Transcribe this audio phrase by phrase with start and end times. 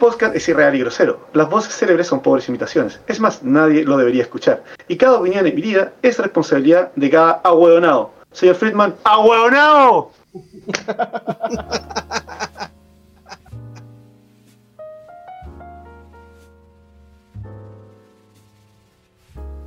[0.00, 1.28] podcast es irreal y grosero.
[1.34, 2.98] Las voces célebres son pobres imitaciones.
[3.06, 4.64] Es más, nadie lo debería escuchar.
[4.88, 8.10] Y cada opinión emitida es responsabilidad de cada ahueonado.
[8.32, 10.10] Señor Friedman, ¡ahueonado!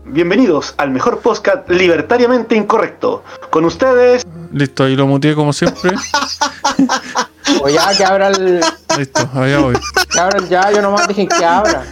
[0.05, 3.23] Bienvenidos al mejor podcast libertariamente incorrecto.
[3.49, 5.91] Con ustedes, Listo, ahí lo muteé como siempre.
[7.61, 8.61] O ya que abra el.
[8.97, 9.75] Listo, allá voy.
[10.11, 11.83] Que abra el ya, yo nomás dije que abra.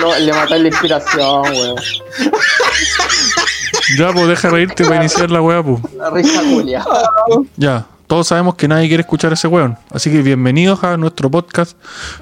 [0.00, 1.76] Lo- le maté la inspiración, weón.
[3.98, 5.80] Ya, pues deja reírte para iniciar la weá, pues.
[5.96, 6.84] La risa Julia.
[7.56, 9.78] Ya, todos sabemos que nadie quiere escuchar a ese weón.
[9.90, 11.76] Así que bienvenidos a nuestro podcast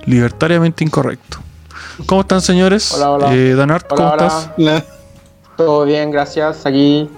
[0.04, 1.38] Libertariamente Incorrecto.
[2.06, 2.92] ¿Cómo están, señores?
[2.92, 3.34] Hola, hola.
[3.34, 4.76] Eh, Danart, Hola, ¿cómo hola.
[4.76, 4.84] estás?
[5.56, 6.66] Todo bien, gracias.
[6.66, 7.08] Aquí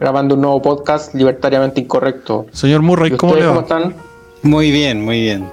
[0.00, 2.46] grabando un nuevo podcast libertariamente incorrecto.
[2.52, 3.48] Señor ¿Y Murray, ¿cómo le va?
[3.48, 3.94] cómo están?
[4.42, 5.50] Muy bien, muy bien.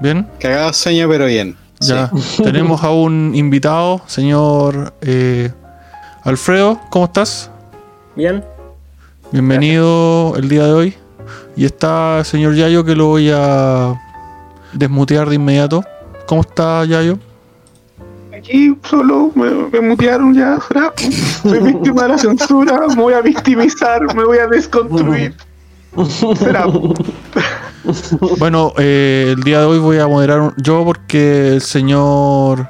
[0.00, 0.26] ¿Bien?
[0.40, 1.56] Cagado sueño, pero bien.
[1.80, 2.10] Ya.
[2.16, 2.42] Sí.
[2.42, 5.50] Tenemos a un invitado, señor eh,
[6.22, 7.50] Alfredo, ¿cómo estás?
[8.16, 8.44] Bien.
[9.30, 10.94] Bienvenido el día de hoy.
[11.56, 13.94] Y está el señor Yayo que lo voy a
[14.72, 15.84] desmutear de inmediato.
[16.26, 17.18] ¿Cómo está Yayo?
[18.46, 20.58] Aquí solo me, me mutearon ya.
[20.68, 20.92] ¿será?
[21.42, 22.80] Soy víctima de la censura.
[22.88, 25.34] Me voy a victimizar, me voy a desconstruir.
[26.38, 26.66] Será.
[28.38, 32.68] Bueno, eh, el día de hoy voy a moderar yo porque el señor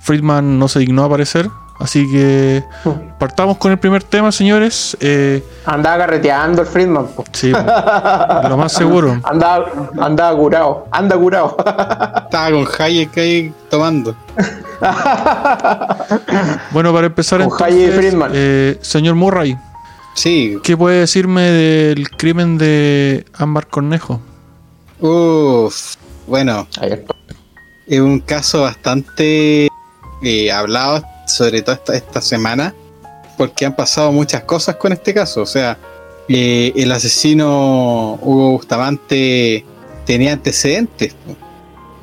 [0.00, 1.48] Friedman no se dignó a aparecer.
[1.80, 2.62] Así que
[3.18, 4.94] partamos con el primer tema, señores.
[5.00, 7.24] Eh, Andaba carreteando el Friedman, po.
[7.32, 9.18] sí, lo más seguro.
[9.24, 9.66] Andaba,
[9.98, 10.86] andaba curado.
[10.90, 11.56] Anda curado.
[11.58, 14.14] Estaba con Hayek ahí tomando.
[16.72, 18.30] Bueno, para empezar, Con entonces, Friedman.
[18.34, 19.56] eh, señor Murray,
[20.14, 20.58] Sí.
[20.62, 24.20] ¿qué puede decirme del crimen de Ámbar Cornejo?
[25.00, 25.96] Uff.
[26.26, 26.66] Bueno,
[27.86, 29.68] es un caso bastante
[30.22, 32.74] eh, hablado, sobre todo esta, semana,
[33.36, 35.42] porque han pasado muchas cosas con este caso.
[35.42, 35.78] O sea,
[36.28, 39.64] eh, el asesino Hugo Bustamante
[40.06, 41.14] tenía antecedentes.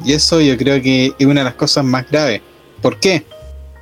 [0.03, 2.41] Y eso yo creo que es una de las cosas más graves.
[2.81, 3.25] ¿Por qué?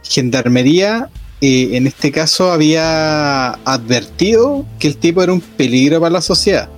[0.03, 1.09] Gendarmería
[1.41, 6.69] eh, en este caso había advertido que el tipo era un peligro para la sociedad.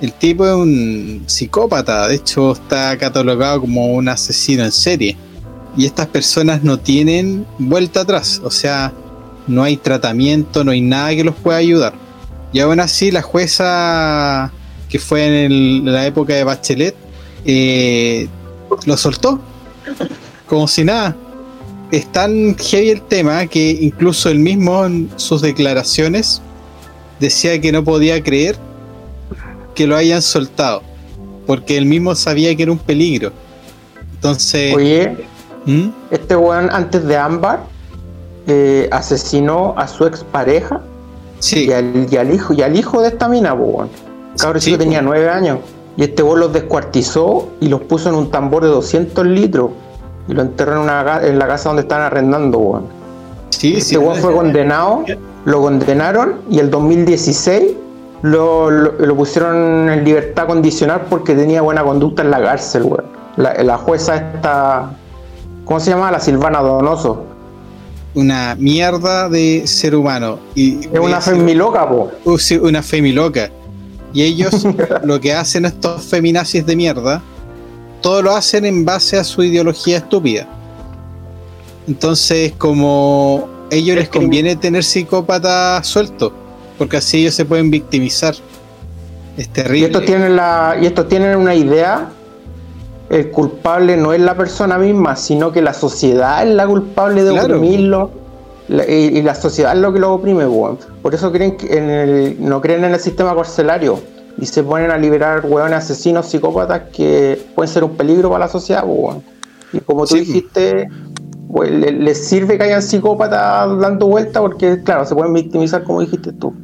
[0.00, 5.16] El tipo es un psicópata, de hecho está catalogado como un asesino en serie.
[5.76, 8.92] Y estas personas no tienen vuelta atrás, o sea,
[9.46, 11.92] no hay tratamiento, no hay nada que los pueda ayudar.
[12.52, 14.52] Y aún así la jueza
[14.88, 16.96] que fue en la época de Bachelet
[17.44, 18.28] eh,
[18.84, 19.40] lo soltó,
[20.46, 21.16] como si nada.
[21.90, 26.40] Es tan heavy el tema que incluso él mismo en sus declaraciones
[27.18, 28.56] decía que no podía creer
[29.74, 30.82] que lo hayan soltado,
[31.46, 33.32] porque él mismo sabía que era un peligro.
[34.14, 35.16] Entonces, Oye,
[35.66, 35.88] ¿Mm?
[36.10, 37.60] este weón antes de Ámbar
[38.46, 40.80] eh, asesinó a su expareja
[41.38, 43.88] sí, y al, y al hijo y al hijo de esta mina, weón.
[44.38, 45.58] Cabrón Sí, tenía nueve años.
[45.96, 49.70] Y este weón los descuartizó y los puso en un tambor de 200 litros.
[50.28, 52.84] Y lo enterró en, una, en la casa donde estaban arrendando, weón.
[53.50, 55.04] sí, Este sí, weón fue condenado,
[55.44, 57.72] lo condenaron y el 2016
[58.22, 63.04] lo, lo- lo pusieron en libertad condicional porque tenía buena conducta en la cárcel, weón.
[63.36, 64.90] La, la jueza esta,
[65.70, 66.10] ¿cómo se llama?
[66.10, 67.24] La Silvana Donoso.
[68.12, 70.40] una mierda de ser humano.
[70.56, 72.10] Y Es una femiloca, po.
[72.24, 73.52] Uh, una femiloca.
[74.12, 74.66] Y ellos
[75.04, 77.22] lo que hacen estos feminazis de mierda,
[78.00, 80.48] todo lo hacen en base a su ideología estúpida.
[81.86, 86.32] Entonces, como a ellos les conviene tener psicópatas sueltos,
[86.78, 88.34] porque así ellos se pueden victimizar.
[89.36, 89.86] Es Y terrible.
[89.86, 92.10] estos tienen la, y estos tienen una idea.
[93.10, 97.32] El culpable no es la persona misma, sino que la sociedad es la culpable de
[97.32, 97.56] Claro.
[97.56, 98.10] oprimirlo.
[98.68, 100.78] La- y, y la sociedad es lo que lo oprime, weón.
[101.02, 103.98] Por eso creen que en el, no creen en el sistema carcelario.
[104.38, 108.48] Y se ponen a liberar weones asesinos, psicópatas que pueden ser un peligro para la
[108.50, 109.22] sociedad, weón.
[109.72, 110.20] Y como tú Sí.
[110.20, 110.88] dijiste,
[111.52, 116.00] pues, le- les sirve que hayan psicópatas dando vuelta porque, claro, se pueden victimizar como
[116.00, 116.54] dijiste tú.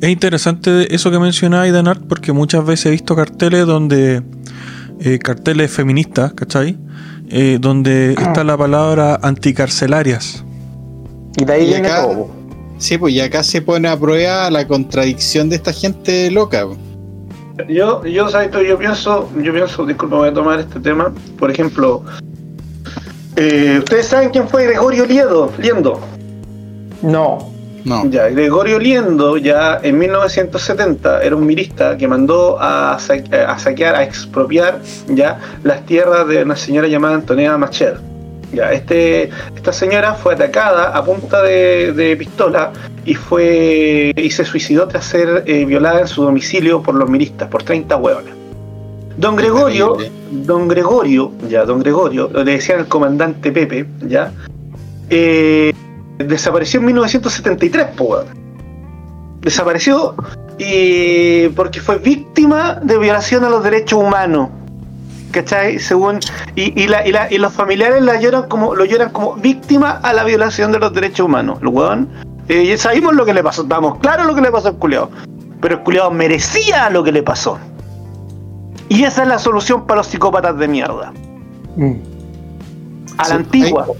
[0.00, 4.22] Es interesante eso que mencionaba Danart porque muchas veces he visto carteles donde
[5.04, 6.76] eh, carteles feministas, ¿cachai?
[7.28, 10.44] Eh, donde está la palabra anticarcelarias.
[11.36, 12.28] Y de ahí Y viene acá- todo.
[12.78, 16.66] Sí, pues y acá se pone a prueba la contradicción de esta gente loca.
[17.68, 18.28] Yo, yo,
[18.62, 21.12] yo pienso, yo pienso, disculpa, voy a tomar este tema.
[21.38, 22.02] Por ejemplo,
[23.36, 25.52] eh, ¿ustedes saben quién fue Gregorio Liedo?
[25.58, 26.00] Liendo.
[27.02, 27.53] No.
[27.84, 28.08] No.
[28.10, 33.14] Ya, Gregorio Liendo, ya en 1970, era un mirista que mandó a, sa-
[33.46, 37.98] a saquear, a expropiar ya las tierras de una señora llamada Antonella Macher.
[38.52, 42.72] Ya, este, esta señora fue atacada a punta de, de pistola
[43.04, 47.48] y fue y se suicidó tras ser eh, violada en su domicilio por los miristas,
[47.48, 48.32] por 30 hueones.
[49.16, 49.96] Don Gregorio,
[50.30, 54.32] don Gregorio, ya, don Gregorio, le decían el comandante Pepe, ya,
[55.10, 55.72] eh,
[56.24, 58.26] desapareció en 1973, po, weón.
[59.40, 60.14] Desapareció
[60.58, 64.48] y porque fue víctima de violación a los derechos humanos.
[65.32, 65.78] ¿Cachai?
[65.80, 66.20] Según.
[66.54, 69.98] Y, y, la- y la- y los familiares la lloran como, lo lloran como víctima
[70.02, 71.58] a la violación de los derechos humanos.
[71.60, 72.08] El weón.
[72.48, 75.10] eh, sabemos lo que le pasó, estamos claros lo que le pasó al culiao.
[75.60, 77.58] Pero el culiao merecía lo que le pasó.
[78.88, 81.12] Y esa es la solución para los psicópatas de mierda.
[81.76, 81.92] Mm.
[83.18, 83.86] A la Sí, antigua.
[83.88, 83.94] Hay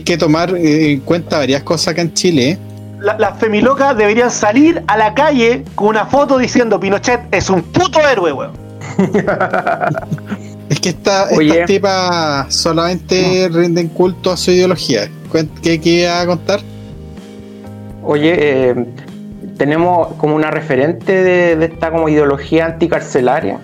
[0.00, 2.50] que tomar eh, en cuenta varias cosas acá en Chile.
[2.50, 2.58] ¿eh?
[3.00, 7.62] la- las femilocas deberían salir a la calle con una foto diciendo Pinochet es un
[7.62, 8.52] puto héroe, weón.
[10.68, 15.08] Es que esta, estas tipas solamente rinden culto a su ideología.
[15.62, 16.60] ¿Qué, qué iba a contar?
[18.04, 18.74] Oye, eh,
[19.58, 23.58] tenemos como una referente de, de esta como ideología anticarcelaria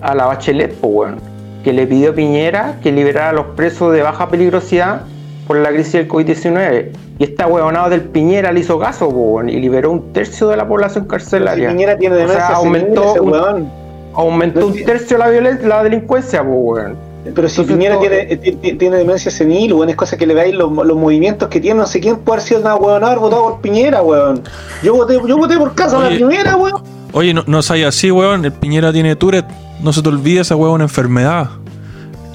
[0.00, 1.20] a la Bachelet, pues, weón,
[1.64, 5.02] que le pidió a Piñera que liberara a los presos de baja peligrosidad
[5.48, 6.90] por la crisis del COVID-19.
[7.18, 10.68] Y esta huevonada del Piñera le hizo caso, weón, y liberó un tercio de la
[10.68, 11.70] población Si carcelaria.
[11.70, 13.70] Piñera tiene O demencia sea, senil, aumentó ese un-.
[14.14, 16.96] Aumentó un tercio la, violen- la delincuencia, weón.
[17.34, 20.16] Pero si Entonces, Piñera todo- tiene, eh, ti- ti- tiene demencia senil, weón, es cosa
[20.16, 22.74] que le veáis los, los movimientos que tiene, no sé quién puede haber sido una
[22.76, 24.42] weón haber votado por Piñera, weón.
[24.82, 26.16] Yo voté, yo voté por casa la Oye.
[26.16, 26.82] primera, weón.
[27.12, 28.44] Oye, no, no seas así, weón.
[28.44, 29.48] El Piñera tiene Tourette.
[29.82, 31.48] No se te olvide esa weón enfermedad.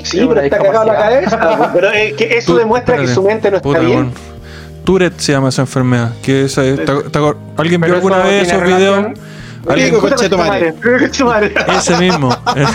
[0.04, 1.72] Sí, pero está cagado la cabeza.
[1.74, 4.12] Pero es que eso Tú- demuestra que su mente no está Puta, bien.
[4.84, 6.12] Tourette se llama esa enfermedad.
[6.22, 6.62] Que esa-
[7.58, 8.98] ¿Alguien vio alguna vez esos videos?
[8.98, 9.33] relación-
[9.68, 9.96] ¿Alguien-
[10.30, 10.74] tu madre.
[11.24, 11.54] Madre.
[11.78, 12.30] Ese mismo.
[12.56, 12.66] El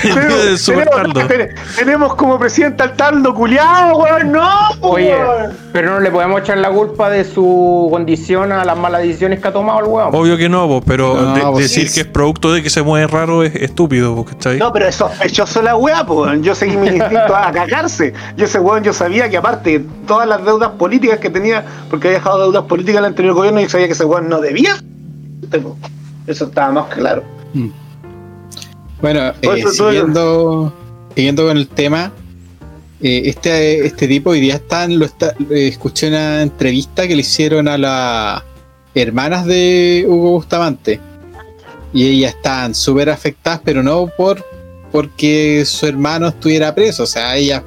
[0.60, 1.26] tenemos, Taldo.
[1.26, 4.32] ten- tenemos como presidente al taldo culiado, weón.
[4.32, 4.48] No,
[4.80, 5.52] Oye, weón.
[5.72, 9.48] pero no le podemos echar la culpa de su condición a las malas decisiones que
[9.48, 10.14] ha tomado el weón.
[10.14, 11.94] Obvio que no, po, pero No, de- pues decir sí.
[11.94, 14.58] que es producto de que se mueve raro es estúpido, po, ¿cachai?
[14.58, 16.42] No, pero es sospechoso la weá, weón.
[16.42, 18.12] Yo seguí mi instinto a cagarse.
[18.36, 22.08] Yo ese weón, yo sabía que aparte de todas las deudas políticas que tenía, porque
[22.08, 24.74] había dejado deudas políticas en el anterior gobierno, yo sabía que ese weón no debía.
[26.28, 27.24] Eso estaba más claro.
[29.00, 30.72] Bueno, eh, siguiendo,
[31.16, 32.12] siguiendo con el tema,
[33.00, 37.22] eh, este, este tipo hoy día están, lo está, eh, escuché una entrevista que le
[37.22, 38.42] hicieron a las
[38.94, 41.00] hermanas de Hugo Bustamante
[41.94, 44.44] y ellas están súper afectadas, pero no por
[44.92, 47.62] porque su hermano estuviera preso, o sea, ella,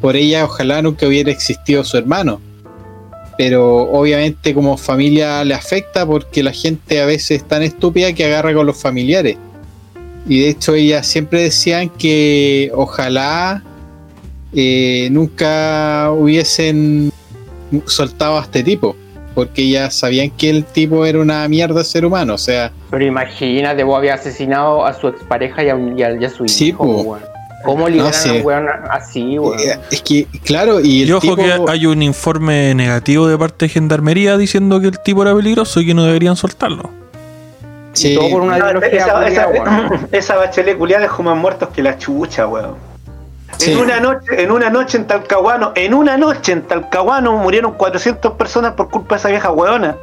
[0.00, 2.40] por ella ojalá nunca hubiera existido su hermano.
[3.38, 8.24] Pero obviamente como familia le afecta porque la gente a veces es tan estúpida que
[8.24, 9.36] agarra con los familiares.
[10.28, 13.62] Y de hecho ellas siempre decían que ojalá
[14.54, 17.10] eh, nunca hubiesen
[17.86, 18.94] soltado a este tipo,
[19.34, 23.04] porque ellas sabían que el tipo era una mierda de ser humano, o sea, Pero
[23.04, 26.68] imagínate, vos había asesinado a su expareja y a, y a- y a su Sí,
[26.68, 27.00] hijo, po.
[27.02, 27.22] weón.
[27.64, 28.28] ¿Cómo liberan sí.
[28.28, 29.58] a un weón así, weón?
[29.60, 33.38] eh, es que, claro, y el Y ojo tipo, que hay un informe negativo de
[33.38, 36.90] parte de Gendarmería diciendo que el tipo era peligroso y que no deberían soltarlo.
[37.92, 40.08] sí, Y todo por una No, ideología esa, culiada, esa- weón.
[40.12, 42.74] esa bachelet culiada dejó más muertos que la chucha, weón.
[43.58, 43.72] sí.
[43.72, 48.32] En una noche, en una noche en Talcahuano, en una noche en Talcahuano murieron 400
[48.32, 49.96] personas por culpa de esa vieja weona.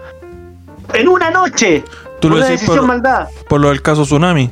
[0.94, 1.84] En una noche.
[2.20, 3.28] Tú lo una decís decisión por- maldad.
[3.48, 4.50] Por lo del caso Tsunami.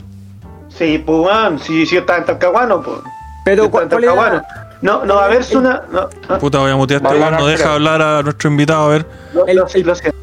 [0.78, 2.98] Sí, pues weón, si yo estaba en Talcahuano, pues.
[3.46, 4.46] Pero ¿cuál, en cuál era?
[4.82, 5.82] No, no va a haber una.
[5.92, 8.50] No, no, Puta, voy a mutear este Va a weón, no deja hablar a nuestro
[8.50, 9.06] invitado, a ver.
[9.34, 10.18] no, El- lo- el- lo siento.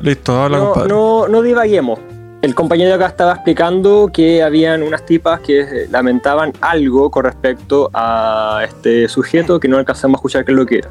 [0.00, 0.88] Listo, habla, No, compadre.
[0.88, 1.98] no, no divaguemos.
[2.40, 7.90] El compañero acá estaba explicando que habían unas tipas que eh, lamentaban algo con respecto
[7.92, 10.88] a este sujeto que no alcanzamos a escuchar qué es lo que era.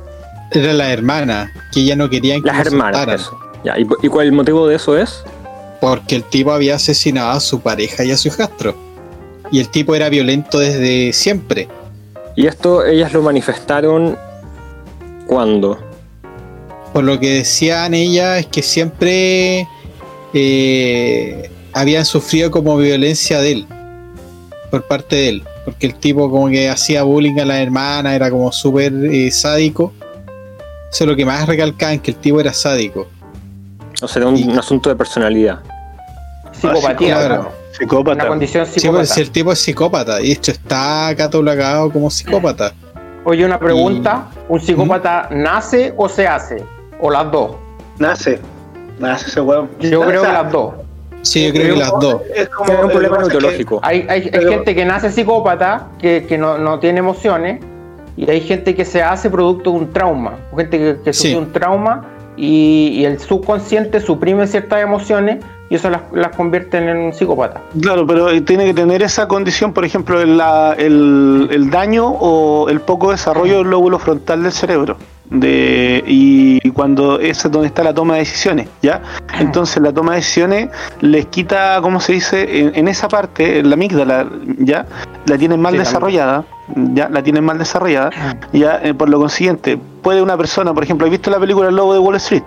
[0.51, 3.39] era la hermana, que ella no querían que Las hermanas, eso.
[3.63, 5.23] Ya, ¿y, ¿Y cuál el motivo de eso es?
[5.79, 8.75] porque el tipo había asesinado a su pareja y a su hijastro.
[9.51, 11.67] Y el tipo era violento desde siempre.
[12.35, 14.17] Y esto ellas lo manifestaron
[15.27, 15.79] cuando.
[16.93, 19.67] Por lo que decían ellas es que siempre
[20.33, 23.67] eh, habían sufrido como violencia de él,
[24.71, 28.29] por parte de él, porque el tipo como que hacía bullying a la hermana, era
[28.31, 29.93] como súper eh, sádico.
[30.91, 33.07] Eso es lo que más recalcaban, que el tipo era sádico.
[34.01, 35.59] O sea, era un, Y- un asunto de personalidad.
[36.53, 37.51] Psicopatía, claro.
[37.79, 37.89] Weón.
[37.91, 38.27] Una Psicópata.
[38.27, 38.99] condición Sí, psicópata.
[38.99, 42.73] pues si el tipo es psicópata, y hecho está catalogado como psicópata.
[43.25, 44.27] Oye, una pregunta.
[44.47, 46.63] ¿Un psicópata nace o se hace?
[46.99, 47.55] O las dos.
[47.99, 48.39] Nace.
[48.99, 49.69] Nah, ese weón.
[49.79, 50.73] Yo creo que las dos.
[51.23, 52.21] Sí, yo creo que las dos.
[52.33, 53.79] Es como un problema neurológico.
[53.83, 57.59] Hay, hay, hay Pero- gente que nace psicópata, que, que no, no tiene emociones,
[58.15, 60.35] y hay gente que se hace producto de un trauma.
[60.55, 61.31] Gente que, que Sí.
[61.33, 62.05] sufre un trauma
[62.37, 67.61] y, y el subconsciente suprime ciertas emociones y eso las, las convierte en un psicópata.
[67.81, 72.69] Claro, pero tiene que tener esa condición, por ejemplo, el, la- el, el daño o
[72.69, 74.95] el poco desarrollo del lóbulo frontal del cerebro.
[75.29, 79.01] De, y cuando es donde está la toma de decisiones, ¿ya?
[79.39, 80.69] Entonces la toma de decisiones
[81.01, 82.59] les quita, ¿cómo se dice?
[82.59, 84.27] En, en esa parte, en la amígdala,
[84.59, 84.85] ¿ya?
[85.25, 86.45] La tienen mal Sí, desarrollada,
[86.93, 87.09] ¿ya?
[87.09, 88.11] La tienen mal desarrollada,
[88.53, 88.79] ¿ya?
[88.81, 91.93] Eh, por lo consiguiente, puede una persona, por ejemplo, ¿has visto la película El Lobo
[91.93, 92.43] de Wall Street?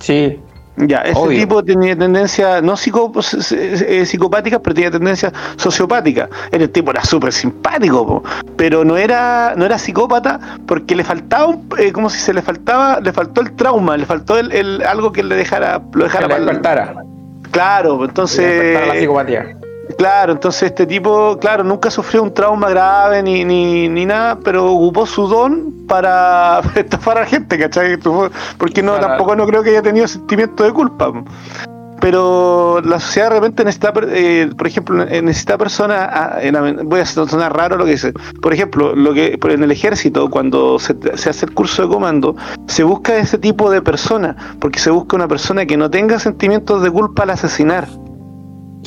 [0.00, 0.38] Sí,
[0.76, 1.38] Ya, ese Obvio.
[1.38, 3.12] tipo tenía tendencia, no psico,
[3.52, 6.28] eh, psicopáticas, pero tenía tendencia sociopática.
[6.50, 8.24] El tipo era súper simpático, po,
[8.56, 12.42] pero no era no era psicópata porque le faltaba, un, eh, como si se le
[12.42, 15.98] faltaba, le faltó el trauma, le faltó el, el- algo que le dejara, lo que
[16.04, 16.44] dejara mal.
[16.44, 16.94] despertara.
[17.52, 19.56] Claro, que entonces, la psicopatía.
[19.98, 24.66] Claro, entonces este tipo, claro, nunca sufrió un trauma grave ni, ni, ni nada, pero
[24.72, 27.96] ocupó su don para estafar a la gente, ¿cachai?
[28.58, 31.12] Porque no, Para- tampoco no creo que haya tenido sentimiento de culpa.
[32.00, 36.82] Pero la sociedad de repente necesita, eh, por ejemplo, eh, necesita personas, ah, en la-
[36.82, 38.12] voy a sonar raro lo que dice,
[38.42, 42.36] por ejemplo, lo que en el ejército, cuando se, se hace el curso de comando,
[42.66, 46.82] se busca ese tipo de persona, porque se busca una persona que no tenga sentimientos
[46.82, 47.88] de culpa al asesinar.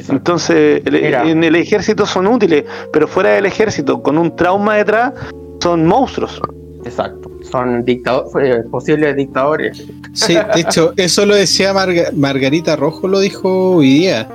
[0.09, 1.27] Entonces, Mira.
[1.29, 2.63] en el ejército son útiles,
[2.93, 5.13] pero fuera del ejército, con un trauma detrás,
[5.61, 6.39] son monstruos.
[6.85, 7.29] Exacto.
[7.51, 9.83] Son dictado- eh, posibles dictadores.
[10.13, 14.27] Sí, de hecho, eso lo decía Marga- Margarita Rojo, lo dijo hoy día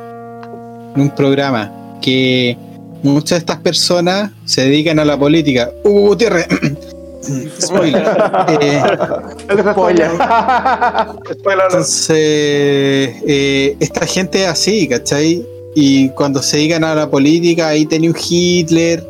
[0.94, 1.70] en un programa,
[2.02, 2.56] que
[3.02, 5.70] muchas de estas personas se dedican a la política.
[5.84, 6.46] Hugo Gutiérrez.
[7.60, 8.02] Spoiler.
[8.60, 8.82] Eh,
[9.62, 10.10] Spoiler.
[11.66, 12.16] entonces,
[13.26, 15.46] eh, esta gente es así, ¿cachai?
[15.74, 19.02] Y cuando se dedican a la política, ahí tenía un Hitler,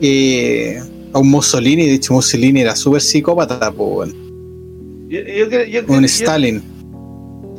[0.00, 0.80] eh,
[1.12, 3.72] a un Mussolini, de hecho Mussolini era súper psicópata.
[3.76, 4.12] Yo-
[5.08, 6.62] yo yo- un yo- Stalin.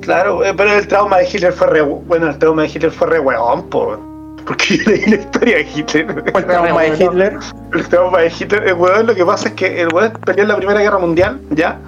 [0.01, 1.81] Claro, eh, pero el trauma de Hitler fue re.
[1.81, 3.69] Bueno, el trauma de Hitler fue re weón.
[4.45, 6.23] Porque yo leí la historia de Hitler.
[6.35, 7.37] El trauma de Hitler.
[7.73, 10.49] El trauma de Hitler, el weón, lo que pasa es que el weón peleó en
[10.49, 11.79] la Primera Guerra Mundial, ¿ya?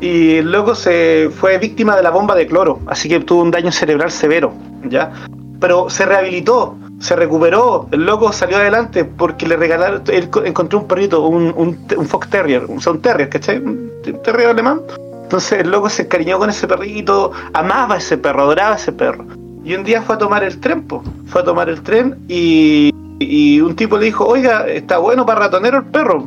[0.00, 3.50] Y el loco se fue víctima de la bomba de cloro, así que tuvo un
[3.50, 4.52] daño cerebral severo,
[4.88, 5.12] ¿ya?
[5.60, 10.80] Pero se rehabilitó, se recuperó, el loco salió adelante porque le regalaron, él co- encontró
[10.80, 13.58] un perrito, un, un, un Fox Terrier, un Sound Terrier, ¿cachai?
[13.58, 13.90] Un
[14.24, 14.80] terrier alemán.
[15.22, 18.90] Entonces el loco se encariñó con ese perrito, amaba a ese perro, adoraba a ese
[18.92, 19.24] perro.
[19.64, 21.02] Y un día fue a tomar el tren, po.
[21.26, 22.90] fue a tomar el tren y,
[23.20, 26.18] y un tipo le dijo, oiga, está bueno para ratonero el perro.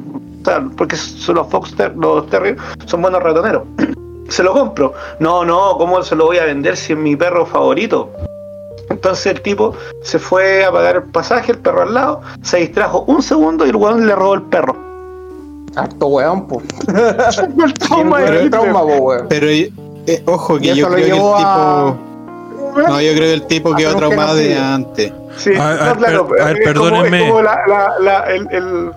[0.41, 3.63] O sea, porque son los Fox Ter- los Terrier son buenos ratoneros.
[4.29, 4.93] se lo compro.
[5.19, 8.09] No, no, ¿cómo se lo voy a vender si es mi perro favorito?
[8.89, 9.73] Entonces el tipo
[10.03, 13.69] se fue a pagar el pasaje, el perro al lado, se distrajo un segundo y
[13.69, 14.75] el weón le robó el perro.
[15.75, 16.61] Harto weón, po.
[16.87, 19.25] el trauma el po, weón.
[19.27, 19.71] Pero eh,
[20.25, 21.35] ojo, Y que yo creo que el tipo.
[21.35, 21.95] a-
[22.75, 25.11] No, yo creo que el tipo a quedó traumado de antes.
[25.37, 27.23] Sí, A- no, claro, a ver, es como- perdónenme.
[27.23, 28.91] Es como la, la- la- el, el-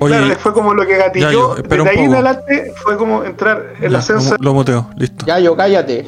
[0.00, 1.54] Oye, claro, fue como lo que gatilló.
[1.54, 4.34] Un ahí en adelante fue como entrar el ya, ascenso.
[4.38, 5.24] lo, lo muteo, listo.
[5.24, 6.04] Ya, yo cállate.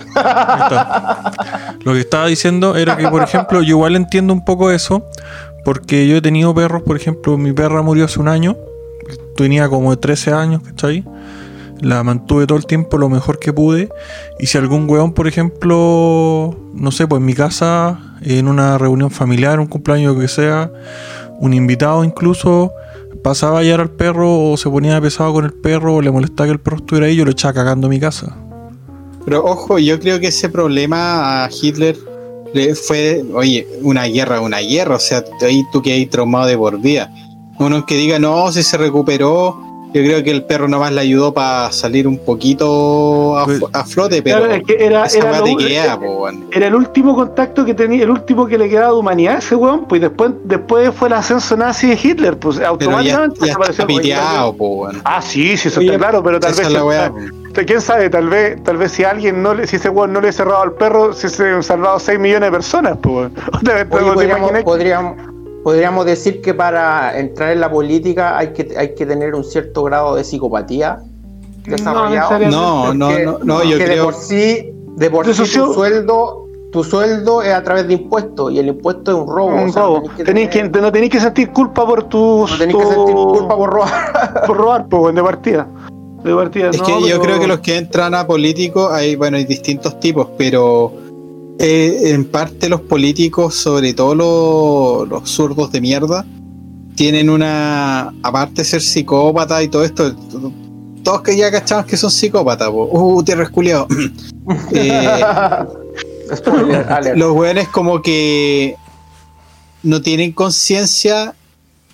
[1.85, 5.05] Lo que estaba diciendo era que, por ejemplo, yo igual entiendo un poco eso,
[5.65, 8.57] porque yo he tenido perros, por ejemplo, mi perra murió hace un año,
[9.37, 11.05] tenía como 13 años, ¿cachai?
[11.81, 13.89] La mantuve todo el tiempo lo mejor que pude.
[14.39, 19.11] Y si algún weón, por ejemplo, no sé, pues en mi casa, en una reunión
[19.11, 20.71] familiar, un cumpleaños, lo que sea,
[21.39, 22.73] un invitado incluso,
[23.23, 26.47] pasaba a hallar al perro o se ponía pesado con el perro o le molestaba
[26.47, 28.37] que el perro estuviera ahí, yo lo echaba cagando mi casa.
[29.25, 31.97] Pero ojo, yo creo que ese problema a Hitler
[32.55, 34.97] le fue, oye, una guerra, una guerra.
[34.97, 37.13] O sea, ahí tú que hay traumado de por vida.
[37.59, 39.63] Uno que diga, no, si se recuperó.
[39.95, 43.85] Yo creo que el perro nomás le ayudó para salir un poquito a, Pues- a
[43.85, 45.99] flote, pero Claro, es que era, era, lo- queda,
[46.53, 49.55] era el último contacto que tenía, el último que le quedaba de humanidad a ese
[49.55, 53.53] weón, pues después, después fue el ascenso nazi de Hitler, pues Pero ya, automáticamente ya
[53.71, 55.01] está piteado, po, weón.
[55.05, 56.61] Ah, sí, sí, eso Oye, está claro, pero tal vez.
[56.67, 57.13] es la weá,
[57.67, 58.11] ¿Quién sabe?
[58.11, 60.61] Tal vez, tal vez si alguien no le, si ese weón no le ha cerrado
[60.63, 63.33] al perro, si se han salvado 6 millones de personas, pues weón.
[63.65, 65.17] ¿Te, te- Oye, te podríamos, podríamos,
[65.67, 69.83] podríamos decir que para entrar en la política hay que, hay que tener un cierto
[69.83, 71.01] grado de psicopatía
[71.65, 72.39] desarrollado.
[72.49, 74.05] No, no, Porque- no, no, yo de creo.
[74.05, 78.53] por sí, de por De sí tu sueldo, tu sueldo es a través de impuestos
[78.53, 79.49] y el impuesto es un robo.
[79.61, 80.03] Un o sea, robo.
[80.25, 82.49] tenés que que, no tenéis que sentir culpa por tus.
[82.49, 84.45] no tenés que sentir culpa por robar.
[84.47, 85.67] por robar, pues, de partida.
[86.23, 86.71] de partida.
[86.71, 89.45] Es no, que yo pero- creo que los que entran a políticos, hay, bueno, hay
[89.45, 90.93] distintos tipos, pero
[91.59, 96.27] eh, en parte los políticos, sobre todo los, los zurdos de mierda,
[96.97, 98.13] tienen una.
[98.23, 100.15] Aparte de ser psicópata y todo esto,
[101.03, 102.89] todos que ya cachamos que son psicópatas, po.
[102.91, 103.49] uh, tierra
[104.73, 105.11] eh,
[107.15, 108.77] los weones como que
[109.83, 111.35] no tienen conciencia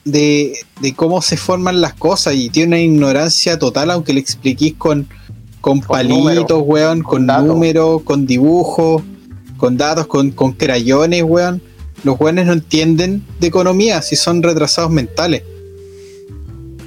[0.05, 4.75] de, de cómo se forman las cosas y tienen una ignorancia total, aunque le expliquís
[4.75, 5.07] con,
[5.61, 9.03] con, Con palitos, números, weón, con números, con dibujos,
[9.63, 11.63] con datos, con, con crayones, weón.
[12.03, 15.45] Los weones no entienden de economía si son retrasados mentales.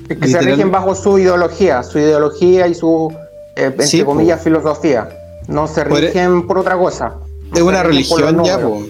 [0.10, 3.14] Es que se rigen bajo su ideología, su ideología y su,
[3.56, 4.08] eh, entre Sí, po.
[4.08, 5.08] comillas, filosofía.
[5.48, 7.14] No se e- rigen por otra cosa.
[7.52, 8.86] No Es una religión ya, po.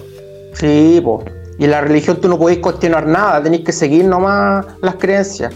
[0.54, 1.24] Sí, po.
[1.56, 5.54] Y la religión tú no podéis cuestionar nada, tenéis que seguir nomás las creencias.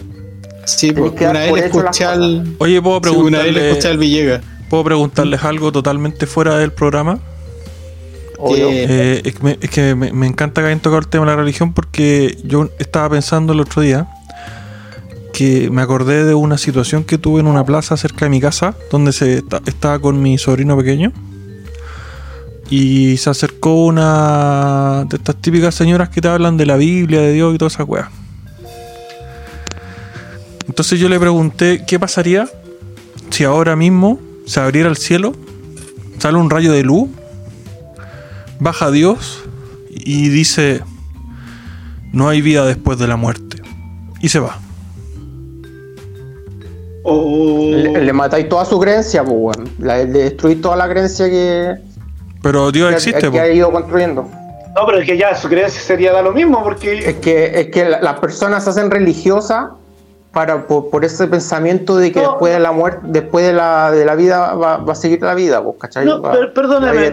[0.66, 1.16] Sí, Tenés po.
[1.16, 2.54] que dar Una vez escuché al.
[2.58, 4.40] Oye, ¿puedo sí, una vez escuché preguntarle, al Villegas.
[4.70, 7.18] ¿puedo preguntarles algo totalmente fuera del programa?
[8.40, 8.70] Obvio.
[8.70, 11.24] Eh, Eh, es que, me, es que me- me encanta que hayan tocado el tema
[11.26, 14.08] de la religión porque yo estaba pensando el otro día
[15.32, 18.74] que me acordé de una situación que tuve en una plaza cerca de mi casa
[18.90, 21.12] donde se esta- estaba con mi sobrino pequeño
[22.68, 27.32] y se acercó una de estas típicas señoras que te hablan de la Biblia, de
[27.32, 28.10] Dios y toda esa weá.
[30.68, 32.48] Entonces yo le pregunté qué pasaría
[33.30, 35.34] si ahora mismo se abriera el cielo,
[36.18, 37.08] sale un rayo de luz
[38.60, 39.42] baja Dios
[39.90, 40.82] y dice,
[42.12, 43.60] no hay vida después de la muerte.
[44.20, 44.58] Y se va.
[47.04, 51.74] Le, le matáis toda su creencia, pues, Le destruís toda la creencia que,
[52.42, 54.28] Pero Dios que- existe, que ha ido construyendo.
[54.76, 57.66] No, pero es que ya su creencia sería da lo mismo, porque Es que, es
[57.70, 59.70] que la- las personas se hacen religiosas
[60.32, 62.30] para, por, por ese pensamiento de que No.
[62.32, 65.34] después de la muerte, después de la, de la vida va, va a seguir la
[65.34, 66.04] vida, pues, ¿cachai?
[66.06, 67.12] No, Va- per- la vida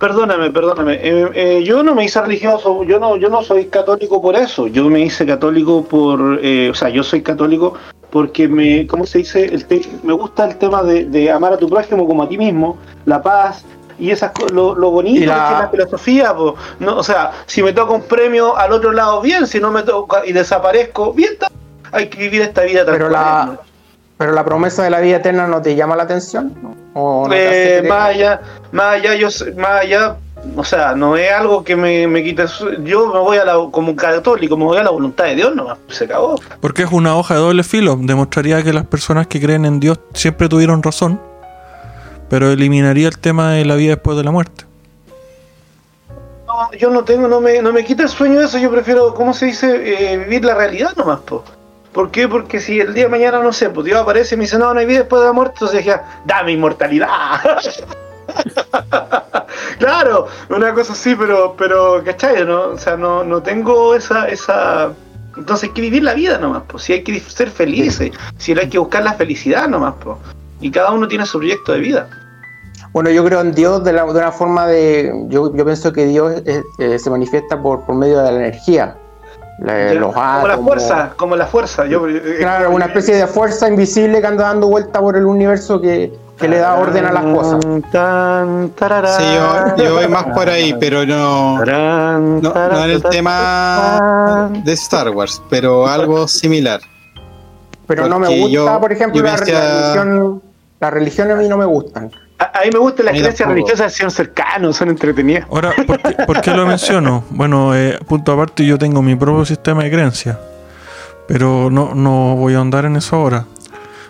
[0.00, 0.94] perdóname, perdóname.
[0.94, 4.66] Eh, eh, yo no me hice religioso, yo no, yo no soy católico por eso.
[4.66, 7.74] Yo me hice católico por, eh, o sea, yo soy católico
[8.10, 9.44] porque me, ¿cómo se dice?
[9.44, 12.36] El te- me gusta el tema de, de amar a tu prójimo como a ti
[12.38, 13.64] mismo, la paz
[13.98, 16.56] y esas lo, lo bonito la- que es la filosofía, po.
[16.80, 19.82] no, o sea, si me toca un premio al otro lado bien, si no me
[19.82, 21.34] toca y desaparezco bien,
[21.92, 23.69] hay que vivir esta vida Pero.
[24.20, 26.52] Pero la promesa de la vida eterna no te llama la atención.
[26.62, 26.76] ¿no?
[26.92, 27.88] ¿O no Eh, querer?
[27.88, 30.16] más allá, más allá, yo, sé- más allá,
[30.56, 32.46] o sea, no es algo que me, me quite.
[32.46, 35.56] su- Yo me voy a la, como católico, me voy a la voluntad de Dios
[35.56, 36.38] nomás, se acabó.
[36.60, 37.96] Porque es una hoja de doble filo.
[37.98, 41.18] Demostraría que las personas que creen en Dios siempre tuvieron razón.
[42.28, 44.64] Pero eliminaría el tema de la vida después de la muerte.
[46.46, 49.32] No, yo no tengo, no me, no me quita el sueño eso, yo prefiero, ¿cómo
[49.32, 50.12] se dice?
[50.12, 51.42] Eh, vivir la realidad nomás, po.
[51.92, 52.28] ¿Por qué?
[52.28, 54.72] Porque si el día de mañana, no sé, pues Dios aparece y me dice, no,
[54.72, 57.08] no hay vida después de la muerte, entonces dije, dame inmortalidad.
[59.78, 62.44] claro, una cosa así, pero, pero, ¿cachai?
[62.44, 62.68] ¿no?
[62.68, 64.92] O sea, no, no tengo esa, esa...
[65.36, 66.82] Entonces hay que vivir la vida nomás, pues.
[66.84, 70.16] Si hay que ser felices, si hay que buscar la felicidad nomás, pues.
[70.60, 72.08] Y cada uno tiene su proyecto de vida.
[72.92, 75.12] Bueno, yo creo en Dios de, la- de una forma de.
[75.28, 78.96] Yo, yo pienso que Dios eh, se manifiesta por, por medio de la energía.
[79.60, 81.86] La- Ya, los como la fuerza, como la fuerza.
[81.86, 85.80] Yo, eh, Claro, una especie de fuerza invisible que anda dando vuelta por el universo
[85.80, 87.60] que, que le da orden a las cosas.
[87.92, 89.24] Tan, tararán, Sí,
[89.76, 95.10] yo, yo voy más por ahí, pero no, no, no en el tema de Star
[95.10, 96.80] Wars, pero algo similar.
[97.86, 100.42] Pero no me gusta, yo- por ejemplo, la, pensé la religión.
[100.80, 102.10] Las religiones a mí no me gustan.
[102.40, 105.46] A, a mí me gustan las creencias religiosas, son cercanos, son entretenidas.
[105.50, 107.22] Ahora, ¿por qué, por qué lo menciono?
[107.28, 110.38] Bueno, eh, punto aparte, yo tengo mi propio sistema de creencias.
[111.28, 113.44] Pero no, no voy a ahondar en eso ahora.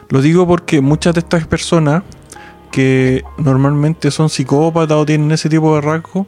[0.09, 2.05] Lo digo porque muchas de estas personas
[2.71, 6.27] que normalmente son psicópatas o tienen ese tipo de rasgos,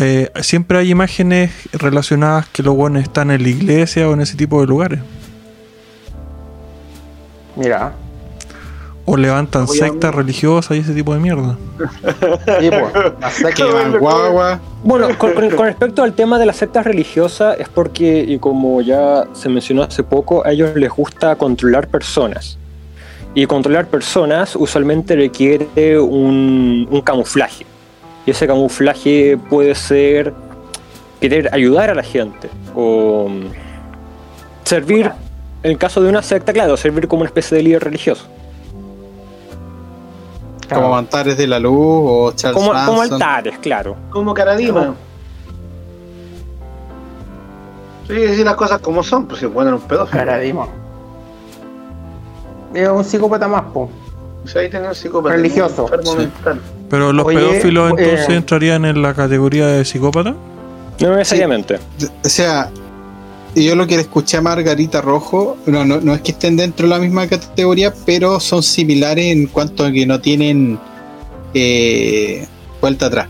[0.00, 4.36] eh, siempre hay imágenes relacionadas que los buenos están en la iglesia o en ese
[4.36, 5.00] tipo de lugares.
[7.56, 7.92] Mira.
[9.04, 11.56] O levantan sectas religiosas y ese tipo de mierda.
[12.60, 13.52] Sí, pues, la secta.
[13.54, 14.60] Que van guagua.
[14.84, 18.80] Bueno, con, con- con respecto al tema de las sectas religiosas, es porque, y como
[18.80, 22.58] ya se mencionó hace poco, a ellos les gusta controlar personas.
[23.34, 27.66] Y controlar personas usualmente requiere un, un camuflaje.
[28.24, 30.32] Y ese camuflaje puede ser
[31.20, 32.48] querer ayudar a la gente.
[32.74, 33.46] O mm,
[34.64, 35.10] servir,
[35.62, 38.26] en el caso de una secta, claro, servir como una especie de líder religioso.
[40.74, 43.14] Como Mantares de la Luz o Charles Como, como Manson.
[43.14, 43.96] altares, claro.
[44.10, 44.94] Como Caradima.
[48.06, 50.18] Sí, decir las cosas como son, pues si ponen un pedófilo.
[50.18, 50.66] Caradima.
[52.74, 53.88] es un psicópata más, po.
[54.44, 55.36] O sea, ahí tenés un psicópata.
[55.36, 55.88] Religioso.
[56.02, 56.28] Sí.
[56.90, 60.34] Pero los Oye, pedófilos eh, entonces entrarían en la categoría de psicópata.
[61.00, 61.78] No necesariamente.
[62.24, 62.70] O sea,
[63.54, 66.86] yo lo que le escuché a Margarita Rojo, no, no, no es que estén dentro
[66.86, 70.78] de la misma categoría, pero son similares en cuanto a que no tienen
[71.54, 72.46] eh,
[72.80, 73.28] vuelta atrás.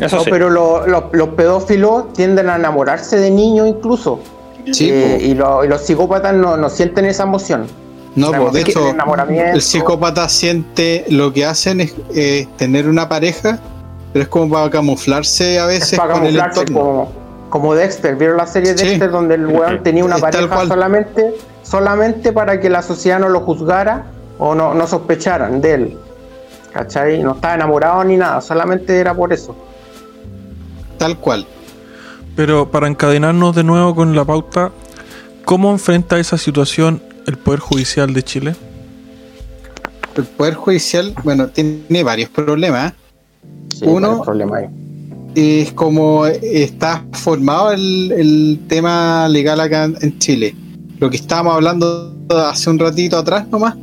[0.00, 0.30] Eso No, sí.
[0.30, 4.20] pero lo- lo- los pedófilos tienden a enamorarse de niños incluso.
[4.72, 7.66] Sí, Eh, y, lo- y los psicópatas no, no sienten esa emoción.
[8.16, 9.52] no, pues de hecho, enamoramiento.
[9.54, 13.58] el psicópata siente lo que hacen es eh, tener una pareja,
[14.12, 16.80] pero es como para camuflarse a Es veces para con el camuflarse entorno.
[16.80, 17.12] como,
[17.52, 18.16] como Dexter.
[18.16, 18.86] ¿Vieron la serie Sí.
[18.86, 23.40] Dexter donde el weón tenía una pareja solamente, solamente para que la sociedad no lo
[23.40, 24.06] juzgara
[24.38, 25.98] o no, no sospecharan de él?
[26.72, 27.22] ¿Cachai?
[27.22, 29.54] No estaba enamorado ni nada, solamente era por eso.
[30.96, 31.46] Tal cual.
[32.34, 34.70] Pero para encadenarnos de nuevo con la pauta,
[35.44, 38.56] ¿cómo enfrenta esa situación el Poder Judicial de Chile?
[40.16, 42.94] El Poder Judicial, bueno, tiene varios problemas.
[43.78, 44.66] Sí, Uno- no hay problema ahí.
[45.34, 50.54] Es como está formado el, el tema legal acá en Chile.
[50.98, 53.76] Lo que estábamos hablando hace un ratito atrás nomás,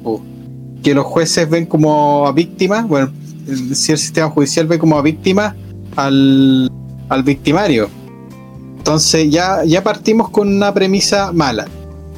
[0.84, 3.12] que los jueces ven como a víctimas, bueno,
[3.74, 5.56] si el sistema judicial ve como a víctimas
[5.96, 6.72] al,
[7.10, 7.90] al victimario.
[8.78, 11.68] Entonces ya, ya partimos con una premisa mala.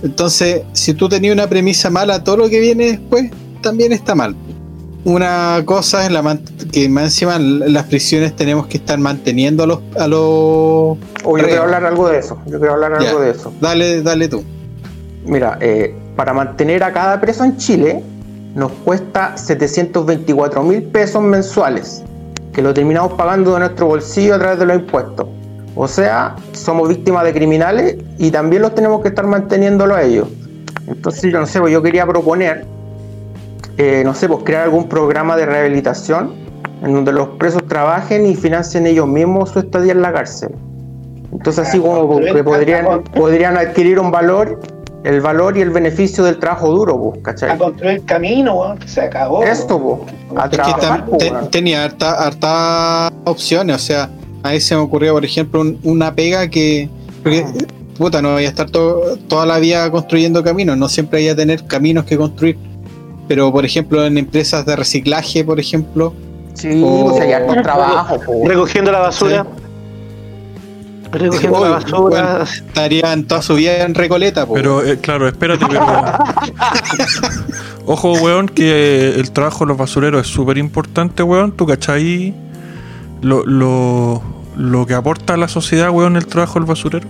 [0.03, 4.35] Entonces, si tú tenías una premisa mala, todo lo que viene después también está mal.
[5.03, 9.63] Una cosa es la man- que más encima en las prisiones tenemos que estar manteniendo
[9.63, 9.79] a los...
[9.99, 10.19] A los
[11.23, 12.37] Oh, yo quiero hablar algo de eso.
[12.45, 13.09] Yo quiero hablar Ya.
[13.09, 13.51] algo de eso.
[13.59, 14.43] dale, dale tú.
[15.25, 18.03] Mira, eh, para mantener a cada preso en Chile
[18.55, 22.03] nos cuesta 724 mil pesos mensuales,
[22.53, 25.27] que lo terminamos pagando de nuestro bolsillo a través de los impuestos.
[25.75, 30.27] O sea, somos víctimas de criminales y también los tenemos que estar manteniéndolo a ellos.
[30.87, 32.65] Entonces, yo no sé, pues yo quería proponer,
[33.83, 36.33] eh, no sé, pues crear algún programa de rehabilitación
[36.83, 40.49] en donde los presos trabajen y financien ellos mismos su estadía en la cárcel.
[41.31, 44.59] Entonces, así como que podrían, podrían adquirir un valor
[45.03, 47.57] el valor y el beneficio del trabajo duro, pues, A ¿cachai?
[47.57, 49.41] construir camino, weón, que se acabó.
[49.41, 51.49] Esto, pues, a Es que trabajar, tam- pues, te- weón.
[51.49, 54.09] tenía harta, harta opciones, o sea,
[54.43, 56.87] a mí se me ocurrió, por ejemplo, un- una pega que...
[57.23, 57.43] Porque,
[57.97, 61.35] puta, no voy a estar to- toda la vida construyendo caminos, no siempre hay a
[61.35, 62.57] tener caminos que construir.
[63.31, 66.13] Pero, por ejemplo, en empresas de reciclaje, por ejemplo,
[66.53, 67.17] Sí, o-
[67.63, 68.39] trabajos, pues.
[68.45, 69.45] Recogiendo la basura.
[71.13, 71.99] Recogiendo la basura.
[71.99, 74.55] bueno, estarían toda su vida en Recoleta, po.
[74.55, 75.85] Pero, eh, claro, espérate, pero.
[77.85, 81.53] Ojo, weón, que el trabajo de los basureros es súper importante, weón.
[81.53, 82.33] ¿Tú cachai
[83.21, 84.21] lo, lo,
[84.57, 87.07] lo que aporta a la sociedad, weón, el trabajo del basurero?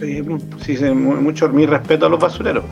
[0.00, 0.22] Sí,
[0.64, 2.62] sí, sí, mu- mucho mi respeto a los basureros.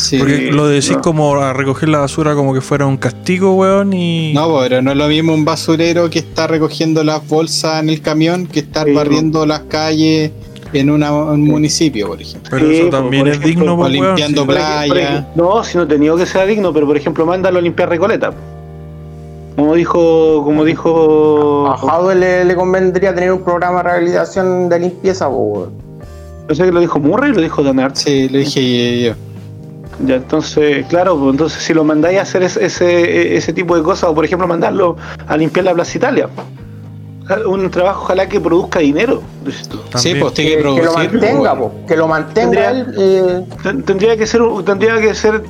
[0.00, 0.18] Sí.
[0.18, 1.00] Porque lo decís no.
[1.02, 4.32] como a recoger la basura como que fuera un castigo, weón, y.
[4.34, 8.00] No, pero no es lo mismo un basurero que está recogiendo las bolsas en el
[8.00, 10.30] camión que estar Sí, barriendo las calles
[10.72, 12.48] en una- un municipio, por ejemplo.
[12.50, 13.92] pero Sí, eso también es digno, o weón.
[13.92, 14.46] limpiando sí.
[14.48, 15.28] Playa.
[15.34, 18.32] No, si no tenía que ser digno, pero por ejemplo, mándalo a limpiar Recoleta.
[19.56, 24.78] Como dijo, como dijo, A Jadwe le, le convendría tener un programa de rehabilitación de
[24.80, 25.70] limpieza, weón.
[26.48, 27.96] no sé que lo dijo Murray, lo dijo Danart.
[27.96, 29.12] Sí, le dije yo.
[30.06, 33.82] Ya, entonces, claro, pues, entonces si lo mandáis a hacer ese, ese, ese tipo de
[33.82, 36.28] cosas, o por ejemplo mandarlo a limpiar la Plaza Italia,
[37.46, 39.22] un trabajo ojalá que produzca dinero.
[39.96, 41.12] Sí, pues tiene que Que, que lo producir.
[41.12, 41.86] mantenga, po, pues.
[41.86, 42.94] Que lo mantenga Tendría- él.
[42.98, 45.42] eh, Ten- Tendría que ser, tendría que ser,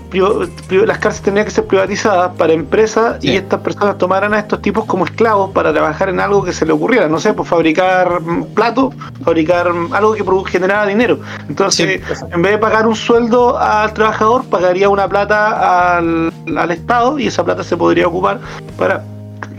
[0.70, 3.30] las cárceles tendrían que ser privatizadas para empresas Sí.
[3.32, 6.64] y estas personas tomaran a estos tipos como esclavos para trabajar en algo que se
[6.64, 11.18] le ocurriera, no sé, pues fabricar mm, platos, fabricar mm, algo que generara dinero.
[11.48, 12.00] Entonces,
[12.32, 17.26] en vez de pagar un sueldo al trabajador, pagaría una plata al, al Estado y
[17.26, 18.40] esa plata se podría ocupar
[18.76, 19.02] para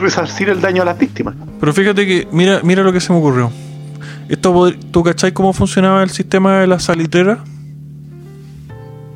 [0.02, 1.36] resarcir el daño a las víctimas.
[1.60, 3.52] Pero fíjate que, mira, mira lo que se me ocurrió.
[4.28, 7.40] Esto, ¿Tú cachai cómo funcionaba el sistema de la salitrera?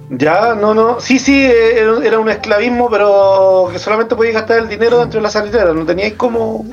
[0.10, 1.00] Ya, no, no.
[1.00, 5.24] Sí, sí, eh, era un esclavismo, pero que solamente podías gastar el dinero dentro de
[5.24, 5.74] la salitera.
[5.74, 6.66] No teníais como.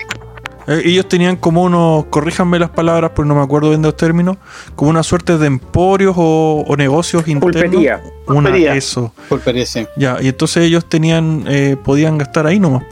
[0.66, 3.96] Eh, ellos tenían como unos, corríjanme las palabras porque no me acuerdo bien de los
[3.96, 4.36] términos,
[4.76, 7.62] como una suerte de emporios o, o negocios internos.
[7.62, 8.02] Pulpería.
[8.26, 8.74] Una, Pulpería.
[8.74, 9.12] eso.
[9.28, 9.88] Por perece.
[9.96, 12.84] Ya, y entonces ellos tenían, eh, podían gastar ahí nomás.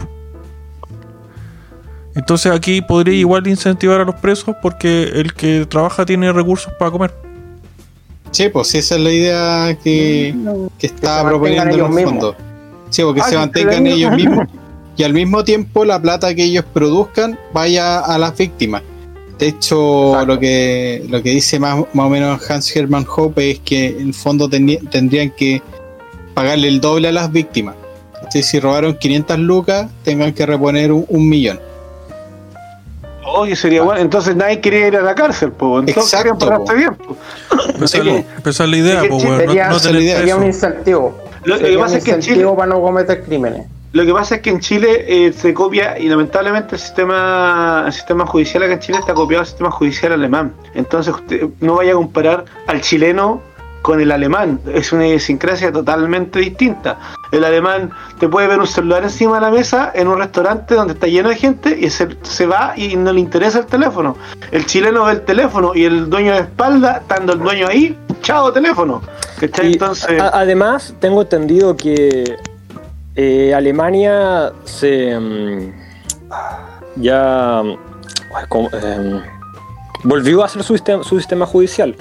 [2.14, 6.90] Entonces aquí podría igual incentivar a los presos porque el que trabaja tiene recursos para
[6.90, 7.12] comer.
[8.32, 10.34] Sí, pues sí, esa es la idea que,
[10.78, 12.36] que está se proponiendo en mantengan el ellos fondo.
[12.90, 14.46] Sí, porque Ah, se que mantengan ellos- ellos mismos
[14.96, 18.82] y al mismo tiempo la plata que ellos produzcan vaya a las víctimas.
[19.38, 20.34] De hecho, Exacto.
[20.34, 24.08] lo que lo que dice más, más o menos Hans Hermann Hoppe es que en
[24.08, 25.62] el fondo tendrían que
[26.34, 27.74] pagarle el doble a las víctimas.
[28.22, 28.42] ¿Cachai?
[28.42, 31.58] Si robaron 500 lucas, tengan que reponer un, un millón.
[33.24, 34.00] Oye, sería bueno.
[34.00, 35.84] Entonces nadie quería ir a la cárcel, pues.
[35.88, 36.74] Entonces Exacto, po.
[36.74, 37.16] bien, po.
[37.84, 39.38] Esa es la- esa es la idea, pues, weón.
[39.38, 41.18] Sería- no sería- Sería un incentivo.
[41.44, 43.66] Lo- lo que pasa un es que en Chile- para no cometer crímenes.
[43.92, 47.92] Lo que pasa es que en Chile eh, se copia y lamentablemente el sistema, el
[47.92, 50.52] sistema judicial acá en Chile está copiado al sistema judicial alemán.
[50.74, 53.40] Entonces usted no vaya a comparar al chileno
[53.82, 54.60] con el alemán.
[54.72, 56.98] Es una idiosincrasia totalmente distinta.
[57.32, 60.94] El alemán te puede ver un celular encima de la mesa en un restaurante donde
[60.94, 64.16] está lleno de gente y se, se va y no le interesa el teléfono.
[64.50, 68.52] El chileno ve el teléfono y el dueño de espalda, estando el dueño ahí, chao
[68.52, 69.00] teléfono.
[69.38, 69.68] ¿Cachai?
[69.68, 70.20] Y Entonces...
[70.20, 72.36] a- además, tengo entendido que
[73.16, 75.18] eh, Alemania se.
[75.18, 75.72] mm,
[76.96, 77.62] ya.
[78.72, 79.20] Em,
[80.04, 81.94] volvió a hacer su sistema, su sistema judicial.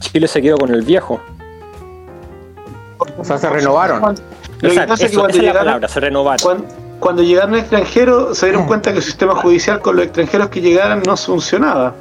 [0.00, 1.20] Chile se quedó con el viejo.
[3.18, 4.16] O sea, se renovaron.
[4.60, 6.40] Lo que pasa es que cuando llegaron- palabra, se renovaron.
[6.42, 6.64] Cuando,
[7.00, 11.02] cuando llegaron extranjeros, se dieron cuenta que el sistema judicial con los extranjeros que llegaran
[11.06, 11.94] no funcionaba.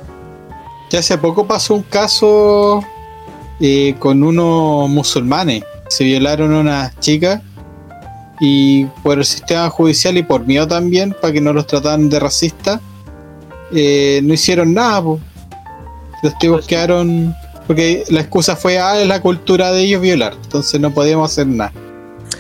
[0.90, 2.84] Ya hace poco pasó un caso
[3.60, 5.64] eh, con unos musulmanes.
[5.90, 7.42] Se violaron unas chicas
[8.40, 12.20] y por el sistema judicial y por miedo también, para que no los trataran de
[12.20, 12.80] racistas,
[13.74, 15.02] eh, no hicieron nada.
[15.02, 15.20] po.
[16.22, 17.36] Los tipos quedaron...
[17.74, 21.48] Porque la excusa fue, ah, es la cultura de ellos violar, entonces no podíamos hacer
[21.48, 21.72] nada.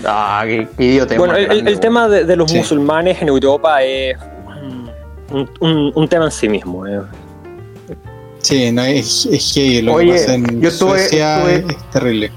[0.06, 1.17] Ah, qué, qué idiota.
[1.17, 2.58] Bueno, el, el- grande, el tema de, de los Sí.
[2.58, 4.15] musulmanes en Europa es
[5.32, 6.86] un, un- un tema en sí mismo.
[6.86, 7.02] eh.
[8.41, 11.78] Sí, no, es, es heavy lo Oye, que pasa en yo estuve- Suecia estuve- es,
[11.78, 12.32] es terrible.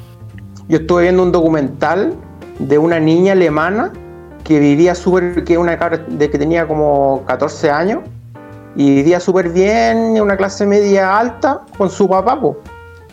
[0.69, 2.15] Yo estuve viendo un documental
[2.59, 3.93] de una niña alemana
[4.43, 7.99] que vivía súper, que una de que tenía como 14 años
[8.75, 12.57] y vivía súper bien, en una clase media alta con su papá, po.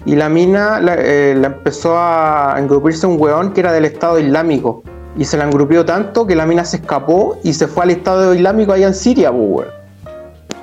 [0.06, 4.20] Y la mina la, eh, la empezó a engrupirse un weón que era del Estado
[4.20, 4.84] Islámico.
[5.18, 8.34] Y se la engrupió tanto que la mina se escapó y se fue al Estado
[8.34, 9.68] Islámico allá en Siria, po, weón.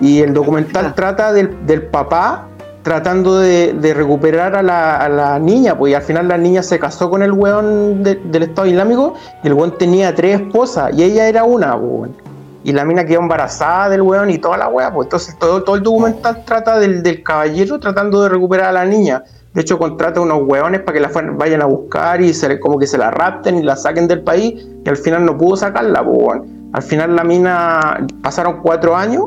[0.01, 2.47] Y el documental trata del, del papá
[2.83, 6.63] tratando de, de recuperar a la, a la niña, pues y al final la niña
[6.63, 9.13] se casó con el weón de- del Estado Islámico
[9.45, 12.30] y el weón tenía tres esposas y ella era una, pues, weón.
[12.63, 15.77] Y la mina quedó embarazada del weón y toda la weá, pues entonces todo, todo
[15.77, 19.23] el documental trata del, del caballero tratando de recuperar a la niña.
[19.55, 22.87] De hecho, contrata unos weones para que la vayan a buscar y se como que
[22.87, 26.43] se la rapten y la saquen del país y al final no pudo sacarla, pues.
[26.73, 29.25] Al final la mina, pasaron cuatro años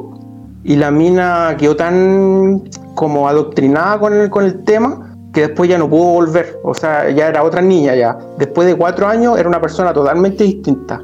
[0.63, 2.63] y la mina quedó tan
[2.95, 6.57] como adoctrinada con el, con el tema que después ya no pudo volver.
[6.63, 8.17] O sea, ya era otra niña ya.
[8.37, 11.01] Después de cuatro años era una persona totalmente distinta.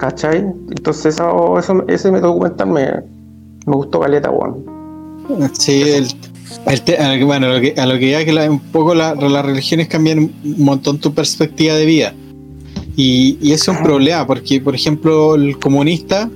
[0.00, 0.38] ¿Cachai?
[0.70, 2.86] Entonces eso, eso- ese documental me,
[3.66, 4.64] me gustó caleta, weón.
[5.52, 6.08] Sí, el,
[6.66, 9.14] el te- bueno, a lo que, a lo que ya que la- un poco la-
[9.14, 12.14] las religiones cambian un montón tu perspectiva de vida.
[12.96, 16.30] Y, y es un problema, porque, por ejemplo, el comunista,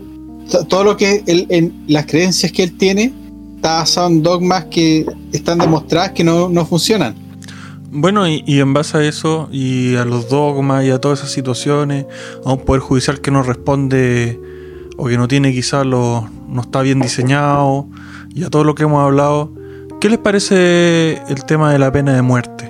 [0.50, 3.12] to- todo lo que él, en las creencias que él tiene,
[3.56, 7.14] está basado en dogmas que están demostradas que no, no funcionan.
[7.96, 11.30] Bueno, y, y en base a eso, y a los dogmas y a todas esas
[11.30, 12.06] situaciones,
[12.44, 14.40] a un poder judicial que no responde
[14.96, 17.86] o que no tiene quizás lo, no está bien diseñado,
[18.34, 19.52] y a todo lo que hemos hablado,
[20.00, 22.68] ¿qué les parece el tema de la pena de muerte?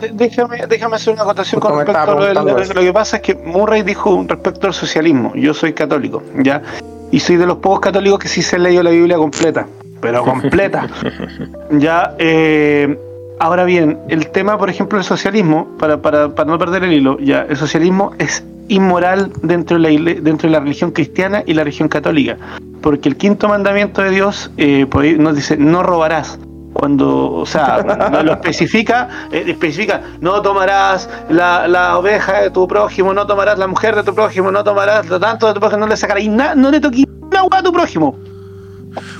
[0.00, 3.16] De- Déjame, déjame hacer una acotación con respecto a lo, del- preguntando lo, que pasa
[3.16, 5.32] es que Murray dijo respecto al socialismo.
[5.34, 6.62] Yo soy católico, ¿ya?
[7.10, 9.66] Y soy de los pocos católicos que sí se ha leído la Biblia completa,
[10.00, 10.88] pero completa.
[11.72, 12.96] ya, eh,
[13.42, 17.18] ahora bien, el tema, por ejemplo, del socialismo, para, para, para no perder el hilo,
[17.18, 21.64] ya, el socialismo es inmoral dentro de, la, dentro de la religión cristiana y la
[21.64, 22.36] religión católica.
[22.80, 26.38] Porque el quinto mandamiento de Dios eh, por ahí nos dice, no robarás.
[26.72, 32.66] Cuando, o sea, no lo especifica, eh, especifica, no tomarás la, la oveja de tu
[32.68, 35.80] prójimo, no tomarás la mujer de tu prójimo, no tomarás lo tanto de tu prójimo,
[35.80, 38.16] no le sacarás nada, no le toques una hueá a tu prójimo.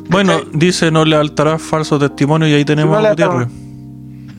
[0.09, 3.11] Bueno, dice no lealtarás falso testimonio y ahí tenemos No a.
[3.11, 3.62] Gutiérrez.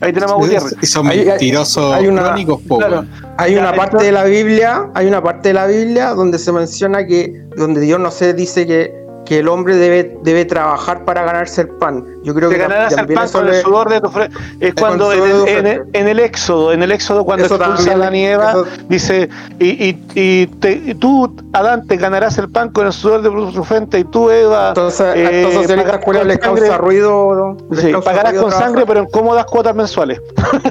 [0.00, 0.74] Ahí tenemos a Gutiérrez.
[0.82, 2.92] Son Hay- hay- mentirosos hay una- crónicos, po, Claro.
[3.00, 3.08] weón.
[3.38, 7.06] Hay una parte de la Biblia, hay una parte de la Biblia donde se menciona
[7.06, 11.62] que, donde Dios no sé, dice que, que el hombre debe, debe trabajar para ganarse
[11.62, 12.04] el pan.
[12.24, 14.36] Yo creo Te que ganarás el también pan con el sudor de tu frente.
[14.60, 17.82] Es cuando en el en, el, en el éxodo, en el éxodo, cuando Eso expulsa
[17.82, 19.28] a también, Adán y Eva, eso- dice,
[19.60, 23.30] y, y, y, te- y tú, Adán, te ganarás el pan con el sudor de
[23.52, 27.56] tu frente, y tú, Eva, Entonces, a eh, socialistas pagarás les con sangre- causa ruido.
[27.70, 28.68] les Sí, causa pagarás ruido con trabajar.
[28.70, 30.20] sangre, pero en cómodas cuotas mensuales.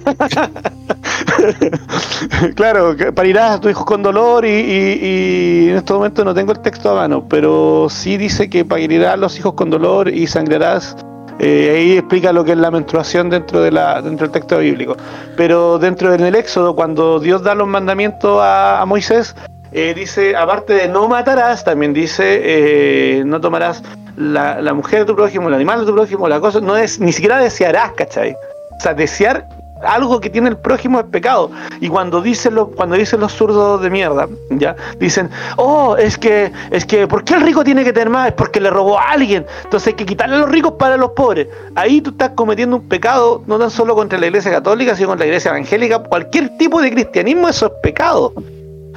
[2.55, 6.51] claro, parirás a tu hijo con dolor y, y- y en este momento no tengo
[6.51, 10.27] el texto a mano, pero sí dice que parirás a los hijos con dolor y
[10.27, 10.95] sangrarás
[11.45, 14.95] Eh, ahí explica lo que es la menstruación dentro, de la, dentro del texto bíblico.
[15.35, 19.35] Pero dentro del Éxodo, cuando Dios da los mandamientos a, Moisés,
[19.73, 23.83] eh, dice, aparte de no matarás, también dice, eh, no tomarás
[24.15, 27.01] la, la mujer de tu prójimo, el animal de tu prójimo, la cosa, no es,
[27.01, 28.37] ni siquiera desearás, ¿cachai?
[28.77, 29.45] O sea, desear
[29.85, 31.51] algo que tiene el prójimo es pecado.
[31.79, 36.51] Y cuando dicen los, cuando dicen los zurdos de mierda, ya, dicen, oh, es que,
[36.71, 38.27] es que, ¿por qué el rico tiene que tener más?
[38.29, 39.45] Es porque le robó a alguien.
[39.63, 41.47] Entonces hay que quitarle a los ricos para los pobres.
[41.75, 45.25] Ahí tú estás cometiendo un pecado, no tan solo contra la iglesia católica, sino contra
[45.25, 45.99] la iglesia evangélica.
[45.99, 48.33] Cualquier tipo de cristianismo, eso es pecado.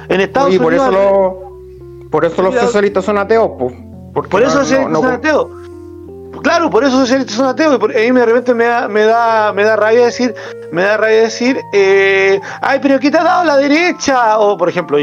[0.09, 0.87] En Estados Y por Unidos.
[0.89, 3.71] eso, lo- por eso los socialistas son ateos, po.
[4.13, 5.47] Por eso no- son ateos.
[6.41, 7.75] Claro, por eso socialistas son ateos.
[7.75, 10.33] Y por, ahí de repente me da, me da, me da rabia decir,
[10.71, 14.37] me da rabia decir, eh, ay, pero ¿qué te ha dado la derecha?
[14.39, 14.97] O por ejemplo,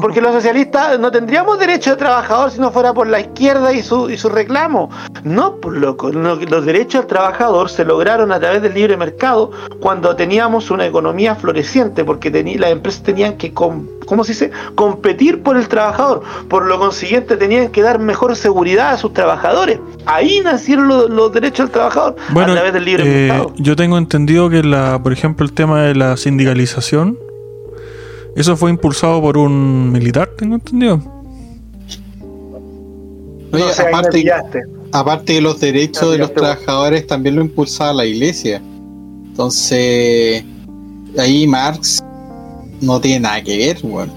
[0.00, 3.82] porque los socialistas no tendríamos derecho de trabajador si no fuera por la izquierda y
[3.82, 4.90] su, y su reclamo.
[5.24, 6.10] No, por loco.
[6.10, 11.34] los derechos del trabajador se lograron a través del libre mercado cuando teníamos una economía
[11.34, 14.50] floreciente, porque las empresas tenían que, ¿cómo se dice?
[14.74, 16.22] Competir por el trabajador.
[16.48, 19.78] Por lo consiguiente, tenían que dar mejor seguridad a sus trabajadores.
[20.06, 23.52] Ahí nacieron los, los derechos del trabajador Bueno, a través del libre eh, mercado.
[23.58, 27.18] yo tengo entendido que, la, por ejemplo, el tema de la sindicalización,
[28.36, 31.02] eso fue impulsado por un militar, tengo entendido.
[33.52, 34.60] Oye, No sé, ahí me aparte,
[34.92, 38.62] aparte de los derechos de los trabajadores, también lo impulsaba la iglesia.
[39.26, 40.44] Entonces,
[41.18, 42.02] ahí Marx
[42.80, 44.12] no tiene nada que ver, weón.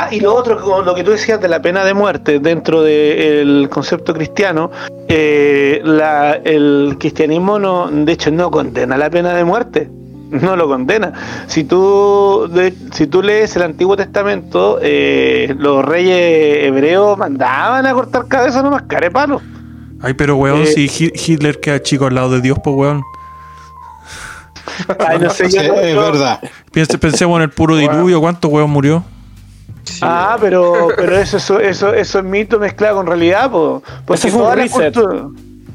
[0.00, 2.82] Ah, y lo otro, con lo que tú decías de la pena de muerte dentro
[2.82, 4.70] del concepto cristiano,
[5.08, 9.90] eh, la- el cristianismo no, de hecho no condena la pena de muerte,
[10.30, 11.12] no lo condena.
[11.48, 17.92] Si tú, de- si tú lees el Antiguo Testamento, eh, los reyes hebreos mandaban a
[17.92, 19.40] cortar cabezas nomás, carepalo.
[20.00, 23.02] Ay, pero weón, Eh, si Hi- Hitler queda chico al lado de Dios, pues weón.
[25.00, 26.40] Ay, no sé, Sí, yo- es verdad.
[27.00, 29.02] Pensemos en el puro diluvio, ¿cuántos weón murió?
[30.02, 33.82] Ah, pero, pero eso, eso, eso, eso es mito mezclado con realidad, po.
[34.06, 34.94] porque Eso fue un todas las reset.
[34.94, 35.26] culturas-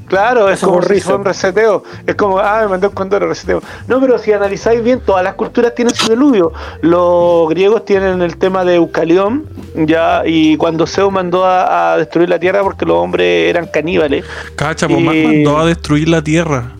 [0.06, 1.84] Claro, es como si un reseteo.
[2.06, 3.64] Es como, ah, me mandé un cuento de reseteo.
[3.88, 6.52] No, pero si analizáis bien, todas las culturas tienen su diluvio.
[6.82, 12.30] Los griegos tienen el tema de Eucalión, ya, y cuando Zeus mandó a, a destruir
[12.30, 14.24] la tierra porque los hombres eran caníbales.
[14.56, 16.74] Cacha, pues Y- mandó a destruir la tierra.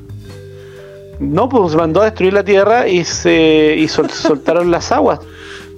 [1.20, 5.20] No, pues mandó a destruir la tierra y se y sol- soltaron las aguas.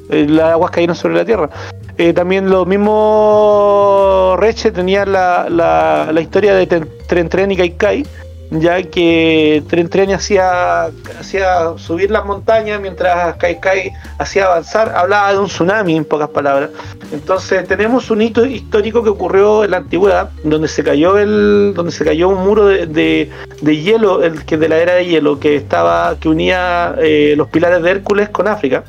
[0.10, 1.50] Eh, Las aguas cayeron sobre la tierra.
[1.98, 6.68] Eh, también los mismos Reche tenían la, la, historia de
[7.08, 8.06] Tren Tren y Kaikai,
[8.52, 10.89] ya que Tren Tren hacía,
[11.20, 16.70] hacía subir las montañas mientras Kaikai hacía avanzar, hablaba de un tsunami en pocas palabras.
[17.13, 21.91] Entonces tenemos un hito histórico que ocurrió en la antigüedad, donde se cayó el, donde
[21.94, 23.30] se cayó un muro de, de-
[23.62, 27.48] de hielo, el que de la era de hielo, que estaba, que unía eh, los
[27.48, 28.84] pilares de Hércules con África.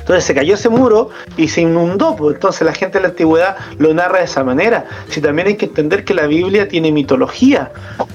[0.00, 3.56] Entonces se cayó ese muro y se inundó, pues entonces la gente de la antigüedad
[3.78, 4.86] lo narra de esa manera.
[5.08, 7.70] Si también hay que entender que la Biblia tiene mitología,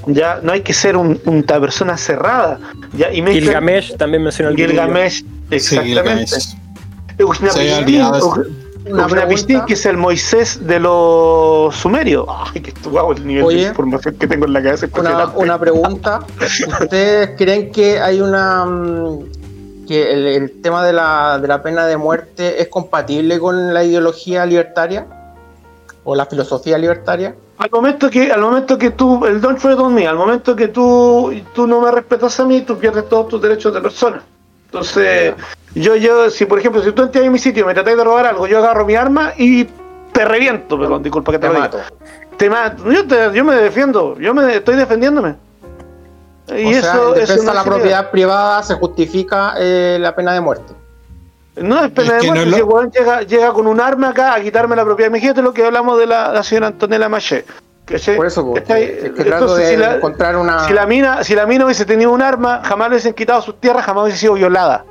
[0.07, 2.59] ya no hay que ser un, una persona cerrada.
[2.93, 6.25] Ya, y mezclan- Gilgamesh también menciona el Gilgamesh, Sí, exactamente.
[6.25, 6.55] Gilgamesh.
[8.87, 9.65] Una Uxnapistín, pregunta.
[9.65, 12.27] que es el Moisés de los sumerios.
[12.53, 13.61] Ay, que guau, el nivel Oye.
[13.63, 14.85] de información que tengo en la cabeza.
[14.85, 15.39] es Una, impresionante.
[15.43, 16.19] una pregunta.
[16.81, 19.19] ¿Ustedes creen que hay una mm,
[19.85, 23.83] que el, el tema de la, de la pena de muerte es compatible con la
[23.83, 25.05] ideología libertaria?
[26.03, 27.35] ¿O la filosofía libertaria?
[27.57, 30.67] Al momento que, al momento que tú, el don't tread on me, al momento que
[30.67, 34.21] tú, tú no me respetas a mí, tú pierdes todos tus derechos de persona.
[34.65, 35.33] Entonces,
[35.73, 38.03] yo, yo, si por ejemplo, si tú entras en mi sitio y me tratáis de
[38.03, 39.65] robar algo, yo agarro mi arma y
[40.11, 41.77] te reviento, perdón, disculpa que te, Te mato.
[42.37, 42.91] Te mato.
[42.91, 45.35] Yo, te- yo me defiendo, yo me estoy defendiéndome.
[46.47, 49.97] Y o eso, sea, en defensa eso no de la propiedad privada se justifica eh,
[49.99, 50.73] la pena de muerte.
[51.57, 53.53] No es pena Es de que no muerte, es lo- si el weón llega, llega
[53.53, 55.09] con un arma acá a quitarme la propiedad.
[55.09, 57.45] Imagínate lo que hablamos de la, la señora Antonella Maché.
[57.85, 58.15] ¿cachai?
[58.17, 58.83] Por eso, pues, ¿Cachai?
[58.83, 60.67] es que trato Entonces, de si la- encontrar una.
[60.67, 63.59] Si la mina, si la mina hubiese tenido un arma, jamás le hubiesen quitado sus
[63.59, 64.85] tierras, jamás hubiese sido violada.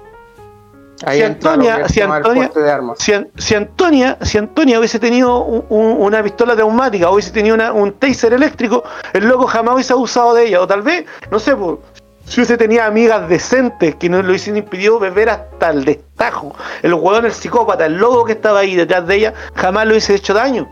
[1.04, 2.98] Ahí si Antonia- si Antonia- porte de armas.
[3.00, 7.55] Si, si Antonia, si Antonia hubiese tenido un- un- una pistola traumática o hubiese tenido
[7.55, 10.61] una- un taser eléctrico, el loco jamás hubiese abusado de ella.
[10.61, 11.78] O tal vez, no sé, pues,
[12.26, 16.55] si hubiese tenido amigas decentes que no lo hubiesen impedido beber hasta el destajo.
[16.82, 20.14] El huevón, el psicópata, el loco que estaba ahí detrás de ella, jamás le hubiese
[20.14, 20.68] hecho daño.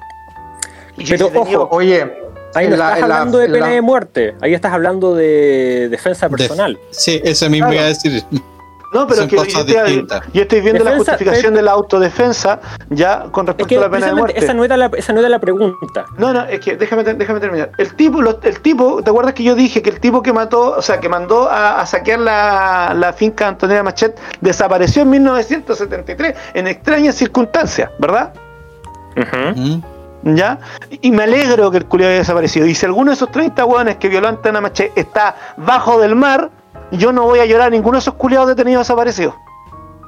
[0.96, 2.20] Y Pero tenido- ojo, Oye,
[2.54, 5.14] Ahí no la- estás la- hablando de en pena la- de muerte, ahí estás hablando
[5.14, 6.78] de defensa De- personal.
[6.90, 7.74] Sí, eso mismo Claro.
[7.74, 8.22] iba a decir.
[8.92, 13.24] No, pero son que yo estoy, yo estoy viendo la justificación de la autodefensa ya
[13.30, 14.38] con Es respecto que a la pena de muerte.
[14.38, 16.04] esa no, era la, esa no era la pregunta.
[16.18, 17.70] No, no, es que déjame, déjame terminar.
[17.78, 20.76] El tipo, lo- el tipo, ¿te acuerdas que yo dije que el tipo que mató,
[20.76, 26.34] o sea, que mandó a, a saquear la, la finca Antonella Machet desapareció en 1973
[26.54, 28.32] en extrañas circunstancias, ¿verdad?
[29.56, 29.78] ¿Mm?
[30.36, 30.58] ¿Ya?
[31.00, 32.66] Y me alegro que el culiado haya desaparecido.
[32.66, 36.14] Y si alguno de esos 30 hueones que violó a Antonella Machet está bajo del
[36.14, 36.50] mar,
[36.92, 39.34] yo no voy a llorar a ninguno de esos culiados detenidos desaparecidos.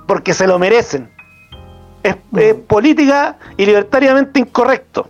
[0.06, 1.10] Porque se lo merecen.
[2.02, 5.08] Es, es política y libertariamente incorrecto.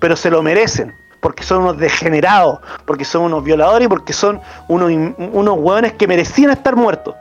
[0.00, 0.92] Pero se lo merecen.
[1.22, 2.60] Porque son unos degenerados.
[2.84, 4.90] Porque son unos violadores y porque son unos,
[5.32, 7.14] unos hueones que merecían estar muertos.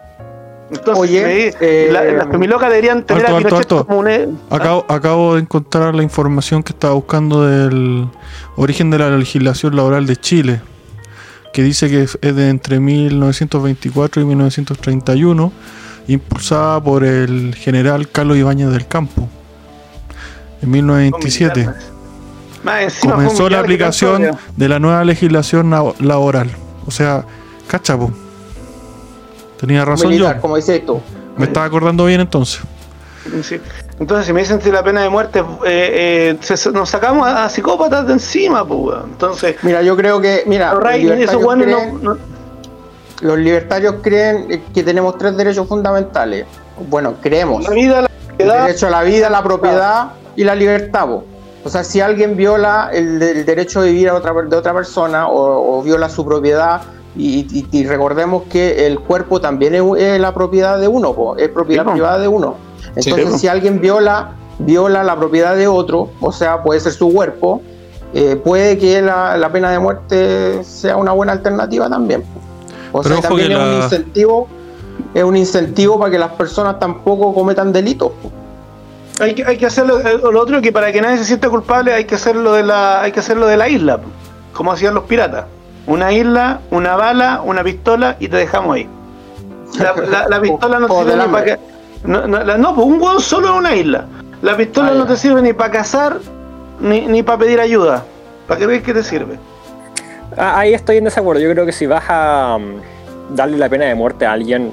[0.70, 3.86] Entonces, Oye, eh, la- las femilocas deberían tener Alto, a alto, Pinochet alto.
[3.86, 4.08] como un...
[4.10, 8.08] e- Acabo, acabo de encontrar la información que estaba buscando del
[8.56, 10.62] origen de la legislación laboral de Chile,
[11.56, 15.54] que dice que es de entre 1924 y 1931,
[16.10, 19.30] impulsada por el general Carlos Ibáñez del Campo.
[20.62, 21.70] En 1927
[22.62, 26.50] Más encima fue un comenzó la aplicación de la nueva legislación laboral.
[26.88, 27.24] O sea,
[27.68, 28.12] cachapo.
[29.58, 30.42] Tenía razón militar, yo.
[30.42, 31.00] como dices tú.
[31.38, 32.60] Me estaba acordando bien entonces.
[33.44, 33.62] Sí.
[34.00, 37.50] Entonces, si me dicen que la pena de muerte, eh, eh, nos sacamos a, a
[37.50, 38.80] psicópatas de encima, pues.
[38.80, 39.04] weón.
[39.12, 42.18] Entonces, Mira, yo creo que, mira, los libertarios, creen, no, no-
[43.22, 46.46] los libertarios creen que tenemos tres derechos fundamentales.
[46.90, 47.64] Bueno, creemos.
[47.64, 51.06] la vida, la El propiedad, derecho a la vida, la propiedad y la libertad.
[51.08, 51.24] po.
[51.64, 55.30] O sea, si alguien viola el, el derecho de vivir a otra, de otra persona
[55.30, 56.82] o, o viola su propiedad,
[57.16, 61.38] y, y- y recordemos que el cuerpo también es, es la propiedad de uno, po,
[61.38, 62.58] es propiedad privada de uno.
[62.96, 67.62] Entonces, si alguien viola, viola la propiedad de otro, o sea, puede ser su cuerpo,
[68.14, 72.24] eh, puede que la, la pena de muerte sea una buena alternativa también.
[72.92, 74.48] O Pero sea, también es un incentivo,
[75.14, 78.12] es un incentivo para que las personas tampoco cometan delitos.
[79.20, 80.00] hay, que, hay que hacerlo.
[80.00, 83.02] eh, lo otro que para que nadie se sienta culpable, hay que hacerlo de la,
[83.02, 84.00] hay que hacerlo de la isla,
[84.54, 85.46] como hacían los piratas.
[85.88, 88.90] Una isla, una bala, una pistola y te dejamos ahí.
[89.78, 91.60] La, la- la pistola no sirve para que.
[92.04, 94.06] No, no, la- no, pues un hueón solo en una isla.
[94.42, 96.20] La pistola no te sirve ni para cazar
[96.80, 98.04] ni, ni para pedir ayuda.
[98.48, 99.40] ¿Para qué ves que te sirve?
[100.38, 101.42] Ah, Ahí estoy en desacuerdo.
[101.42, 104.72] Yo creo que si vas a mm, darle la pena de muerte a alguien,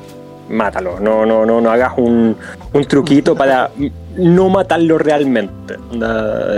[0.50, 0.98] mátalo.
[1.00, 2.36] No, no, no, no hagas un,
[2.72, 3.70] un truquito para
[4.16, 5.76] no matarlo realmente.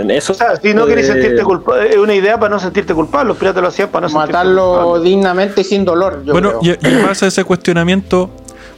[0.09, 2.93] Eso, O sea, si no querés eh, sentirte culpable, es una idea para no sentirte
[2.93, 3.29] culpable.
[3.29, 5.09] Los piratas lo hacían para no sentirte matarlo culpable.
[5.09, 6.21] dignamente y sin dolor.
[6.25, 6.75] Yo bueno, creo.
[6.81, 8.29] y en base a ese cuestionamiento,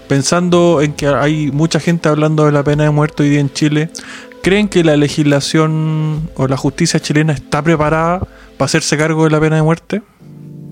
[0.08, 3.52] pensando en que hay mucha gente hablando de la pena de muerte hoy día en
[3.52, 3.90] Chile,
[4.42, 8.20] ¿creen que la legislación o la justicia chilena está preparada
[8.58, 10.02] para hacerse cargo de la pena de muerte?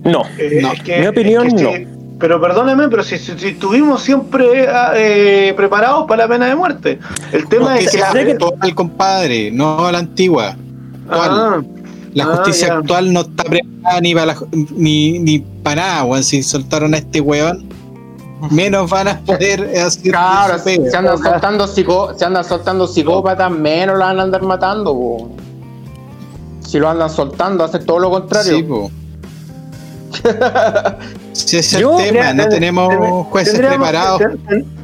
[0.03, 0.23] No.
[0.37, 0.71] Eh, No.
[0.73, 1.87] es que- Mi opinión, es que sí.
[2.17, 6.55] Pero perdóname, pero si, si, si estuvimos siempre ah, eh, preparados para la pena de
[6.55, 6.99] muerte.
[7.33, 7.97] El tema es que.
[7.97, 10.55] que- actual, compadre, no la antigua.
[11.09, 11.29] Actual.
[11.31, 11.61] Ah,
[12.13, 16.23] la ah, justicia actual no está preparada ni para la ni, ni para nada, weón.
[16.23, 17.65] Si soltaron a este weón,
[18.51, 20.89] menos van a poder hacer Claro, pega.
[20.89, 25.29] se andan soltando psicó, se andan soltando psicópatas, menos la van a andar matando, po.
[26.61, 28.57] Si lo andan soltando, hace todo lo contrario.
[28.57, 28.91] Sí, po.
[31.33, 34.21] Si ese es Yo, el tema, Mira, no ten- tenemos ten- jueces tendríamos preparados.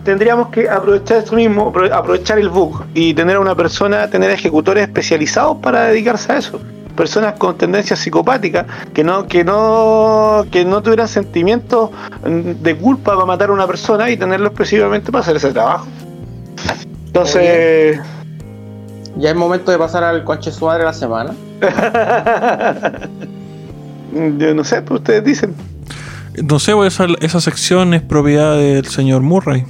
[0.03, 4.29] tendríamos que aprovechar eso mismo, apro- aprovechar el bug y tener a una persona, tener
[4.31, 6.59] ejecutores especializados para dedicarse a eso.
[7.01, 11.89] Personas con tendencias psicopáticas que no, que no, que no tuvieran sentimientos
[12.23, 15.87] de culpa para matar a una persona y tenerlo exclusivamente para hacer ese trabajo.
[17.07, 17.99] Entonces,
[19.17, 21.33] Ya es momento de pasar al conche su madre de la semana.
[24.37, 25.55] yo no sé, pero ustedes dicen.
[26.43, 29.65] No sé, pues, esa, esa sección es propiedad del señor Murray.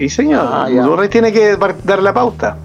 [0.00, 0.66] Y señor, Ah.
[0.68, 2.56] Murray tiene que dar la pauta.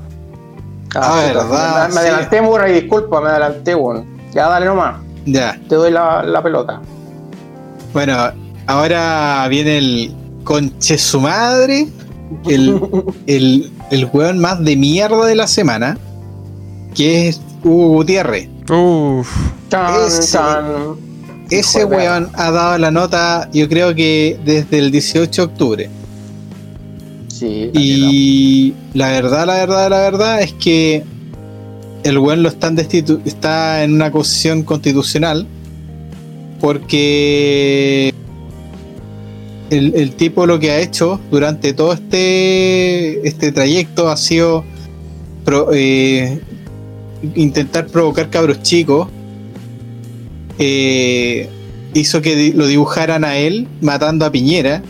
[0.93, 1.97] Ah, puta, verdad, Me, me sí.
[1.99, 4.05] adelanté, Murray, disculpa, me adelanté, weón.
[4.33, 5.59] Ya dale nomás, Ya.
[5.67, 6.81] te doy la, la pelota.
[7.93, 8.17] Bueno,
[8.67, 11.87] ahora viene el conche su madre,
[12.47, 12.81] el,
[13.27, 15.97] el, el weón más de mierda de la semana,
[16.93, 18.49] que es Hugo Gutiérrez.
[18.69, 19.29] Uf,
[19.69, 20.65] Chan, Ese- chan.
[21.49, 25.89] Ese weón ha dado la nota, yo creo que desde el 18 de octubre.
[27.39, 31.03] Sí, Y la verdad, la verdad, la verdad es que
[32.03, 35.45] el weón lo están está en una acusación constitucional
[36.61, 38.13] porque
[39.69, 44.63] el, el tipo lo que ha hecho durante todo este, este trayecto ha sido
[45.43, 46.39] pro- eh,
[47.35, 49.09] intentar provocar cabros chicos.
[50.57, 51.49] Eh,
[51.93, 54.81] hizo que di- lo dibujaran a él matando a Piñera.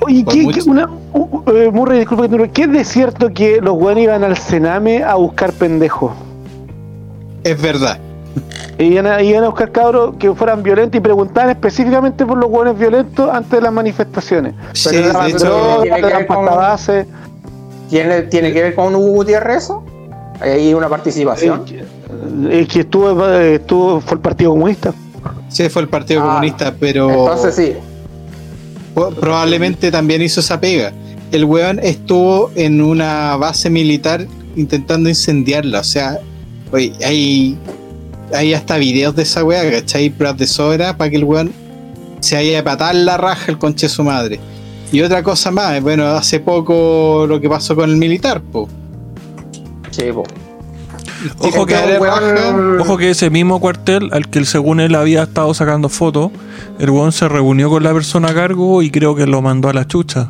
[0.00, 3.30] Oye, ¿qué, mucho- qué- una, uh, eh, Murray, disculpa que te ¿qué es de cierto
[3.32, 6.12] que los weones iban al Sename a buscar pendejos?
[7.44, 7.98] Es verdad.
[8.78, 12.78] Iban a, iban a buscar cabros que fueran violentos y preguntaban específicamente por los hueones
[12.78, 14.54] violentos antes de las manifestaciones.
[14.72, 17.06] Sí, Pero de hecho, tiene que con- base.
[17.90, 19.84] ¿Tiene, ¿Tiene que ver con Hugo Gutiérrez eso?
[20.40, 21.64] Ahí hay una participación.
[21.64, 24.92] Que estuvo, eh, estuvo, fue el Partido Comunista.
[25.48, 27.76] Sí, fue el Partido Ah, Comunista, pero Entonces sí.
[29.20, 30.92] Probablemente también hizo esa pega.
[31.32, 34.26] El weón estuvo en una base militar
[34.56, 35.80] intentando incendiarla.
[35.80, 36.18] O sea,
[37.04, 37.58] hay,
[38.54, 40.10] hasta videos de esa weá, ¿cachai?
[40.10, 41.52] Pruebas de sobra para que el weón
[42.20, 44.40] se haya patar la raja el conche de su madre.
[44.90, 48.68] Y otra cosa más, bueno, hace poco lo que pasó con el militar, po.
[49.90, 50.24] Sí, po.
[51.40, 51.74] Ojo que,
[52.80, 56.30] ojo que ese mismo cuartel al que según él había estado sacando fotos,
[56.78, 59.72] el weón se reunió con la persona a cargo y creo que lo mandó a
[59.72, 60.28] la chucha.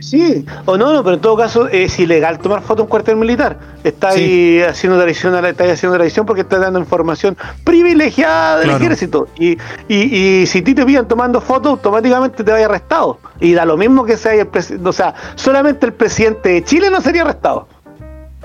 [0.00, 3.16] Sí, o no, no, pero en todo caso es ilegal tomar foto en un cuartel
[3.16, 3.58] militar.
[3.84, 8.58] Está ahí haciendo traición a la, está ahí haciendo traición porque está dando información privilegiada
[8.58, 8.84] del Claro.
[8.84, 9.28] ejército.
[9.38, 9.96] Y, y,
[10.42, 13.18] y si a ti te pillan tomando fotos, automáticamente te vaya arrestado.
[13.40, 16.90] Y da lo mismo que sea el presidente, o sea, solamente el presidente de Chile
[16.90, 17.68] no sería arrestado.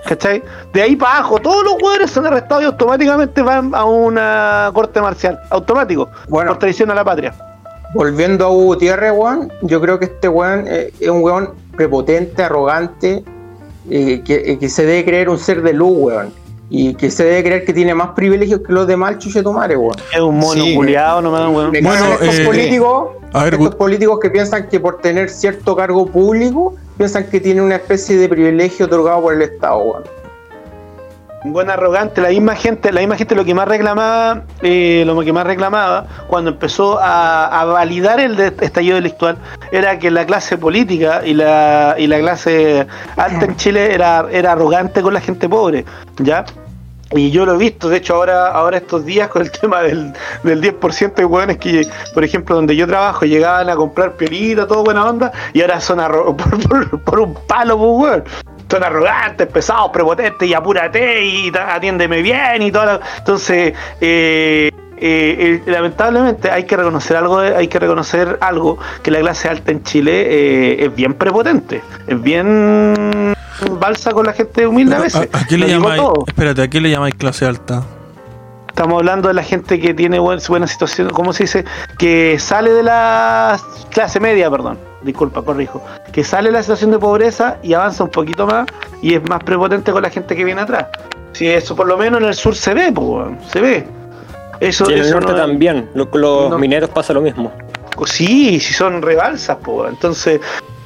[0.05, 0.43] ¿Cachai?
[0.73, 5.01] De ahí para abajo, todos los hueones son arrestados y automáticamente van a una corte
[5.01, 5.39] marcial.
[5.49, 6.09] Automático.
[6.27, 6.51] Bueno.
[6.51, 7.33] Por traición a la patria.
[7.93, 12.43] Volviendo a Hugo Gutiérrez, weón, yo creo que este weón eh, es un weón prepotente,
[12.43, 13.23] arrogante,
[13.89, 16.42] eh, que, eh, que se debe creer un ser de luz, weón.
[16.75, 19.77] Y que se debe creer que tiene más privilegios que los demás, chuche tu madre,
[19.77, 19.93] weón.
[20.11, 20.73] Es un mono Sí.
[20.73, 21.69] culiado nomás, weón.
[21.69, 25.75] Me Bueno, estos eh, políticos, a ver, estos políticos que piensan que por tener cierto
[25.75, 30.03] cargo público, piensan que tienen una especie de privilegio otorgado por el Estado, weón.
[31.45, 35.19] Un buen arrogante, la misma gente, la misma gente lo que más reclamaba, eh, lo
[35.21, 39.37] que más reclamaba cuando empezó a, a validar el estallido delictual
[39.71, 44.53] era que la clase política y la, y la clase alta en Chile era, era
[44.53, 45.85] arrogante con la gente pobre,
[46.17, 46.45] ¿ya?
[47.15, 50.13] Y yo lo he visto, de hecho ahora, ahora estos días con el tema del,
[50.43, 54.83] del 10% de hueones que, por ejemplo, donde yo trabajo, llegaban a comprar piolita, todo
[54.83, 55.99] buena onda, y ahora son
[56.37, 58.23] por, por- por un palo, pues, weón.
[58.71, 62.99] Son arrogantes, pesados, prepotentes, y apúrate, y atiéndeme bien, y todo.
[63.19, 69.47] Entonces, eh, eh, lamentablemente hay que reconocer algo, hay que reconocer algo, que la clase
[69.49, 73.35] alta en Chile eh, es bien prepotente, es bien
[73.79, 75.29] balsa con la gente humilde a veces.
[75.33, 76.01] ¿A, a qué le llamáis?
[76.01, 76.23] todo.
[76.27, 77.83] Espérate, ¿a qué le llamáis clase alta?
[78.67, 81.63] Estamos hablando de la gente que tiene buen- buena situación, ¿cómo se dice?
[81.99, 83.59] Que sale de la
[83.91, 85.83] clase media, perdón, disculpa, corrijo.
[86.11, 88.65] Que sale de la situación de pobreza y avanza un poquito más
[89.01, 90.87] y es más prepotente con la gente que viene atrás.
[91.33, 93.87] Si eso por lo menos en el sur se ve, pues, se ve.
[94.59, 96.07] Eso, Y en el eso norte no- también, los
[96.49, 97.51] no- mineros pasa lo mismo.
[98.05, 99.89] Sí, si son rebalsas, pues.
[99.91, 100.41] Entonces,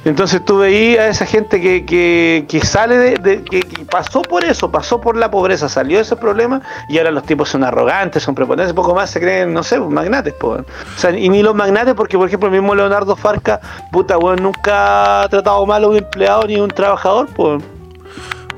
[0.08, 4.22] entonces tú veías a esa gente que, que, que sale de, de- que, que pasó
[4.22, 7.64] por eso, pasó por la pobreza, salió de ese problema y ahora los tipos son
[7.64, 10.60] arrogantes, son prepotentes, poco más se creen, no sé, magnates, pues.
[10.62, 13.60] O sea, y ni los magnates, porque por ejemplo el mismo Leonardo Farca,
[13.92, 17.62] puta, weón, nunca ha tratado mal a un empleado ni a un trabajador, pues.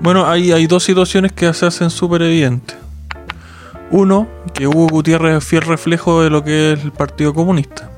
[0.01, 2.77] Bueno, hay, hay dos situaciones que se hacen súper evidentes.
[3.91, 7.91] Uno, que Hugo Gutiérrez es fiel reflejo de lo que es el Partido Comunista.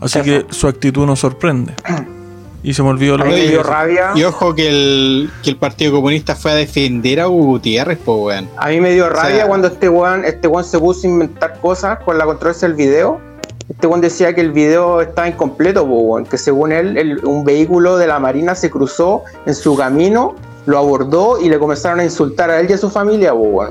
[0.00, 1.74] Así que su actitud nos sorprende.
[2.62, 4.10] Y se me olvidó lo que dio rabia.
[4.16, 8.18] Y ojo que el, que el Partido Comunista fue a defender a Hugo Gutiérrez, pues
[8.20, 8.48] weón.
[8.56, 11.58] A mí me dio rabia sea- cuando este weón, este weón se puso a inventar
[11.60, 13.20] cosas con la controversia del video.
[13.68, 17.44] Este weón decía que el video estaba incompleto, po, weón, que según él, el- un
[17.44, 20.34] vehículo de la Marina se cruzó en su camino,
[20.66, 23.70] lo abordó y le comenzaron a insultar a él y a su familia, po, weón.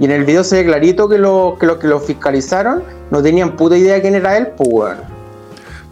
[0.00, 3.22] Y en el video se ve clarito que los que, lo, que lo fiscalizaron no
[3.22, 4.96] tenían puta idea de quién era él, pues weón.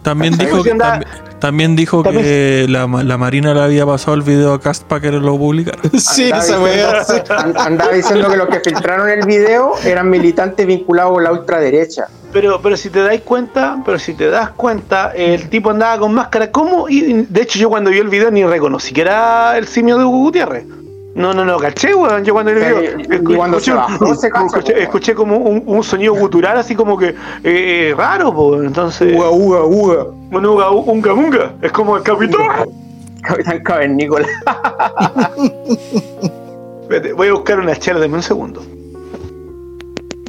[0.03, 1.01] También ¿Sabes dijo, que, onda?
[1.37, 4.83] Tambi- también dijo que la, ma- la Marina le había pasado el video a Cast
[4.83, 5.77] para que lo publicara.
[5.97, 7.05] Sí, Andaba esa weá.
[7.65, 12.07] Andaba diciendo que los que filtraron el video eran militantes vinculados con la ultraderecha.
[12.33, 16.13] Pero, pero si te dais cuenta, pero si te das cuenta, el tipo andaba con
[16.13, 16.51] máscara.
[16.51, 16.89] ¿Cómo?
[16.89, 20.03] Y de hecho, yo cuando vi el video ni reconocí que era el simio de
[20.05, 20.65] Hugo Gutiérrez.
[21.17, 22.23] No, no, no, caché, weón.
[22.23, 27.93] Yo cuando se cacha, escuché, como un, un sonido gutural, así como que eh, eh,
[27.97, 28.63] raro, pues.
[28.67, 29.15] Entonces.
[29.17, 30.05] Uga, uga, uga.
[30.31, 31.53] Un uga, unga, unga.
[31.63, 32.69] Es como el capitán.
[33.23, 34.27] Capitán Cavernícola.
[36.83, 38.63] Espérate, voy a buscar una chela, dame un segundo.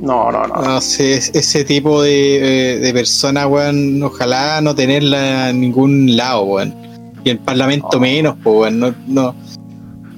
[0.02, 0.54] No, no, no.
[0.62, 6.16] No sé, es- ese tipo de, eh, de persona, weón, ojalá no tenerla en ningún
[6.16, 6.74] lado, weón.
[7.24, 8.80] Y el Parlamento menos, pues, weón.
[8.80, 9.34] No, no.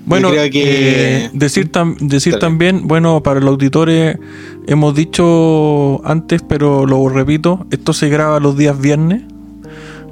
[0.06, 2.40] Bueno, creo que- eh, decir, tam- decir Dale.
[2.40, 4.18] también, bueno, para los auditores
[4.66, 9.22] hemos dicho antes, pero lo repito, esto se graba los días viernes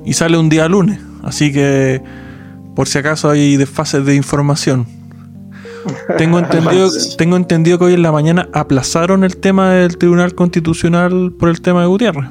[0.05, 1.01] y sale un día lunes.
[1.23, 2.01] Así que,
[2.77, 4.87] por si acaso hay desfases de información.
[6.19, 11.33] Tengo entendido, tengo entendido que hoy en la mañana aplazaron el tema del Tribunal Constitucional
[11.39, 12.29] por el tema de Gutiérrez.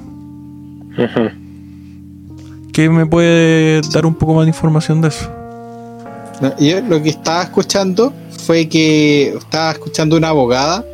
[2.71, 5.29] ¿Qué me puede dar un poco más de información de eso?
[6.41, 8.13] No, Yo lo que estaba escuchando
[8.45, 10.85] fue que estaba escuchando una abogada,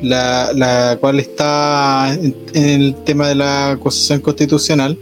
[0.00, 4.96] la, la cual está en, en el tema de la acusación constitucional,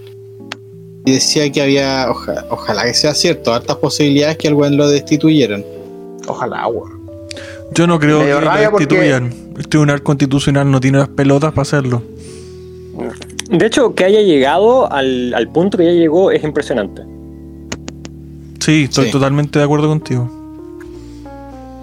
[1.06, 4.88] y decía que había, oja- ojalá que sea cierto, altas posibilidades que al buen lo
[4.88, 5.64] destituyeran.
[6.26, 6.98] Ojalá, weón.
[7.72, 9.32] Yo no creo que lo rabia porque- destituyan.
[9.56, 12.02] El Tribunal Constitucional no tiene las pelotas para hacerlo.
[13.50, 17.02] De hecho, que haya llegado al, al punto que ya llegó es impresionante.
[18.68, 19.12] Sí, estoy Sí.
[19.12, 20.28] totalmente de acuerdo contigo.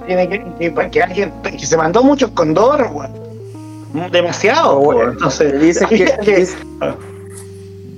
[0.05, 4.11] Tiene que, que, que alguien que se mandó muchos condores, weón.
[4.11, 5.13] Demasiado, weón.
[5.13, 6.57] Entonces, Dice hay que, que, dice-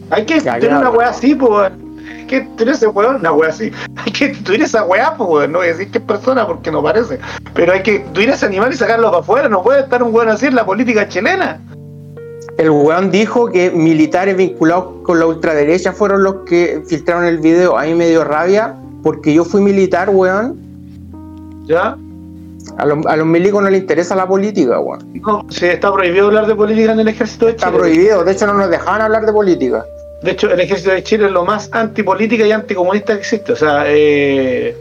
[0.09, 0.99] hay que Ya, tener ya, una weón.
[0.99, 1.99] weá así, pues, weón.
[2.17, 3.71] Hay que tener ese weón, una weá así.
[3.97, 5.51] Hay que tuir esa weá, pues, weón.
[5.51, 7.19] No voy a decir que es persona porque no parece.
[7.53, 9.49] Pero hay que tuir ese animal y sacarlo para afuera.
[9.49, 11.59] No puede estar un weón así en la política chilena.
[12.57, 17.77] El weón dijo que militares vinculados con la ultraderecha fueron los que filtraron el video.
[17.77, 20.57] A mí me dio rabia porque yo fui militar, weón.
[21.65, 21.95] ¿Ya?
[22.77, 25.07] A los, a los milicos no les interesa la política, weón.
[25.21, 27.77] No, sí, está prohibido hablar de política en el ejército de Está Chile.
[27.79, 28.23] prohibido.
[28.23, 29.85] De hecho, no nos dejaban hablar de política.
[30.23, 33.51] De hecho, el ejército de Chile es lo más antipolítica y anticomunista que existe.
[33.53, 34.75] O sea, eh,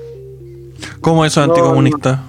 [1.03, 2.23] ¿Cómo eso es No, anticomunista?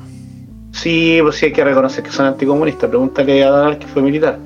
[0.72, 2.90] sí, pues sí hay que reconocer que son anticomunistas.
[2.90, 4.38] Pregúntale a Donald que fue militar.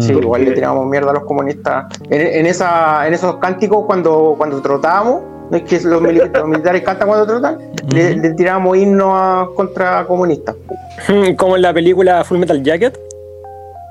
[0.00, 0.18] Sí, Mm.
[0.22, 1.86] igual le tiramos mierda a los comunistas.
[2.08, 6.46] En, en esa, en esos cánticos, cuando, cuando trotábamos, no es que los, mili- los
[6.48, 7.58] militares cantan cuando trotan,
[7.92, 10.54] le, le tirábamos himnos a- contra comunistas.
[11.36, 12.96] Como en la película Full Metal Jacket.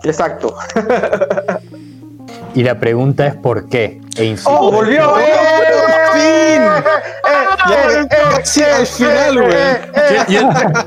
[0.03, 0.55] Exacto.
[2.55, 4.01] Y la pregunta es por qué.
[4.17, 5.17] E ¡Oh, volvió!
[5.19, 5.23] ¡Eh!
[6.61, 8.41] ¡Eh!
[8.43, 9.53] Sí, al final, güey.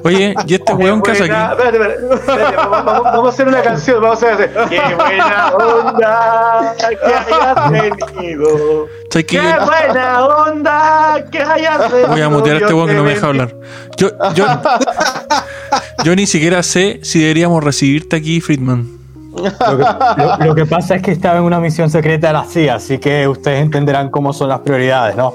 [0.05, 1.33] Oye, ¿y este weón que hace aquí?
[1.33, 4.53] espérate, espérate, espérate, vamos, a hacer una canción, vamos a hacer.
[4.69, 7.71] ¡Qué buena onda que hayas
[8.17, 8.87] venido!
[9.11, 12.09] ¿Sabes que ¡Qué yo buena onda que hayas venido!
[12.09, 13.55] voy a mutear a este weón que no me deja hablar?
[13.97, 14.47] Yo, yo,
[16.05, 18.89] yo ni siquiera sé si deberíamos recibirte aquí, Friedman.
[19.37, 19.85] Lo que,
[20.23, 22.99] lo- lo que pasa es que estaba en una misión secreta de la CIA, así
[22.99, 25.35] que ustedes entenderán cómo son las prioridades, ¿no?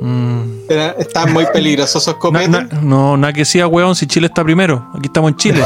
[0.00, 0.40] Mm.
[0.68, 0.94] Era-
[1.32, 2.50] muy peligrosos esos Na- cometes.
[2.50, 4.86] na- no, nada que sea, weón, si Chile está primero.
[4.94, 5.62] Aquí estamos en Chile.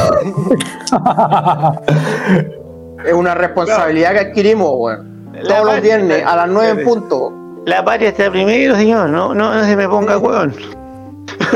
[3.05, 5.31] Es una responsabilidad que adquirimos, weón.
[5.41, 7.33] La Todos los viernes a las 9 en punto.
[7.65, 9.09] La patria está primero, señor.
[9.09, 10.53] No, no, no se me ponga hueón.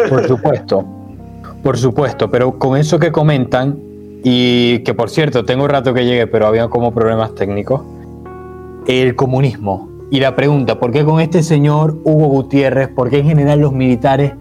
[0.10, 0.86] Por supuesto.
[1.62, 3.78] Por supuesto, pero con eso que comentan,
[4.24, 7.82] y que por cierto, tengo un rato que llegué, pero había como problemas técnicos,
[8.88, 9.90] el comunismo.
[10.14, 13.74] Y la pregunta, ¿por qué con este señor Hugo Gutiérrez, por qué en general los
[13.74, 14.34] militares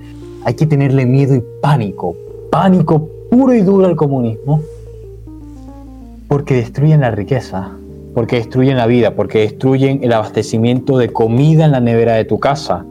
[0.44, 2.14] hay que tenerle miedo y pánico?
[2.50, 4.60] Pánico puro y duro al comunismo.
[6.28, 7.70] Porque destruyen la riqueza,
[8.14, 12.38] porque destruyen la vida, porque destruyen el abastecimiento de comida en la nevera de tu
[12.38, 12.84] casa.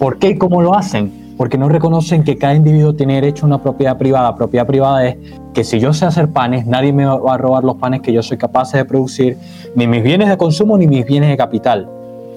[0.00, 1.36] ¿Por qué y cómo lo hacen?
[1.36, 4.34] Porque no reconocen que cada individuo tiene derecho a una propiedad privada.
[4.34, 5.18] Propiedad privada es
[5.52, 8.24] que si yo sé hacer panes, nadie me va a robar los panes que yo
[8.24, 9.36] soy capaz de producir,
[9.76, 11.88] ni mis bienes de consumo ni mis bienes de capital.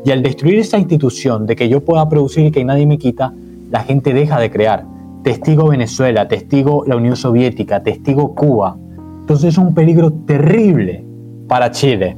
[0.05, 3.33] Y al destruir esa institución de que yo pueda producir y que nadie me quita,
[3.69, 4.85] la gente deja de crear.
[5.23, 8.77] Testigo Venezuela, testigo la Unión Soviética, testigo Cuba.
[9.19, 11.03] Entonces es un peligro terrible
[11.47, 12.15] para Chile.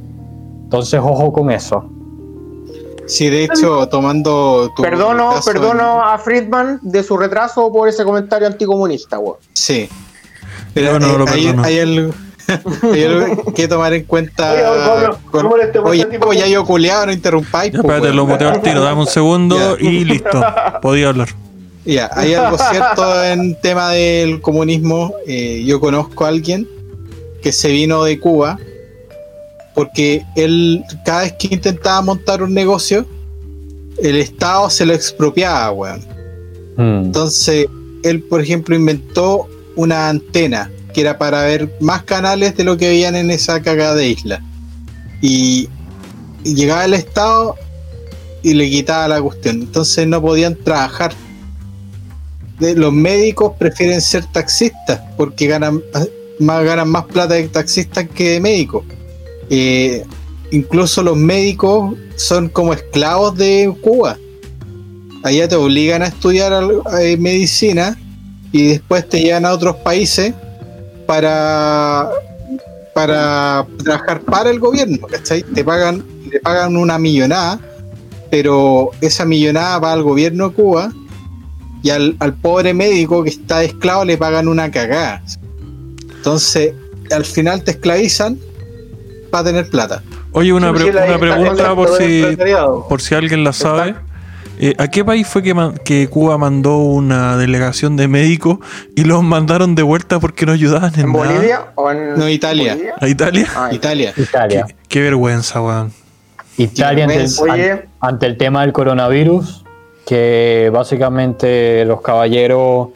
[0.64, 1.90] Entonces ojo con eso.
[3.06, 8.46] Sí, de hecho, tomando tu Perdono, perdono a Friedman de su retraso por ese comentario
[8.46, 9.38] anticomunista, weón.
[9.52, 9.88] Sí.
[10.72, 11.64] Pero no eh, lo hay, perdono.
[11.64, 12.12] hay algo, hay algo
[13.54, 14.52] que tomar en cuenta.
[14.52, 15.46] Oye, Pablo, con-
[15.86, 17.72] oye, tipo- pues, ya yo culeado, no interrumpáis.
[17.72, 18.82] Ya, pues, espérate, lo muteo al tiro.
[18.82, 19.88] Dame un segundo Ya.
[19.88, 20.40] y listo.
[20.82, 21.28] Podía hablar.
[21.84, 25.14] Ya, hay algo cierto en tema del comunismo.
[25.26, 26.68] Eh, yo conozco a alguien
[27.42, 28.58] que se vino de Cuba
[29.74, 33.06] porque él, cada vez que intentaba montar un negocio,
[34.02, 36.00] el Estado se lo expropiaba, weón.
[36.76, 37.04] Mm.
[37.06, 37.66] Entonces,
[38.02, 39.46] él, por ejemplo, inventó
[39.76, 43.94] una antena que era para ver más canales de lo que veían en esa cagada
[43.94, 44.42] de isla.
[45.20, 45.68] Y,
[46.42, 47.56] llegaba el Estado
[48.42, 49.62] y le quitaba la cuestión.
[49.62, 51.12] Entonces no podían trabajar.
[52.58, 55.82] Los médicos prefieren ser taxistas porque ganan
[56.38, 58.84] más, ganan más plata de taxistas que de médicos.
[59.50, 60.04] Eh,
[60.50, 64.16] incluso los médicos son como esclavos de Cuba
[65.22, 66.52] allá te obligan a estudiar
[67.00, 67.98] eh, medicina
[68.52, 70.34] y después te llevan a otros países
[71.10, 72.08] para
[72.94, 75.42] para trabajar para el gobierno, ¿cachai?
[75.42, 77.58] Te pagan, le pagan una millonada
[78.30, 80.92] pero esa millonada va al gobierno de Cuba
[81.82, 85.20] y al, al pobre médico que está de esclavo le pagan una cagada.
[86.16, 86.72] Entonces,
[87.10, 88.38] al final te esclavizan
[89.32, 90.04] para tener plata.
[90.30, 92.22] Oye, una, pre- una pregunta por si,
[92.88, 93.96] por si alguien la sabe.
[94.62, 98.58] Eh, ¿A qué país fue que, Cuba mandó una delegación de médicos
[98.94, 101.24] y los mandaron de vuelta porque no ayudaban en, ¿En nada?
[101.32, 102.74] Bolivia o en No, Italia.
[102.74, 102.94] Bolivia?
[103.00, 103.46] ¿A Italia?
[103.56, 104.12] Ah, Italia.
[104.14, 104.64] Italia.
[104.68, 105.92] Qué, qué vergüenza, weón.
[106.58, 107.70] Italia ante el, Oye.
[107.72, 109.64] an- ante el tema del coronavirus,
[110.06, 112.88] que básicamente los caballeros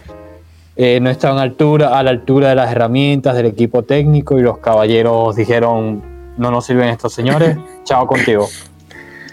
[0.77, 4.43] eh, no estaban a, altura, a la altura de las herramientas del equipo técnico y
[4.43, 6.03] los caballeros dijeron,
[6.37, 8.49] no nos sirven estos señores, chao contigo.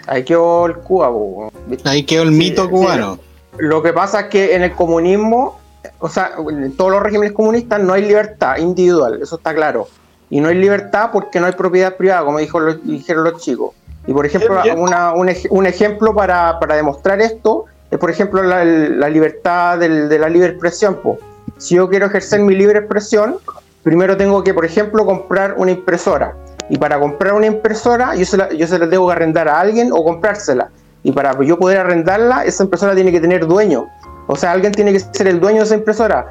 [0.06, 1.50] Ahí quedó el Cuba, po.
[1.84, 2.68] Ahí quedó el mito sí.
[2.70, 3.18] cubano.
[3.58, 5.58] Lo que pasa es que en el comunismo,
[5.98, 9.88] o sea, en todos los regímenes comunistas no hay libertad individual, eso está claro.
[10.30, 13.74] Y no hay libertad porque no hay propiedad privada, como dijo lo- dijeron los chicos.
[14.06, 18.42] Y por ejemplo, una- un, ej- un ejemplo para, para demostrar esto es, por ejemplo,
[18.42, 20.96] la, la libertad del- de la libre expresión.
[21.02, 21.18] po.
[21.58, 23.36] Si yo quiero ejercer mi libre expresión,
[23.82, 26.34] primero tengo que, por ejemplo, comprar una impresora.
[26.68, 29.60] Y para comprar una impresora, yo se la, yo se la tengo que arrendar a
[29.60, 30.70] alguien o comprársela.
[31.02, 33.86] Y para yo poder arrendarla, esa impresora tiene que tener dueño.
[34.28, 36.30] O sea, alguien tiene que ser el dueño de esa impresora.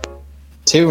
[0.66, 0.88] Sí.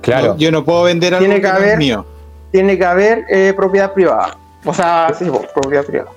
[0.00, 0.28] Claro.
[0.28, 2.06] No, yo no puedo vender algo Tiene que, que no es haber- mío.
[2.50, 4.36] Tiene que haber eh, propiedad privada.
[4.64, 6.10] O sea, sí, propiedad privada.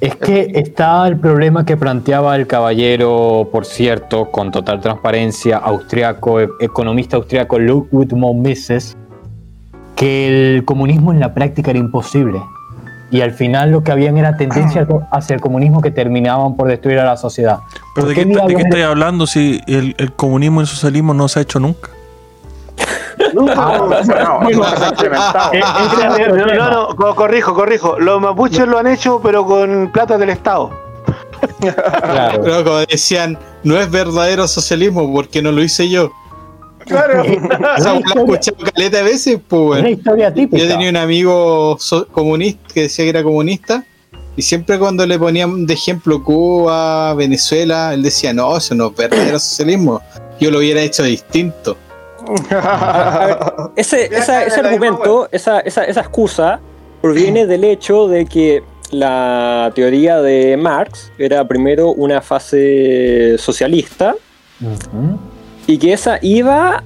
[0.00, 6.38] Es que está el problema que planteaba el caballero, por cierto, con total transparencia, austriaco,
[6.60, 8.96] economista austriaco Ludwig von Mises,
[9.96, 12.40] que el comunismo en la práctica era imposible.
[13.10, 16.98] Y al final lo que habían era tendencia hacia el comunismo que terminaban por destruir
[16.98, 17.60] a la sociedad.
[17.94, 20.68] ¿Pero ¿Por de qué, qué de qué estáis hablando si el, el comunismo y el
[20.68, 21.90] socialismo no se ha hecho nunca?
[23.32, 23.88] Nunca- no,
[26.58, 27.98] no, No, corrijo, corrijo.
[27.98, 30.70] Los mapuches lo han hecho, pero con plata del Estado.
[31.60, 32.40] Claro.
[32.42, 36.10] Pero como decían, no es verdadero socialismo porque no lo hice yo.
[36.86, 37.24] Claro.
[37.24, 37.38] He
[38.20, 40.62] escuchado caleta de veces, pues, Es una historia típica.
[40.62, 43.84] Yo tenía un amigo so- comunista que decía que era comunista
[44.36, 48.96] y siempre cuando le ponían de ejemplo Cuba, Venezuela, él decía, no, eso no es
[48.96, 50.00] verdadero socialismo.
[50.38, 51.76] Yo lo hubiera hecho distinto.
[53.76, 56.60] Ese, esa- ese la argumento, esa, esa, esa excusa,
[57.00, 64.14] proviene del hecho de que la teoría de Marx era primero una fase socialista.
[65.66, 66.82] Y que esa iba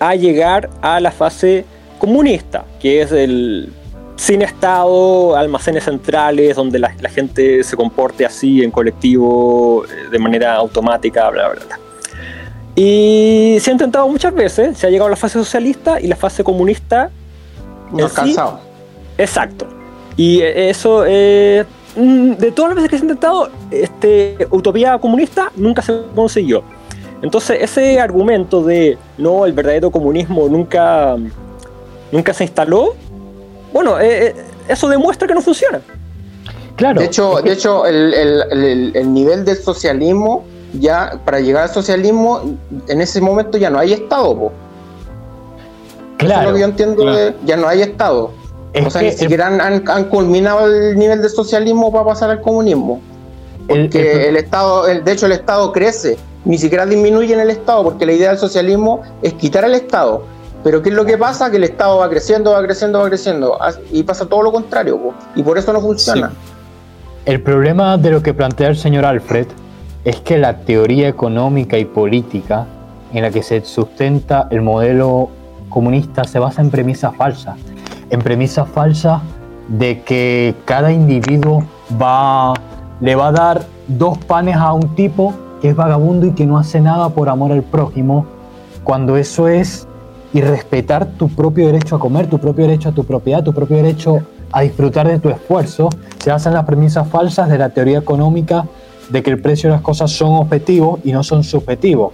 [0.00, 1.64] a llegar a la fase
[1.98, 3.72] comunista, que es el
[4.16, 10.18] sin Estado, almacenes centrales, donde la, la gente se comporte así en colectivo, eh, de
[10.18, 11.78] manera automática, bla, bla, bla.
[12.74, 16.16] Y se ha intentado muchas veces, se ha llegado a la fase socialista y la
[16.16, 17.10] fase comunista.
[17.92, 18.60] No sí- cansado.
[19.18, 19.66] Exacto.
[20.16, 21.64] Y eh, eso, eh,
[21.96, 26.62] mm, de todas las veces que se ha intentado, este, utopía comunista nunca se consiguió.
[27.22, 31.16] Entonces, ese argumento de no, el verdadero comunismo nunca,
[32.10, 32.94] nunca se instaló,
[33.72, 34.34] bueno, eh, eh,
[34.68, 35.80] eso demuestra que no funciona.
[36.76, 37.00] Claro.
[37.00, 40.44] De hecho, de hecho el, el- el- el nivel del socialismo,
[40.80, 42.40] ya para llegar al socialismo,
[42.88, 44.36] en ese momento ya no hay Estado.
[44.36, 44.52] po.
[46.18, 46.48] Eso es claro.
[46.48, 47.16] lo que yo entiendo, Claro.
[47.18, 48.30] de- ya no hay Estado.
[48.72, 52.04] Es o sea, que ni siquiera han, han- han culminado el nivel de socialismo para
[52.06, 53.00] pasar al comunismo.
[53.68, 57.40] el- Porque el- el, Estado, el- de hecho el Estado crece, ni siquiera disminuye en
[57.40, 60.24] el Estado, porque la idea del socialismo es quitar al Estado.
[60.64, 61.50] Pero ¿qué es lo que pasa?
[61.50, 63.58] Que el Estado va creciendo, va creciendo, va creciendo,
[63.90, 66.32] y pasa todo lo contrario, y por eso no funciona.
[67.24, 69.46] El problema de lo que plantea el señor Alfred
[70.04, 72.66] es que la teoría económica y política
[73.12, 75.30] en la que se sustenta el modelo
[75.68, 77.56] comunista se basa en premisas falsas.
[78.10, 79.22] En premisas falsas
[79.68, 81.64] de que cada individuo
[82.00, 82.54] va,
[83.00, 86.58] le va a dar dos panes a un tipo que es vagabundo y que no
[86.58, 88.26] hace nada por amor al prójimo,
[88.82, 89.86] cuando eso es
[90.34, 94.18] irrespetar tu propio derecho a comer, tu propio derecho a tu propiedad, tu propio derecho
[94.50, 95.88] a disfrutar de tu esfuerzo,
[96.18, 98.66] se basa en las premisas falsas de la teoría económica
[99.08, 102.12] de que el precio de las cosas son objetivos y no son subjetivos.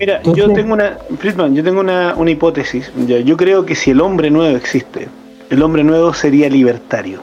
[0.00, 2.90] Mira, Entonces- yo tengo una, Friedman, yo tengo una, una hipótesis.
[3.06, 5.08] Yo creo que si el hombre nuevo existe,
[5.48, 7.20] el hombre nuevo sería libertario.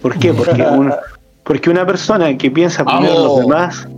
[0.00, 0.32] ¿Por qué?
[0.32, 0.92] Porque, un-
[1.42, 3.88] porque una persona que piensa primero en los Vamos.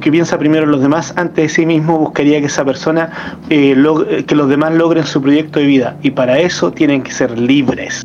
[0.00, 3.10] Que piensa primero en los demás antes de sí mismo, buscaría que esa persona,
[3.48, 5.96] eh, log- eh, que los demás logren su proyecto de vida.
[6.02, 8.02] Y para eso tienen que ser libres.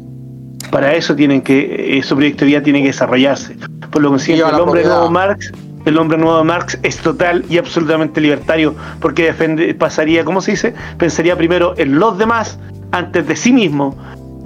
[0.72, 3.56] Para eso tienen que, eh, su proyecto de vida tiene que desarrollarse.
[3.92, 4.96] Por lo consiguiente, el hombre propiedad.
[4.98, 5.52] nuevo Marx
[5.86, 10.52] el hombre nuevo de Marx es total y absolutamente libertario porque defende, pasaría, ¿cómo se
[10.52, 10.74] dice?
[10.98, 12.58] Pensaría primero en los demás
[12.94, 13.94] antes de sí mismo,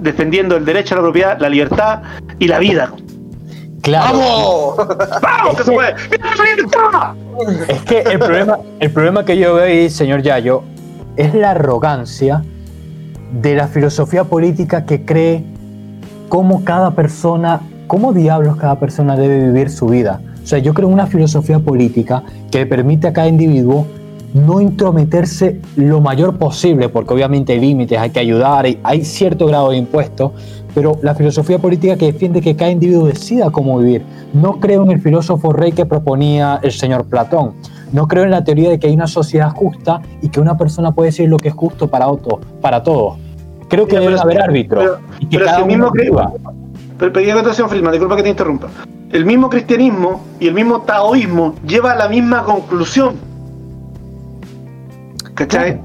[0.00, 2.02] defendiendo el derecho a la propiedad, la libertad
[2.40, 2.92] y la vida.
[3.82, 4.18] Claro.
[4.18, 4.98] ¡Vamos!
[5.22, 5.56] ¡Vamos!
[5.56, 5.94] ¡Que se puede!
[7.68, 10.62] Es que el problema, el problema que yo veo ahí, señor Yayo,
[11.16, 12.42] es la arrogancia
[13.32, 15.44] de la filosofía política que cree
[16.28, 20.20] cómo cada persona, cómo diablos cada persona debe vivir su vida.
[20.42, 23.86] O sea, yo creo en una filosofía política que le permite a cada individuo
[24.34, 29.46] no intrometerse lo mayor posible, porque obviamente hay límites, hay que ayudar, hay, hay cierto
[29.46, 30.32] grado de impuestos,
[30.78, 34.04] pero la filosofía política que defiende que cada individuo decida cómo vivir.
[34.32, 37.54] No creo en el filósofo rey que proponía el señor Platón.
[37.92, 40.92] No creo en la teoría de que hay una sociedad justa y que una persona
[40.92, 43.16] puede decir lo que es justo para otro, para todos.
[43.68, 46.02] Creo que debe haber árbitros pero- y que pero cada si el uno mismo cre-
[46.04, 46.32] viva.
[46.96, 48.68] Pero pedí acotación, Friedman, disculpa que te interrumpa.
[49.10, 53.16] El mismo cristianismo y el mismo taoísmo lleva a la misma conclusión.
[55.34, 55.80] ¿Cachai?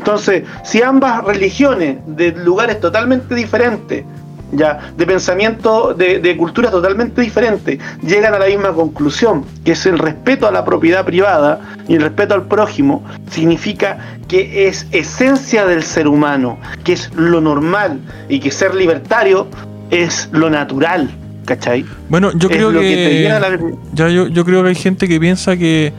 [0.00, 4.04] Entonces, si ambas religiones de lugares totalmente diferentes,
[4.52, 9.86] ya, de pensamiento, de, de culturas totalmente diferentes, llegan a la misma conclusión, que es
[9.86, 15.66] el respeto a la propiedad privada y el respeto al prójimo, significa que es esencia
[15.66, 19.48] del ser humano, que es lo normal y que ser libertario
[19.90, 21.10] es lo natural,
[21.46, 21.84] ¿cachai?
[22.08, 23.58] Bueno, yo creo que, que la-
[23.94, 25.92] ya yo, yo creo que hay gente que piensa que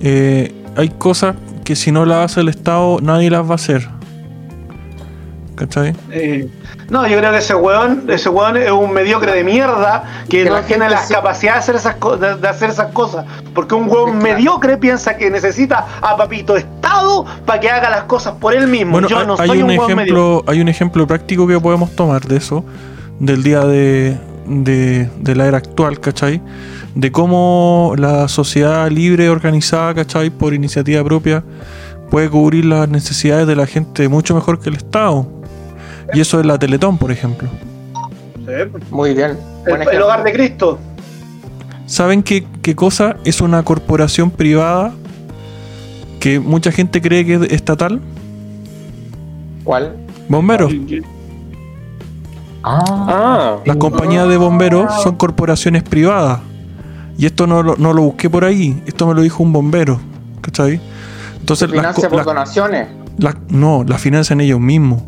[0.00, 1.34] eh, hay cosas
[1.64, 3.88] que si no las hace el Estado nadie las va a hacer.
[5.54, 5.94] ¿Cachai?
[6.10, 6.48] Eh,
[6.88, 10.48] no, yo creo que ese weón, ese weón es un mediocre de mierda que, Que
[10.48, 13.26] no la tiene las se- capacidades de hacer, esas co- de, de hacer esas cosas.
[13.54, 14.22] Porque un weón Claro.
[14.36, 18.92] mediocre piensa que necesita a Papito Estado para que haga las cosas por él mismo.
[18.92, 20.02] Bueno, yo hay, no hay soy un un, weón mediocre.
[20.04, 22.64] ejemplo, hay un ejemplo práctico que podemos tomar de eso,
[23.20, 26.40] del día de, de, de la era actual, ¿cachai?
[26.94, 30.30] De cómo la sociedad libre, organizada, ¿cachai?
[30.30, 31.44] Por iniciativa propia,
[32.10, 35.26] puede cubrir las necesidades de la gente mucho mejor que el Estado.
[36.12, 37.48] Y eso es la Teletón, por ejemplo.
[38.90, 39.38] Muy bien.
[39.66, 40.78] Buen El, el hogar de Cristo.
[41.86, 44.92] ¿Saben qué, qué cosa es una corporación privada
[46.20, 48.00] que mucha gente cree que es estatal?
[49.64, 49.96] ¿Cuál?
[50.28, 50.72] Bomberos.
[50.72, 51.06] Ah,
[52.64, 56.40] Ah, Las compañías de bomberos son corporaciones privadas.
[57.18, 58.82] Y esto no lo, no lo busqué por ahí.
[58.86, 60.00] Esto me lo dijo un bombero.
[60.40, 60.80] ¿Cachai?
[61.40, 62.88] Entonces, las, Financia co- por las- donaciones.
[63.18, 65.02] las- no, las financian ellos mismos.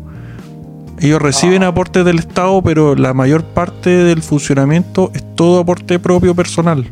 [0.99, 1.67] Ellos reciben Ah.
[1.67, 6.89] aportes del Estado, pero la mayor parte del funcionamiento es todo aporte propio personal.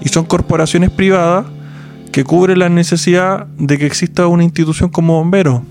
[0.00, 1.46] Y son corporaciones privadas
[2.12, 5.62] que cubren la necesidad de que exista una institución como bomberos,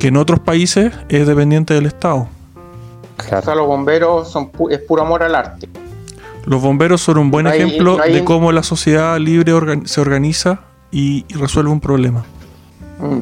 [0.00, 2.26] que en otros países es dependiente del Estado.
[3.18, 5.68] O sea, los bomberos son pu- es puro amor al arte.
[6.46, 9.52] Los bomberos son un buen No hay- ejemplo no hay- de cómo la sociedad libre
[9.52, 12.24] organ- se organiza y, y resuelve un problema.
[12.98, 13.18] Mm.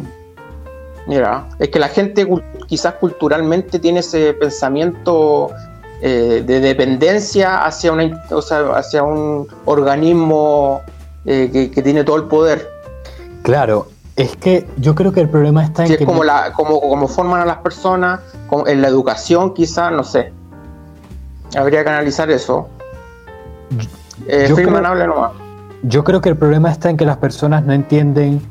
[1.09, 2.27] Mira, es que la gente
[2.69, 5.51] quizás culturalmente tiene ese pensamiento
[6.01, 10.83] eh, de dependencia hacia, una, in- o sea, hacia un organismo
[11.27, 12.69] eh, que, que tiene todo el poder.
[13.43, 13.89] claro.
[14.19, 16.81] Es que yo creo que el problema está en Si es que como, la, como,
[16.81, 20.33] como forman a las personas, como en la educación quizás, no sé.
[21.57, 22.69] Habría que analizar eso.
[24.27, 25.31] Eh, Yo creo- hable nomás.
[25.85, 28.43] Yo creo que el problema está en que las personas no entienden,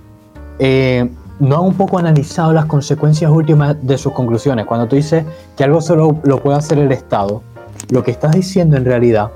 [0.59, 4.65] eh, no han un poco analizado las consecuencias últimas de sus conclusiones.
[4.65, 5.25] Cuando tú dices
[5.57, 7.43] que algo solo lo puede hacer el Estado,
[7.89, 9.31] lo que estás diciendo en realidad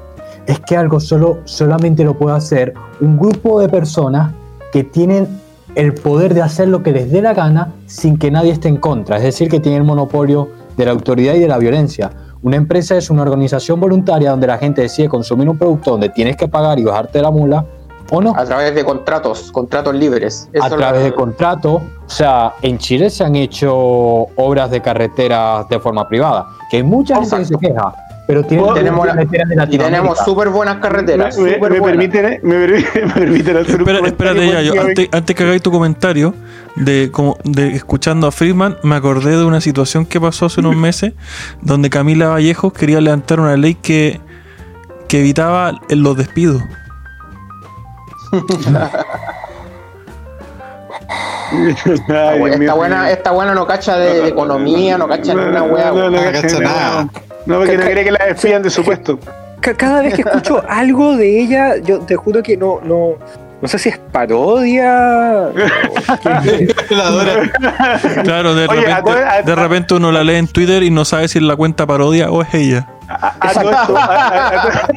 [0.48, 4.32] es que algo solo, solamente lo puede hacer un grupo de personas
[4.72, 5.41] que tienen
[5.76, 8.78] el poder de hacer lo que les dé la gana sin que nadie esté en
[8.78, 9.18] contra.
[9.18, 12.10] Es decir, que tienen el monopolio de la autoridad y de la violencia.
[12.44, 16.36] Una empresa es una organización voluntaria donde la gente decide consumir un producto donde tienes
[16.38, 17.66] que pagar y bajarte de la mula
[18.10, 18.34] o no.
[18.36, 20.50] A través de contratos, contratos libres.
[20.52, 21.74] Eso a través lo- de contrato.
[21.76, 23.74] O sea, en Chile se han hecho
[24.36, 27.94] obras de carreteras de forma privada, que hay mucha gente que se queja,
[28.32, 31.38] pero tienen Bueno, tenemos la- Y tenemos súper buenas carreteras.
[31.38, 31.82] me, me- me buenas.
[31.90, 34.08] permiten, me, permiten- me permiten hacer un Espera, comentario
[34.42, 36.34] espérate ya, yo, antes, antes que hagáis tu comentario,
[36.78, 40.76] de, como, de escuchando a Friedman, me acordé de una situación que pasó hace unos
[40.88, 41.12] meses,
[41.62, 44.22] donde Camila Vallejos quería levantar una ley que,
[45.10, 46.62] que evitaba los despidos.
[51.86, 55.90] Esta, buena, esta buena no cacha de, de economía, no cacha ni una wea.
[55.92, 56.90] No, no, no, No cacha cacha nada.
[57.04, 57.10] nada.
[57.46, 59.20] No, porque no quiere que la despidan de su puesto.
[59.62, 63.14] ca- cada vez que escucho algo de ella, yo te juro que no, no,
[63.62, 65.50] no sé si es parodia.
[66.90, 67.34] La adora.
[68.24, 71.28] Claro, de, Oye, repente, a- de repente uno la lee en Twitter y no sabe
[71.28, 72.88] si es la cuenta parodia o es ella.
[73.08, 74.88] A, a todo esto, a, a-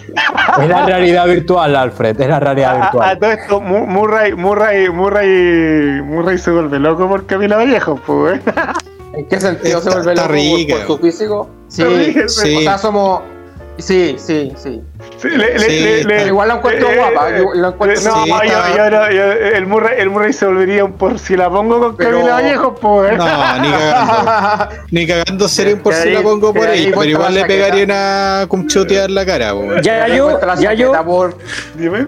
[0.58, 3.18] a- Es la realidad virtual, Alfred, es la realidad a- a virtual.
[3.18, 8.40] todo esto, Mu- Murray, Murray, Murray, Murray se vuelve loco por Camila Vallejo, pues.
[9.16, 10.76] ¿En qué sentido se vuelve loco por- rica.
[10.76, 11.50] por, su físico?
[11.68, 11.82] Sí,
[12.28, 12.56] sí.
[12.56, 13.22] O sea, somos,
[13.76, 14.80] Sí, sí, sí.
[15.20, 17.28] Sí, le- le- Sí, le- le- Igual la encuentro eh, guapa.
[17.30, 20.46] eh, yo la encuentro No, Sí, yo, yo no, yo- el, Murray, el Murray se
[20.46, 23.18] volvería un por si la pongo con Pero- Camila Vallejo, pues.
[23.18, 23.24] No,
[23.60, 24.68] ni cagando.
[24.92, 28.46] Ni cagando sería un por si la pongo por ahí pero igual le pegaría una
[28.48, 29.82] cumchotear la cara, weón.
[29.82, 31.36] Ya Me yo, ya yo, por-
[31.74, 32.06] Dime.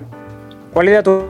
[0.76, 1.24] ¿Cuál era tu,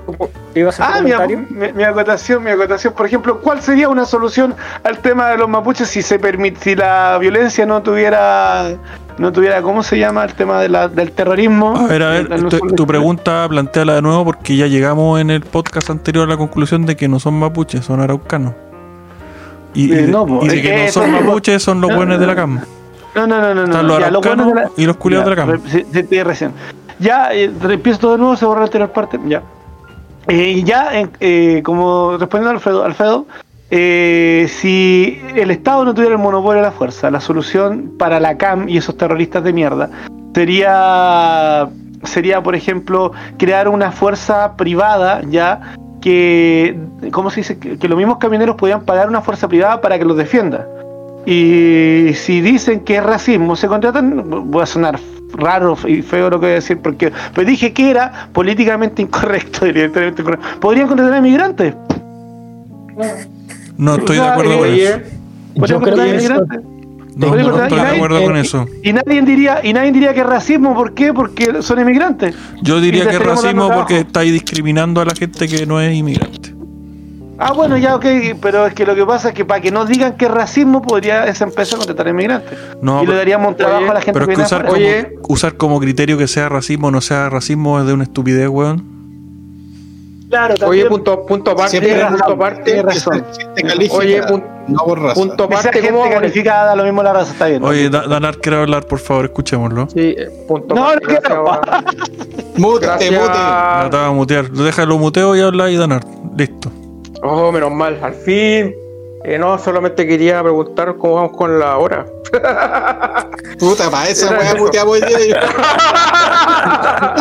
[0.57, 2.93] ibas a Ah, hacer mi, mi, mi acotación, mi acotación.
[2.95, 6.75] Por ejemplo, ¿cuál sería una solución al tema de los mapuches si se permite, si
[6.75, 8.71] la violencia no tuviera,
[9.19, 11.77] no tuviera, ¿cómo se llama el tema de la, del terrorismo?
[11.77, 15.43] A ver, a ver, tu, tu pregunta planteala de nuevo porque ya llegamos en el
[15.43, 18.53] podcast anterior a la conclusión de que no son mapuches, son araucanos.
[19.75, 21.81] Y, Eh, y de, no, po, y de es que que no son mapuches, son
[21.81, 22.65] los No, buenos de la cama.
[23.15, 23.63] No, no, no, no.
[23.63, 23.93] Están no.
[23.95, 25.59] los Ya, lo araucanos bueno de la- y los culiados Ya, de la cama.
[25.71, 26.51] sí, sí, recién.
[26.99, 29.19] Ya, eh, empiezo de nuevo, se borra anterior parte.
[29.27, 29.43] Ya.
[30.29, 30.91] Eh, y ya,
[31.21, 33.27] eh, como respondiendo a Alfredo, Alfredo
[33.71, 38.37] eh, si el Estado no tuviera el monopolio de la fuerza, la solución para la
[38.37, 39.91] CAM y esos terroristas de mierda
[40.35, 41.69] sería,
[42.05, 46.79] sería por ejemplo, crear una fuerza privada ya que,
[47.11, 47.59] ¿cómo se dice?
[47.59, 50.69] Que, los mismos camioneros podían pagar una fuerza privada para que los defienda.
[51.25, 55.01] Y si dicen que es racismo, se contratan, voy a sonar
[55.37, 59.67] raro y feo lo que voy a decir, porque pues dije que era políticamente incorrecto,
[59.67, 60.47] evidentemente incorrecto.
[60.61, 61.75] Podrían contratar a inmigrantes.
[63.77, 65.01] No estoy de acuerdo con Oye, eso.
[65.59, 66.77] Podrían contratar a.
[67.17, 68.67] No, estoy y de nadie- acuerdo con eh, eso.
[68.83, 71.15] Y nadie diría, y nadie diría que es racismo, ¿por qué?
[71.15, 72.35] Porque son inmigrantes.
[72.61, 76.36] Yo diría que es racismo porque estáis discriminando a la gente que no es inmigrante.
[77.39, 78.05] Ah, bueno, ya, ok,
[78.41, 80.81] pero es que lo que pasa es que para que no digan que es racismo,
[80.81, 82.59] podría esa empresa contratar a inmigrantes.
[82.81, 84.73] No, y le daríamos un trabajo Oye, a la gente Pero es que usar como,
[84.77, 85.15] Oye.
[85.29, 88.97] usar como criterio que sea racismo o no sea racismo es de una estupidez, weón.
[90.31, 90.89] Claro, Oye, también.
[90.89, 92.83] punto, punto aparte, punto aparte.
[93.93, 95.15] Oye, pun- no por raza.
[95.15, 96.11] punto aparte, gente ¿cómo?
[96.11, 97.63] calificada, da lo mismo la raza, está bien.
[97.63, 99.89] Oye, Da- Danar quiere hablar, por favor, escuchémoslo.
[99.91, 101.07] Sí, eh, punto No, aparte.
[101.15, 101.45] no quiero.
[102.57, 102.87] Mute, mute.
[102.89, 104.51] La te va a mutear.
[104.51, 106.03] Déjalo muteo y habla y Danar.
[106.37, 106.73] Listo.
[107.23, 108.75] Oh, menos mal, al fin.
[109.25, 112.07] Eh, no, solamente quería preguntar cómo vamos con la hora.
[113.59, 114.55] Puta, para esa weá
[115.19, 115.41] día.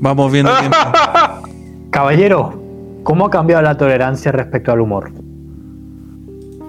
[0.00, 0.78] Vamos viendo tiempo.
[1.90, 2.54] Caballero,
[3.02, 5.12] ¿cómo ha cambiado la tolerancia respecto al humor?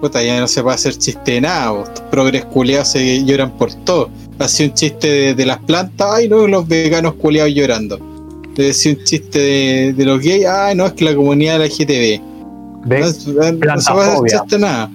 [0.02, 1.86] Puta, ya no se puede hacer chiste de nada.
[2.12, 4.10] progres culiados se lloran por todo.
[4.40, 8.13] Hacía un chiste de, de las plantas, ay no, los veganos culiados llorando.
[8.56, 12.22] Le decía un chiste de, de los gays, ay no, es que la comunidad LGTB.
[12.22, 13.02] No, ¿Ves?
[13.02, 14.40] no se puede hacer Plantafobia.
[14.40, 14.92] chiste de nada.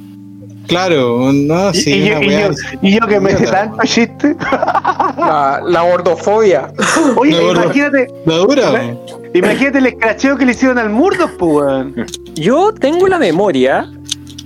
[0.66, 2.50] Claro, no, Y, sí, y yo, una y yo-
[2.82, 4.36] y yo que me sé tanto chiste.
[4.38, 6.70] La, la gordofobia.
[7.16, 7.64] Oye, No, gordo.
[7.64, 8.70] imagínate, ¿La dura?
[8.72, 8.96] La-
[9.34, 11.94] imagínate el escracheo que le hicieron al pues, weón.
[12.34, 13.90] Yo tengo la memoria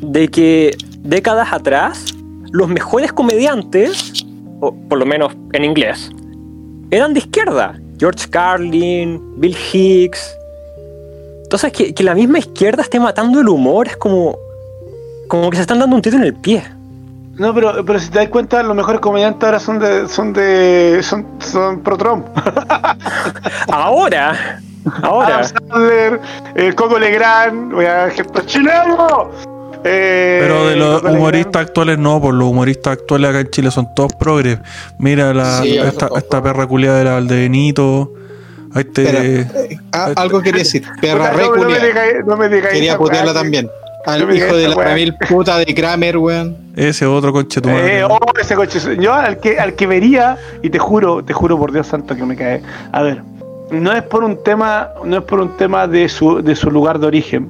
[0.00, 2.14] de que décadas atrás
[2.52, 4.24] los mejores comediantes,
[4.60, 6.10] o por lo menos en inglés,
[6.92, 7.80] eran de izquierda.
[8.02, 10.36] George Carlin, Bill Hicks.
[11.44, 14.36] Entonces que, que la misma izquierda esté matando el humor es como,
[15.28, 16.64] como que se están dando un tiro en el pie.
[17.34, 20.98] No, pero, pero si te das cuenta, los mejores comediantes ahora son de, son de,
[21.04, 22.26] son, son pro Trump.
[23.68, 24.58] Ahora,
[25.02, 25.36] ahora.
[25.36, 26.20] Adam Sandler,
[26.56, 29.30] eh, Coco Legrand, voy a ejemplo chileno.
[29.84, 33.94] Eh, Pero de los humoristas actuales no, por los humoristas actuales acá en Chile son
[33.94, 34.58] todos progres.
[34.98, 38.12] Mira la, Sí, esta, perra culiada de la Valdebenito.
[38.74, 39.40] A este.
[39.40, 40.84] Espera, ah, algo quería decir.
[41.00, 43.68] Perra re no, no me no digáis Quería putearla también.
[44.06, 44.94] Al hijo de la weá.
[44.94, 46.56] mil puta de Kramer, weón.
[46.74, 48.00] Ese otro conche tu madre.
[48.00, 48.80] Eh, oh, ese coche.
[48.98, 52.24] Yo al que, al que vería, y te juro, te juro por Dios santo que
[52.24, 52.62] me cae.
[52.90, 53.22] A ver,
[53.70, 56.98] no es por un tema, no es por un tema de su, de su lugar
[56.98, 57.48] de origen.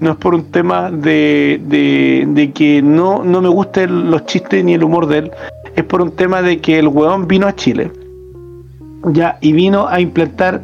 [0.00, 4.64] No es por un tema de, de, de que no, no me gusten los chistes
[4.64, 5.30] ni el humor de él.
[5.76, 7.90] Es por un tema de que el weón vino a Chile.
[9.06, 10.62] Ya, y vino a implantar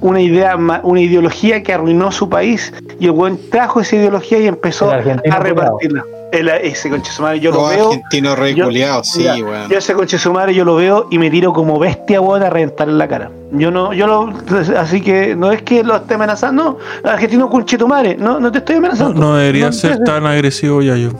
[0.00, 2.72] una idea, una ideología que arruinó su país.
[2.98, 6.04] Y el weón trajo esa ideología y empezó a repartirla.
[6.38, 7.86] El- ese conche su madre, yo lo Oh, veo.
[7.88, 9.68] argentino re yo- culiado, sí, Mira, weón.
[9.70, 12.50] Yo ese coche su madre yo lo veo y me tiro como bestia, weón, a
[12.50, 13.30] reventar en la cara.
[13.52, 14.32] Yo no, yo lo,
[14.78, 18.50] así que no es que lo esté amenazando, no, argentino conche tu madre, no, no
[18.52, 19.20] te estoy amenazando.
[19.20, 21.10] no debería No, ser tan agresivo ya yo.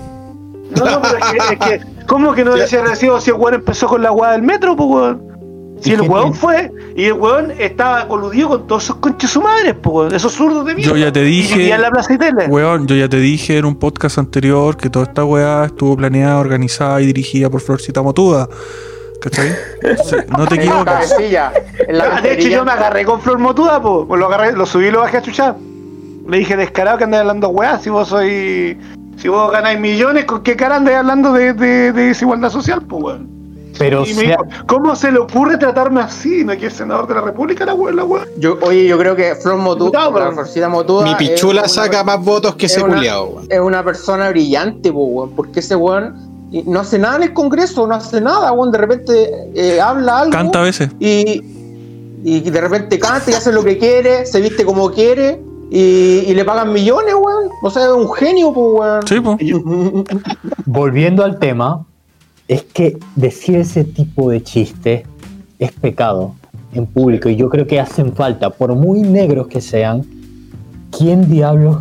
[0.76, 3.36] No, no, pero es que, es que, ¿cómo que no le decía recibo si el
[3.36, 5.22] weón empezó con la weá del metro, pues weón?
[5.80, 9.76] Si el weón fue y el weón estaba coludido con todos esos conches su madre,
[10.14, 10.92] esos zurdos de mierda.
[10.92, 12.46] Yo ya te Y dije- en la plaza de tele.
[12.48, 16.38] Weón, yo ya te dije en un podcast anterior que toda esta weá estuvo planeada,
[16.38, 18.48] organizada y dirigida por Florcita Motuda.
[19.20, 19.50] ¿Cachai?
[20.04, 21.10] Sí, no te equivocas.
[21.10, 21.52] cabecilla.
[21.88, 24.18] En la de hecho, yo me agarré con Flor Motuda, pues.
[24.18, 25.56] Lo agarré, lo subí y lo bajé a chuchar.
[26.28, 28.76] Le dije, descarado que andáis hablando weá, si vos sois.
[29.18, 33.02] Si vos ganáis millones, ¿con qué cara andáis hablando de, de, de desigualdad social, pues,
[33.02, 33.35] weón?
[33.78, 36.44] Pero Y me sea- dijo, ¿cómo se le ocurre tratarme así?
[36.44, 37.92] ¿No que es senador de la República la weá?
[37.94, 38.04] La?
[38.38, 39.58] Yo, oye, yo creo que Flor
[40.34, 41.04] Florcita Motuda.
[41.04, 43.46] Mi pichula una- saca más votos que es ese weón.
[43.48, 46.14] Es una persona brillante, weón, porque ese weón
[46.66, 48.70] no hace nada en el Congreso, no hace nada, weón.
[48.72, 50.32] De repente eh, habla algo.
[50.32, 50.90] Canta a veces.
[51.00, 51.42] y,
[52.24, 56.34] y de repente canta y hace lo que quiere, se viste como quiere y, y
[56.34, 57.50] le pagan millones, weón.
[57.62, 59.06] O sea, es un genio, pues, weón.
[59.06, 59.38] Sí, pues.
[60.64, 61.84] volviendo al tema,
[62.48, 65.02] es que decir ese tipo de chistes
[65.58, 66.34] es pecado
[66.72, 70.04] en público y yo creo que hacen falta, por muy negros que sean,
[70.96, 71.78] ¿quién diablos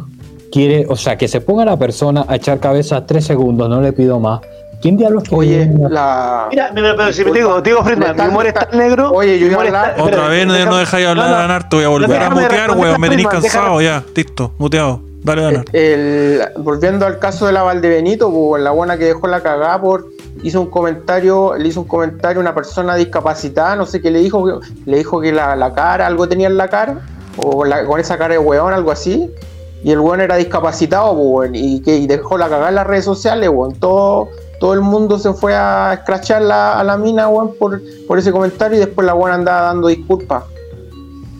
[0.51, 3.91] quiere, o sea, que se ponga la persona a echar cabeza tres segundos, no le
[3.93, 4.41] pido más?
[4.81, 6.47] ¿Quién diablos quiere Oye, una- la.
[6.51, 9.09] Mira, mira, pero si me digo, digo Friedman, mi humor es está- negro.
[9.11, 11.47] Oye, yo iba a hablar- está- Otra vez no, déjame- no dejáis hablar no, no.
[11.47, 13.01] Narto, voy a volver a mutear, weón.
[13.01, 14.03] Me tenéis cansado déjame- ya.
[14.15, 15.01] Listo, muteado.
[15.25, 15.63] Dale, Dale.
[15.73, 20.05] El, volviendo al caso de la Valdebenito, pues, la buena que dejó la cagada por
[20.43, 24.19] hizo un comentario, le hizo un comentario a una persona discapacitada, no sé qué le
[24.19, 26.99] dijo, le dijo que la, cara, algo tenía en la cara,
[27.37, 29.31] o con esa cara de weón, algo así,
[29.83, 33.49] y el weón era discapacitado, pues, y que dejó la cagada en las redes sociales,
[33.49, 38.19] weón, todo, todo el mundo se fue a escrachar a la mina, weón, por, por
[38.19, 40.43] ese comentario, y después la weón andaba dando disculpas.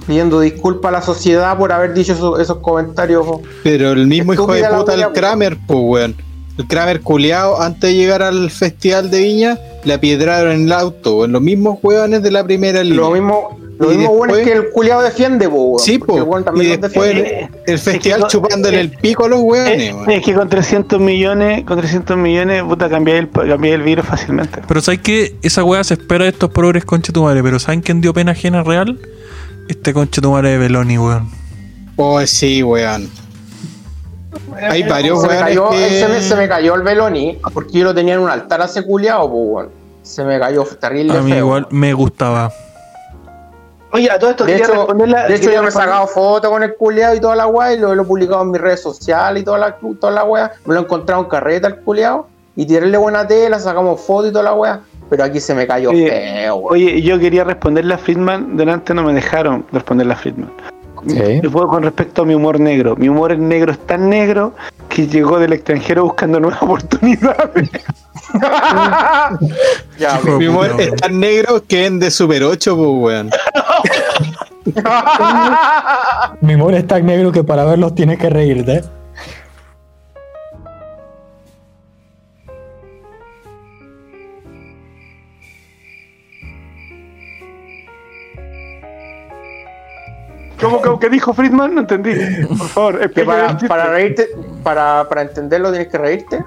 [0.07, 3.25] Pidiendo disculpas a la sociedad por haber dicho esos, esos comentarios
[3.63, 6.15] Pero el mismo hijo de la puta, el Kramer, pues, weón.
[6.57, 11.17] El Kramer culiao, antes de llegar al festival de Viña, le apiedraron en el auto,
[11.17, 11.31] weón.
[11.31, 12.99] Los mismos hueones de la primera línea.
[13.01, 16.13] Lo mismo, lo Y mismo bueno es que el culiado defiende, po, weón, Sí, po.
[16.13, 19.81] weón también Y los después el, el festival con- chupándole el pico a los hueones,
[19.89, 20.11] Es, weón.
[20.11, 24.61] es que con 300 millones, con 300 millones, puta, cambié el, cambié el virus fácilmente.
[24.65, 25.35] Pero ¿sabes qué?
[25.41, 27.43] Esa weá se espera de estos progres conchetumare.
[27.43, 28.97] Pero ¿saben quién dio pena ajena real?
[29.67, 31.29] Este conchetumare de Beloni, weón.
[31.97, 33.09] Oh, sí, weón.
[34.69, 35.89] Hay varios se, me weones cayó, que...
[35.99, 38.83] se, me, se me cayó el Beloni porque yo lo tenía en un altar ese
[38.83, 39.69] culiado, po, weón.
[40.03, 41.39] Se me cayó terrible A mí feo.
[41.45, 42.51] igual me gustaba.
[43.91, 45.27] Oye, a todo esto De hecho, la.
[45.27, 47.79] de hecho yo me he sacado fotos con el culiado y toda la weá y
[47.79, 50.51] lo, lo he publicado en mis redes sociales y toda la, toda la weá.
[50.65, 54.31] Me lo he encontrado en carreta el culiado y tirarle buena tela, sacamos fotos y
[54.33, 54.81] toda la weá.
[55.09, 56.73] Pero aquí se me cayó Oye, feo, weón.
[56.73, 60.51] Oye, yo quería responderle a Friedman, delante no me dejaron responderle a Friedman.
[61.07, 61.47] Sí.
[61.49, 62.95] Puedo con respecto a mi humor negro.
[62.95, 64.53] Mi humor negro es tan negro
[64.89, 67.69] que llegó del extranjero buscando nuevas oportunidades.
[69.97, 73.29] Ya, Mi humor es tan negro que en de Super 8, pues, weón.
[76.41, 78.83] Mi humor es tan negro que para verlos tienes que reírte.
[90.61, 91.75] ¿Cómo, cómo que dijo Friedman?
[91.75, 92.13] No entendí.
[92.47, 94.29] Por favor, que para, reírte,
[94.63, 96.43] para, para entenderlo tienes que reírte.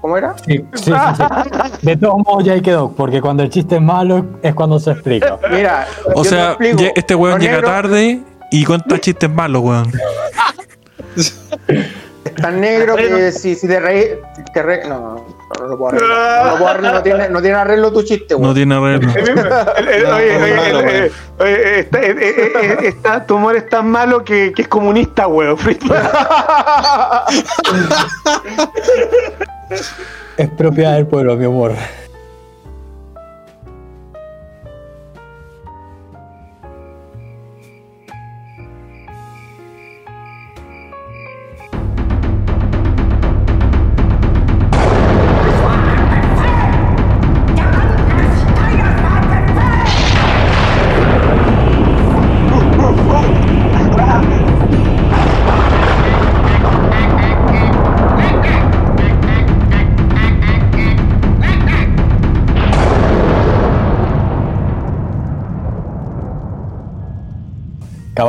[0.00, 0.36] ¿Cómo era?
[0.46, 1.86] Sí, sí, sí, sí.
[1.86, 4.90] De todos modos ya ahí quedó, porque cuando el chiste es malo es cuando se
[4.92, 5.38] explica.
[5.50, 6.82] Mira, O sea, explico.
[6.94, 8.20] este weón llega tarde
[8.52, 9.90] y cuenta chistes malos, weón.
[11.16, 14.04] Es tan negro que si, si te reí,
[14.52, 16.44] te re- no, no, no lo puedo arreglar.
[16.44, 18.54] No, lo puedo arreglar, no tiene, no tiene arreglo tu chiste, No weón.
[18.54, 19.08] tiene arreglo.
[19.12, 20.16] No,
[21.38, 26.02] Oye, no, está- tu humor es tan malo que, que es comunista, weón, Friedman.
[30.36, 31.72] Es propiedad del pueblo, mi humor.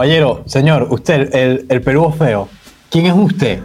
[0.02, 2.48] Caballero, señor, usted, el, el Perú feo,
[2.91, 3.61] ¿quién es usted?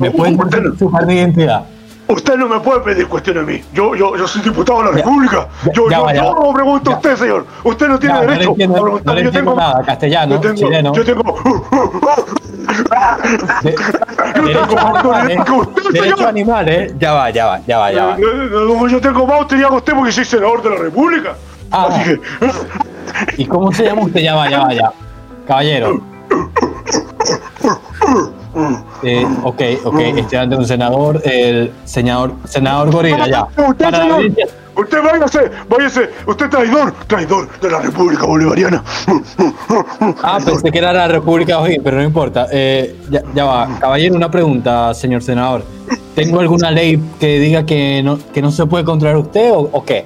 [0.00, 1.66] ¿Me puede decir su de identidad?
[2.08, 3.62] Usted no me puede pedir cuestiones a mí.
[3.72, 5.46] Yo, yo, yo soy diputado de la Ya, República.
[5.72, 7.46] Yo, ya yo, ya yo no pregunto a usted, señor.
[7.62, 9.14] Usted no tiene Ya, no derecho entiendo- a preguntar.
[9.14, 10.92] no yo tengo, nada, castellano, yo tengo, chileno.
[10.94, 11.38] Yo tengo,
[13.62, 16.26] De- derecho tengo más autoridad que usted, derecho señor.
[16.26, 18.16] a animales, ya va, ya va, ya va, ya va.
[18.18, 21.34] No, no, yo tengo más autoridad que usted porque soy senador de la República.
[21.70, 21.86] Ah.
[21.88, 24.22] Así que, ¿Y cómo se llama usted?
[24.22, 24.92] Ya va, ya va, ya.
[25.48, 26.00] Caballero.
[29.02, 33.44] Eh, ok, ok, este ante un senador, el senador, senador Gorila, ya.
[33.44, 34.46] Usted, Para la señor, audiencia,
[34.76, 36.10] usted váyase, váyase.
[36.26, 38.84] Usted traidor, traidor de la República Bolivariana.
[40.22, 42.46] Ah, pensé que era la República O'Higgins, pero no importa.
[42.52, 43.78] Eh, ya, ya va.
[43.80, 45.64] Caballero, una pregunta, señor senador.
[46.14, 49.84] ¿Tengo alguna ley que diga que no, que no se puede controlar usted o, o
[49.84, 50.04] qué?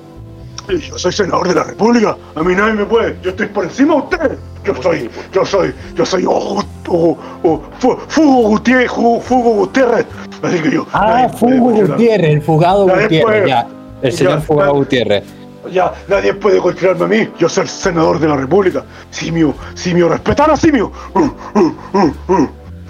[0.69, 2.17] Yo soy senador de la República.
[2.35, 3.17] A mí nadie me puede.
[3.23, 4.39] Yo estoy por encima de usted.
[4.65, 10.07] Yo soy, yo soy, yo soy Hugo, Hugo, Fu- Fugo Gutiérrez, Fu- Fugo Gutiérrez.
[10.41, 10.87] Así que yo.
[10.93, 13.49] Ah, Fugo Gutiérrez, el fugado Nadie Gutiérrez, puede.
[13.49, 13.67] ya.
[14.03, 15.25] El señor Ya, Fugado nadie- Gutiérrez.
[15.71, 17.29] Ya, nadie puede controlarme a mí.
[17.39, 18.85] Yo soy el senador de la República.
[19.11, 20.91] Simio, simio, respetar a simio.
[21.15, 22.49] Uh, uh, uh, uh.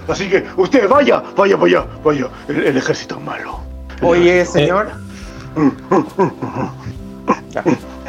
[0.09, 2.27] Así que usted vaya, vaya, vaya, vaya.
[2.49, 3.61] El, el ejército es malo.
[4.03, 4.89] Oye, señor.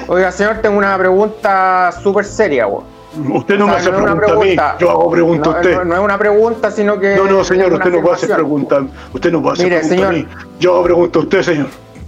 [0.08, 2.68] Oiga, señor, tengo una pregunta súper seria.
[2.68, 4.80] Usted no O me hace no pregunta, a mí.
[4.80, 5.76] Yo hago pregunta a usted.
[5.76, 7.16] no- no es una pregunta, sino que.
[7.16, 8.66] No, no, señor, usted no puede hacer afirmación.
[8.78, 8.82] pregunta.
[9.14, 10.28] Usted no puede hacer Mire, pregunta a mí.
[10.60, 11.68] Yo hago pregunta a usted, señor.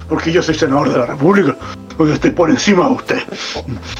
[0.09, 1.55] Porque yo soy senador de la República.
[1.97, 3.17] Porque estoy por encima de usted.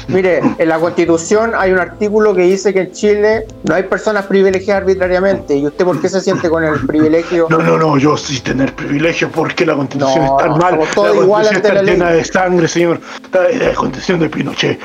[0.08, 4.26] Mire, en la Constitución hay un artículo que dice que en Chile no hay personas
[4.26, 5.56] privilegiadas arbitrariamente.
[5.56, 7.46] ¿Y usted por qué se siente con el privilegio?
[7.48, 10.70] No, no, no, yo sí tener privilegio porque la constitución No, es tan mal.
[10.74, 11.94] somos todos la iguales constitución ante la está ley.
[11.94, 13.00] llena de sangre, señor.
[13.24, 14.80] Está- Es la constitución de Pinochet.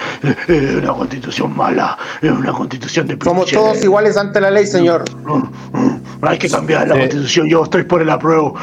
[0.48, 1.98] Es una constitución mala.
[2.22, 3.60] Es una constitución de Somos Pinochet.
[3.74, 5.04] todos iguales ante la ley, señor.
[6.22, 7.00] Hay que cambiar la Eh.
[7.00, 7.50] constitución.
[7.50, 8.56] Yo estoy por el apruebo.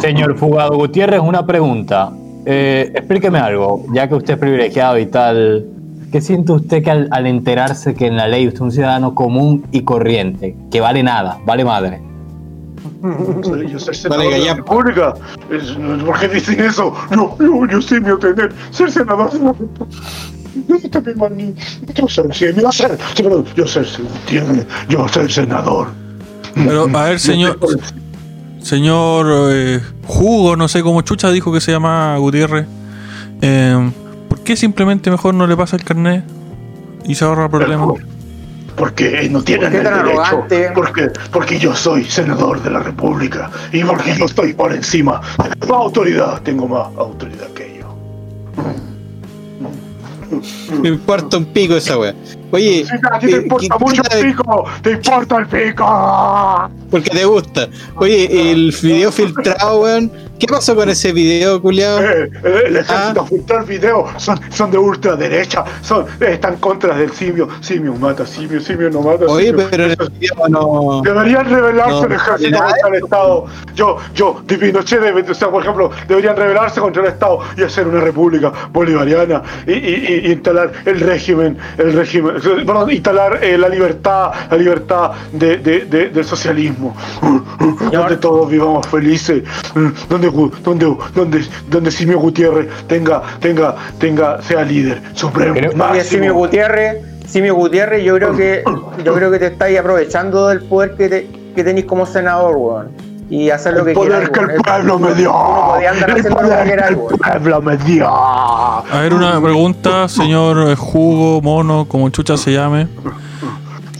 [0.00, 2.10] Señor Fugado Gutiérrez, una pregunta.
[2.46, 5.66] Eh, explíqueme algo, ya que usted es privilegiado y tal.
[6.10, 9.14] ¿Qué siente usted que al, al enterarse que en la ley usted es un ciudadano
[9.14, 12.00] común y corriente, que vale nada, vale madre?
[13.42, 14.54] Soy- Yo soy senador Vale, de la.
[14.54, 15.14] República.
[16.06, 16.94] ¿Por qué dicen eso?
[17.10, 20.00] No, no, yo sí me tener ser senador de la República.
[20.82, 21.54] Yo también, maní.
[21.94, 23.84] Yo soy, yo soy, sí, perdón, yo soy.
[24.88, 25.88] Yo soy senador.
[26.54, 27.58] Pero, a ver, señor,
[28.62, 32.66] señor eh, Hugo, no sé cómo Chucha dijo que se llama Gutiérrez.
[33.40, 33.90] eh,
[34.28, 36.24] ¿Por qué simplemente mejor no le pasa el carnet
[37.04, 37.98] y se ahorra problemas?
[38.76, 40.00] Porque no tienen ¿Por qué el derecho.
[40.00, 40.70] arrogante?
[40.74, 43.50] Porque, porque yo soy senador de la República.
[43.72, 45.20] Y porque yo estoy por encima.
[45.58, 46.42] Tengo más autoridad.
[46.42, 47.88] Tengo más autoridad que ellos.
[50.80, 52.14] Me importa un pico esa wea.
[52.50, 54.64] Oye, Sí, a ti te eh, importa ¿qué- mucho el pico.
[54.82, 56.70] Te importa el pico.
[56.90, 57.68] porque te gusta.
[57.96, 60.10] Oye, el video filtrado, weón.
[60.38, 61.98] ¿Qué pasó con ese video, culiado?
[62.00, 63.26] Eh, eh, el ejército Ah.
[63.28, 68.88] filtrar video son, son de ultraderecha, son, están contra del simio, simio mata simio, simio
[68.88, 69.66] no mata Oye, simio.
[69.68, 71.02] pero en el video no.
[71.04, 73.46] Deberían rebelarse No, el ejército contra el Estado.
[73.74, 77.62] Yo, yo, de Pinochet, debe- o sea, por ejemplo, deberían rebelarse contra el Estado y
[77.64, 83.56] hacer una república bolivariana y, y- y instalar el régimen, el régimen, perdón, instalar eh,
[83.58, 86.96] la libertad, la libertad de, de- de- del socialismo,
[87.92, 89.42] donde todos vivamos felices,
[90.08, 90.30] donde,
[90.62, 95.54] donde, donde, donde Simio Gutiérrez tenga, tenga, tenga, sea líder supremo.
[96.04, 96.96] Simio Gutiérrez,
[97.26, 98.62] Simio Gutiérrez, yo creo que
[99.04, 103.07] yo creo que te estáis aprovechando del poder que, te, que tenéis como senador, weón.
[103.30, 104.48] Y hacer lo El que poder quieras.
[104.48, 105.32] que el pueblo me dio.
[105.32, 108.08] Podía andar El poder que el pueblo me dio.
[108.08, 112.88] A ver, una pregunta, señor eh, Hugo, Mono, como Chucha se llame.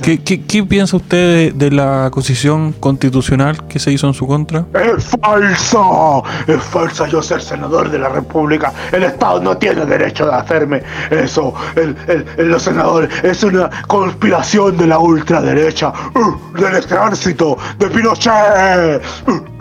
[0.02, 4.26] ¿Qué, qué, qué piensa usted de, de la constitución constitucional que se hizo en su
[4.26, 4.64] contra?
[4.74, 8.72] Es falso, es falso yo ser senador de la República.
[8.92, 11.52] El Estado no tiene derecho de hacerme eso.
[11.76, 17.86] El, el- el- los senadores es una conspiración de la ultraderecha, uh, del ejército, de
[17.88, 19.02] Pinochet.
[19.26, 19.58] Uh,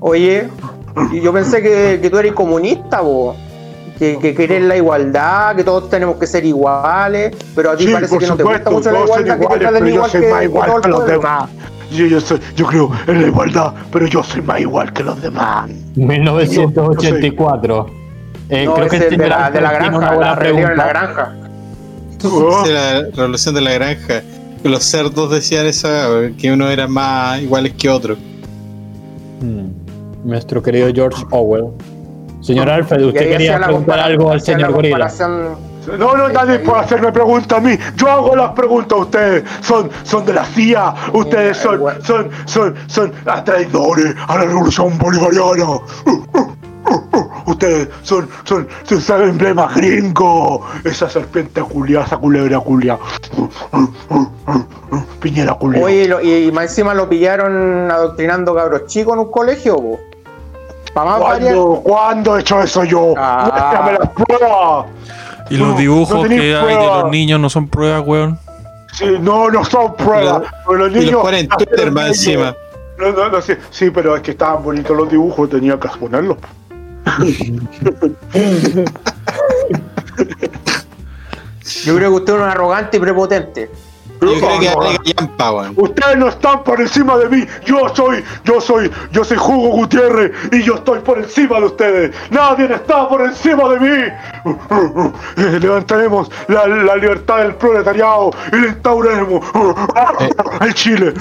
[0.00, 0.48] Oye,
[1.12, 3.36] y yo pensé que, que tú eres comunista, vos.
[4.02, 7.92] Que, que querés la igualdad, que todos tenemos que ser iguales, pero a ti sí,
[7.92, 10.10] parece que no te gusta mucho la igualdad, que te iguales, traten pero yo igual
[10.10, 11.50] soy que, más igual que los demás.
[11.92, 15.22] Yo, yo, soy, yo creo en la igualdad, pero yo soy más igual que los
[15.22, 15.70] demás.
[15.94, 17.86] 1984.
[18.48, 20.88] Eh, No, creo que es de la, de la granja, una la buena en la
[20.88, 21.36] granja.
[22.24, 22.62] Oh.
[22.66, 24.22] de la revolución de la granja.
[24.64, 25.88] Los cerdos decían eso,
[26.36, 28.16] que uno era más iguales que otro.
[29.42, 31.66] Mm, Nuestro querido George Orwell.
[32.42, 35.12] Señor Alfred, ¿usted quería preguntar algo al señor la Gorila?
[35.98, 37.76] No, no, nadie puede hacerme preguntas a mí.
[37.96, 39.44] Yo hago las preguntas a ustedes.
[39.62, 40.94] Son, son de la CIA.
[41.12, 45.64] Ustedes son, son, son, son ah, traidores a la revolución bolivariana.
[45.70, 46.54] Uh, uh,
[46.84, 47.50] uh, uh.
[47.50, 50.64] Ustedes son, son, son, son emblema gringo.
[50.84, 52.96] Esa serpiente culia, esa culebra culia.
[53.36, 55.04] Uh, uh, uh, uh, uh.
[55.20, 55.82] Piñera culia.
[55.82, 59.98] Oye, lo- y, y más encima lo pillaron adoctrinando cabros chicos en un colegio, po.
[60.94, 63.14] ¿Cuándo, ¿Cuándo he hecho eso yo?
[63.16, 63.48] Ah.
[63.50, 64.86] Muéstrame las pruebas.
[65.50, 68.38] Y los No, dibujos no que hay de los niños no son pruebas, weón.
[68.92, 70.42] Sí, no, no son pruebas.
[70.66, 71.12] pero los Y niños.
[71.12, 72.54] los ponen en Twitter más encima.
[72.98, 76.36] No, no, no, sí, sí, pero es que estaban bonitos los dibujos, tenía que ponerlos.
[81.84, 83.70] Yo creo que usted es un arrogante y prepotente.
[84.22, 84.78] Yo creo que No, no.
[84.78, 85.74] vale callampa, weón.
[85.76, 87.46] Ustedes no están por encima de mí.
[87.66, 92.14] Yo soy, yo soy, yo soy Hugo Gutiérrez y yo estoy por encima de ustedes.
[92.30, 94.04] Nadie está por encima de mí.
[95.36, 99.44] Eh, Levantaremos la, la libertad del proletariado y la instauraremos
[100.60, 101.14] el Chile.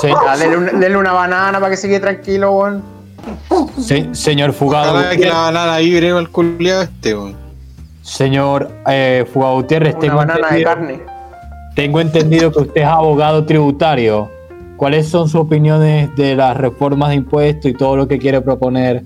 [0.00, 2.82] Se- Ya, denle, una, denle una banana para que se quede tranquilo, weón.
[3.80, 7.36] se- señor Fugado Ojalá que la banana vibre el culiado este, weón.
[8.02, 11.00] señor eh, Fugado Gutiérrez, Una tengo banana de carne.
[11.74, 14.30] Tengo entendido que usted es abogado tributario.
[14.76, 19.02] ¿Cuáles son sus opiniones de las reformas de impuestos y todo lo que quiere proponer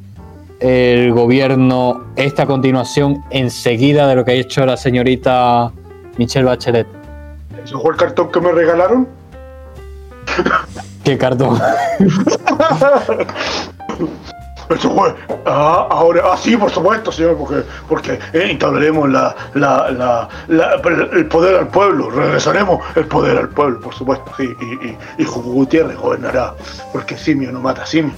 [0.58, 5.70] el gobierno esta continuación enseguida de lo que ha hecho la señorita
[6.16, 6.86] Michelle Bachelet?
[7.62, 9.06] ¿Ese fue el cartón que me regalaron?
[11.04, 11.58] ¿Qué cartón?
[14.68, 15.14] Eso fue.
[15.46, 18.58] Ah, ahora, ah, sí, por supuesto, señor, porque, porque eh,
[19.08, 20.28] la, la,
[21.12, 25.24] el poder al pueblo, regresaremos el poder al pueblo, por supuesto, sí, y, y, y
[25.24, 26.54] Gutiérrez gobernará,
[26.92, 28.14] porque simio no mata simio.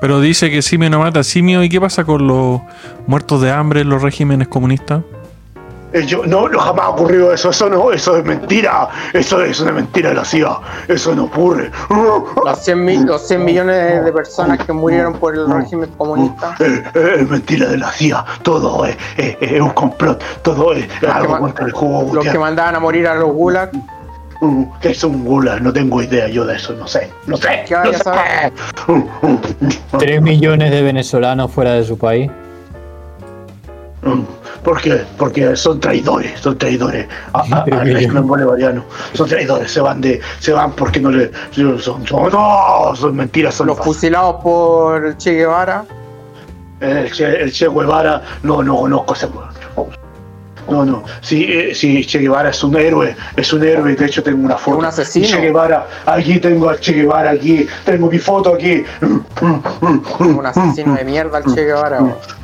[0.00, 1.62] Pero dice que simio no mata simio.
[1.62, 2.60] ¿Y qué pasa con los
[3.06, 5.02] muertos de hambre en los regímenes comunistas?
[5.94, 9.60] Eh, yo- no, no jamás ha ocurrido eso, eso no, eso es mentira, eso es
[9.60, 10.58] una mentira de la CIA,
[10.88, 11.70] eso no ocurre.
[12.44, 16.56] Los 100, mi- los 100 millones de personas que murieron por el régimen comunista.
[16.58, 20.86] Eh, eh, es mentira de la CIA, todo es, es- es un complot, todo es
[21.08, 23.70] algo contra el Hugo Los que mandaban a morir a los gulag.
[24.40, 25.60] Mm, ¿Qué es un gula?
[25.60, 27.64] No tengo idea yo de eso, no sé, no sé.
[27.68, 28.52] ¿Qué vaya no sé.
[28.88, 29.38] Mm, mm,
[29.98, 32.30] Tres millones de venezolanos fuera de su país.
[34.62, 35.04] ¿Por qué?
[35.18, 38.84] Porque son traidores, son traidores al régimen bolivariano.
[39.12, 43.54] Son traidores, se van de, se van porque no le, son, son, no, son mentiras,
[43.54, 45.84] son Los fusilados por Che Guevara.
[46.80, 49.53] El Che, el Che Guevara, no, no conozco ese weón.
[50.68, 51.04] No, no.
[51.20, 53.94] Sí, eh, sí, Che Guevara es un héroe, es un héroe.
[53.94, 54.78] De hecho, tengo una foto.
[54.78, 55.26] Un asesino.
[55.26, 58.84] Che Guevara, aquí tengo al Che Guevara, aquí tengo mi foto aquí.
[59.40, 61.98] Un asesino de mierda al Che Guevara.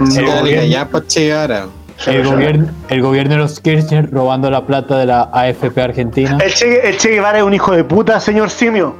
[0.07, 1.67] Sí, El dale gobierno- callampa, che, Guevara.
[2.07, 6.39] El gobierno, el gobierno de los Kirchner robando la plata de la AFP Argentina.
[6.43, 8.95] El che, el Che Guevara es un hijo de puta, señor Simio.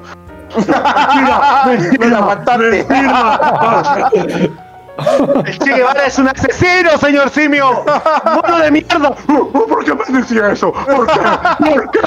[0.57, 2.85] Mentira, Me la mataste.
[2.89, 4.51] mentira.
[5.47, 7.85] El Che Guevara es un asesino, señor Simio.
[8.25, 9.15] Mono de mierda.
[9.27, 10.73] ¿Por qué me decía eso?
[10.73, 11.21] ¿Por qué?
[11.59, 12.01] ¿Por qué?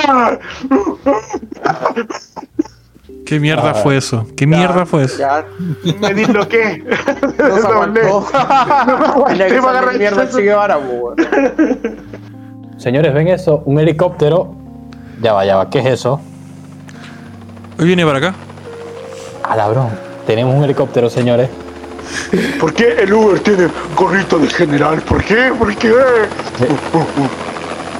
[3.26, 4.26] ¿Qué mierda fue eso?
[4.36, 5.18] ¿Qué mierda fue eso?
[5.18, 5.46] Ya,
[6.00, 6.84] Me disloqué.
[7.38, 8.28] no se aguantó.
[9.28, 10.80] Tenía que Te va a agarrar salir mierda Che Guevara.
[12.78, 14.54] Señores, ven eso, un helicóptero.
[15.22, 16.20] Ya va, ya va, ¿qué es eso?
[17.80, 18.34] Hoy viene para acá.
[19.44, 19.90] A labrón.
[20.28, 21.50] Tenemos un helicóptero, señores.
[22.60, 25.02] ¿Por qué el Uber tiene gorrito de general?
[25.02, 25.52] ¿Por qué?
[25.58, 25.94] ¿Por qué?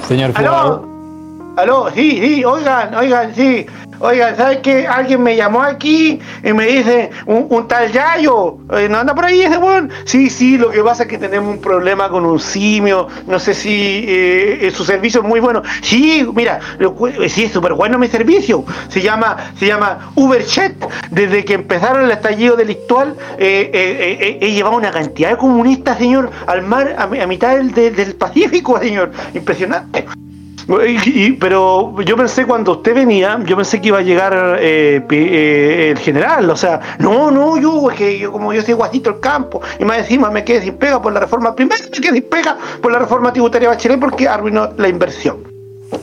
[0.08, 0.88] Señor Fugado.
[1.56, 3.64] Aló, sí, sí, oigan, oigan, sí.
[4.00, 4.86] Oigan, ¿sabes qué?
[4.86, 9.24] Alguien me llamó aquí y me dice, un, un tal Yayo, eh, ¿no anda por
[9.24, 9.90] ahí ese weón?
[10.04, 13.54] Sí, sí, lo que pasa es que tenemos un problema con un simio, no sé
[13.54, 15.62] si eh, su servicio es muy bueno.
[15.82, 18.64] Sí, mira, eh, sí, es súper bueno mi servicio.
[18.88, 20.72] Se llama, se llama UberChat.
[21.10, 26.94] Desde que empezaron el estallido delictual, he llevado una cantidad de comunistas, señor, al mar,
[26.98, 29.12] a, a mitad del- del Pacífico, señor.
[29.34, 30.04] Impresionante.
[31.06, 35.88] Y- pero yo pensé cuando usted venía, yo pensé que iba a llegar eh, eh,
[35.90, 39.20] el general, o sea, no, no, yo, es que yo, como yo soy guasito el
[39.20, 42.22] campo, y más encima me quedé sin pega por la reforma, primero me quedé sin
[42.22, 45.52] pega por la reforma tributaria Bachelet porque arruinó la inversión.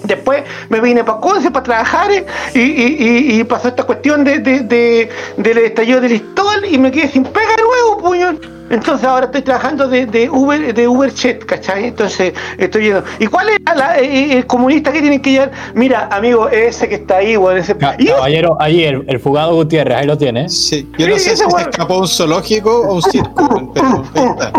[0.04, 4.40] Después me vine para Conce para trabajar eh, y, y- y- pasó esta cuestión de,
[4.40, 8.61] de- de- del estallido del Listol y me quedé sin pega de nuevo, puño.
[8.72, 11.88] Entonces ahora estoy trabajando de, de Uber de UberChat, ¿cachai?
[11.88, 13.03] Entonces estoy yendo.
[13.19, 15.52] ¿Y cuál es la- eh, el comunista que tienen que llevar?
[15.76, 17.76] Mira, amigo, ese que está ahí, weón, ese.
[17.77, 20.48] Caballero, ahí el, el fugado Gutiérrez, ahí lo tiene.
[20.49, 21.61] Sí, yo no sé si se weón.
[21.69, 24.52] escapó un zoológico o un circo, weón, pero ahí está.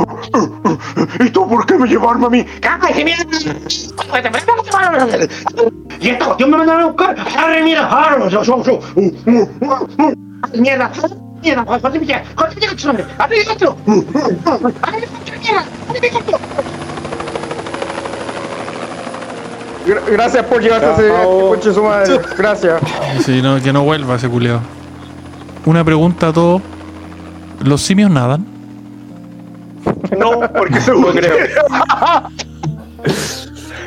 [1.25, 2.45] ¿Y tú por qué me llevarme a mí?
[2.61, 3.25] ¡Cállate, mierda!
[6.01, 7.17] Y esta cuestión me mandaron a buscar.
[7.39, 7.87] ¡Arre, mira!
[7.89, 8.29] ¡Arre!
[10.55, 10.91] ¡Mierda!
[11.43, 11.65] ¡Mierda!
[11.65, 12.23] ¡Corte mi tía!
[12.35, 12.91] ¡Corte mi tía!
[12.91, 13.77] ¡Arre, ¡Arre, helicóptero!
[13.87, 15.09] ¡Arre,
[15.41, 15.65] mierda!
[15.89, 16.39] ¡Arre, helicóptero!
[19.87, 22.21] Gra- Gracias por llevarte a ese coche su madre.
[22.39, 22.81] Gracias.
[23.25, 24.61] Sí, no, que no vuelva ese culiao.
[25.67, 26.63] Una pregunta a todos.
[27.65, 28.47] ¿Los simios nadan?
[30.17, 31.37] No, porque seguro creo.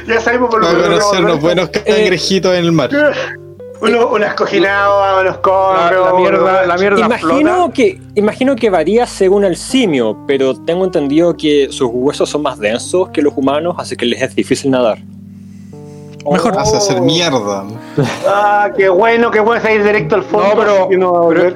[0.07, 2.89] ya sabemos por lo a que conocer los buenos cangrejitos en el mar.
[3.81, 6.05] Uno, unas cojinadas, unos La, corros.
[6.11, 7.73] la mierda, la mierda Imagino flota.
[7.73, 12.57] que, imagino que varía según el simio, pero tengo entendido que sus huesos son más
[12.57, 14.99] densos que los humanos, así que les es difícil nadar.
[16.31, 16.55] Mejor.
[16.55, 17.65] Vas a hacer mierda.
[18.27, 20.87] Ah, qué bueno, qué bueno salir directo al fondo.
[20.97, 21.53] No, pero-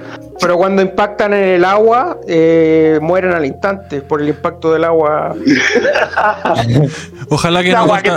[0.48, 5.36] no cuando impactan en el agua, eh, mueren al instante por el impacto del agua.
[7.30, 8.12] Ojalá que, La no agua que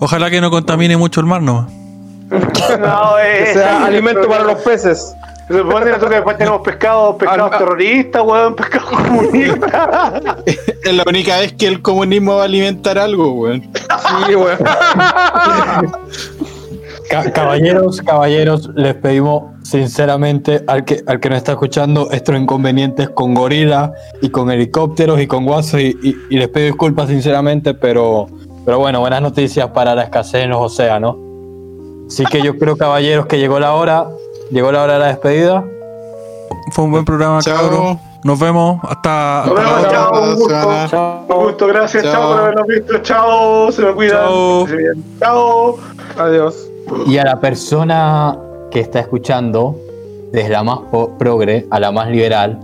[0.00, 1.66] ojalá que no contamine mucho el mar, no.
[2.80, 5.14] No, eh, Que sea alimento para los peces.
[5.48, 10.22] Se supone que después tenemos pescados, pescados Ah, terroristas, weón, pescados comunistas.
[10.46, 13.62] Es la única vez que el comunismo va a alimentar algo, weón.
[14.28, 14.58] Sí, weón.
[17.08, 23.08] Ca- caballeros, caballeros, les pedimos sinceramente al que, al que nos está escuchando estos inconvenientes
[23.10, 23.92] con gorila
[24.22, 28.28] y con helicópteros y con guasos y, y- y les pido disculpas sinceramente, pero,
[28.64, 31.16] pero bueno, buenas noticias para la escasez en los océanos.
[32.10, 34.08] Así que yo creo, caballeros, que llegó la hora,
[34.50, 35.64] llegó la hora de la despedida.
[36.72, 37.56] Fue un buen programa, Chao.
[37.56, 37.96] cabros.
[38.24, 38.80] Nos vemos.
[38.82, 40.54] Hasta, Nos vemos, chao, un gusto.
[40.88, 41.24] Chao.
[41.28, 42.28] Un gusto, gracias, chao, Chao.
[42.30, 42.98] por habernos visto.
[42.98, 44.26] Chao, se me cuidan.
[45.20, 45.76] Chao.
[45.76, 46.20] Se.
[46.20, 46.68] Adiós.
[47.06, 48.36] Y a la persona
[48.72, 49.76] que está escuchando,
[50.32, 50.80] desde la más
[51.16, 52.58] progre a la más liberal,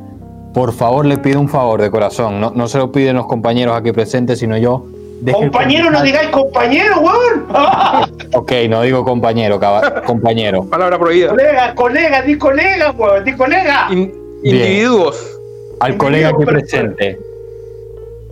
[0.54, 2.40] por favor le pido un favor de corazón.
[2.40, 4.84] No, no se lo piden los compañeros aquí presentes, sino yo.
[5.32, 7.46] Compañero, no digáis compañero, weón.
[8.34, 10.64] Ok, no digo compañero, caba- compañero.
[10.64, 11.30] Palabra prohibida.
[11.30, 13.86] colega, colega, di colega, weón, di colega.
[13.90, 14.12] In-
[14.42, 14.56] Bien.
[14.56, 15.38] individuos.
[15.80, 17.18] Al colega aquí Entendido, presente.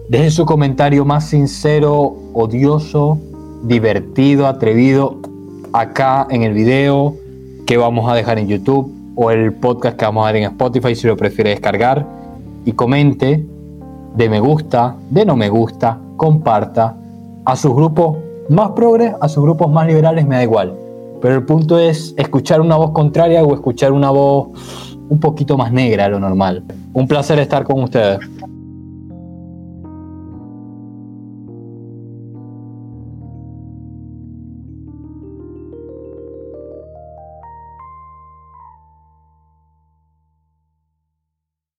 [0.09, 3.19] Deje su comentario más sincero, odioso,
[3.63, 5.17] divertido, atrevido,
[5.73, 7.15] acá en el video
[7.67, 10.95] que vamos a dejar en YouTube o el podcast que vamos a dar en Spotify
[10.95, 12.05] si lo prefiere descargar.
[12.67, 13.45] Y comente
[14.15, 16.97] de me gusta, de no me gusta, comparta
[17.45, 18.19] a sus grupos
[18.49, 20.75] más progres, a sus grupos más liberales, me da igual.
[21.21, 24.49] Pero el punto es escuchar una voz contraria o escuchar una voz
[25.09, 26.65] un poquito más negra de lo normal.
[26.93, 28.19] Un placer estar con ustedes.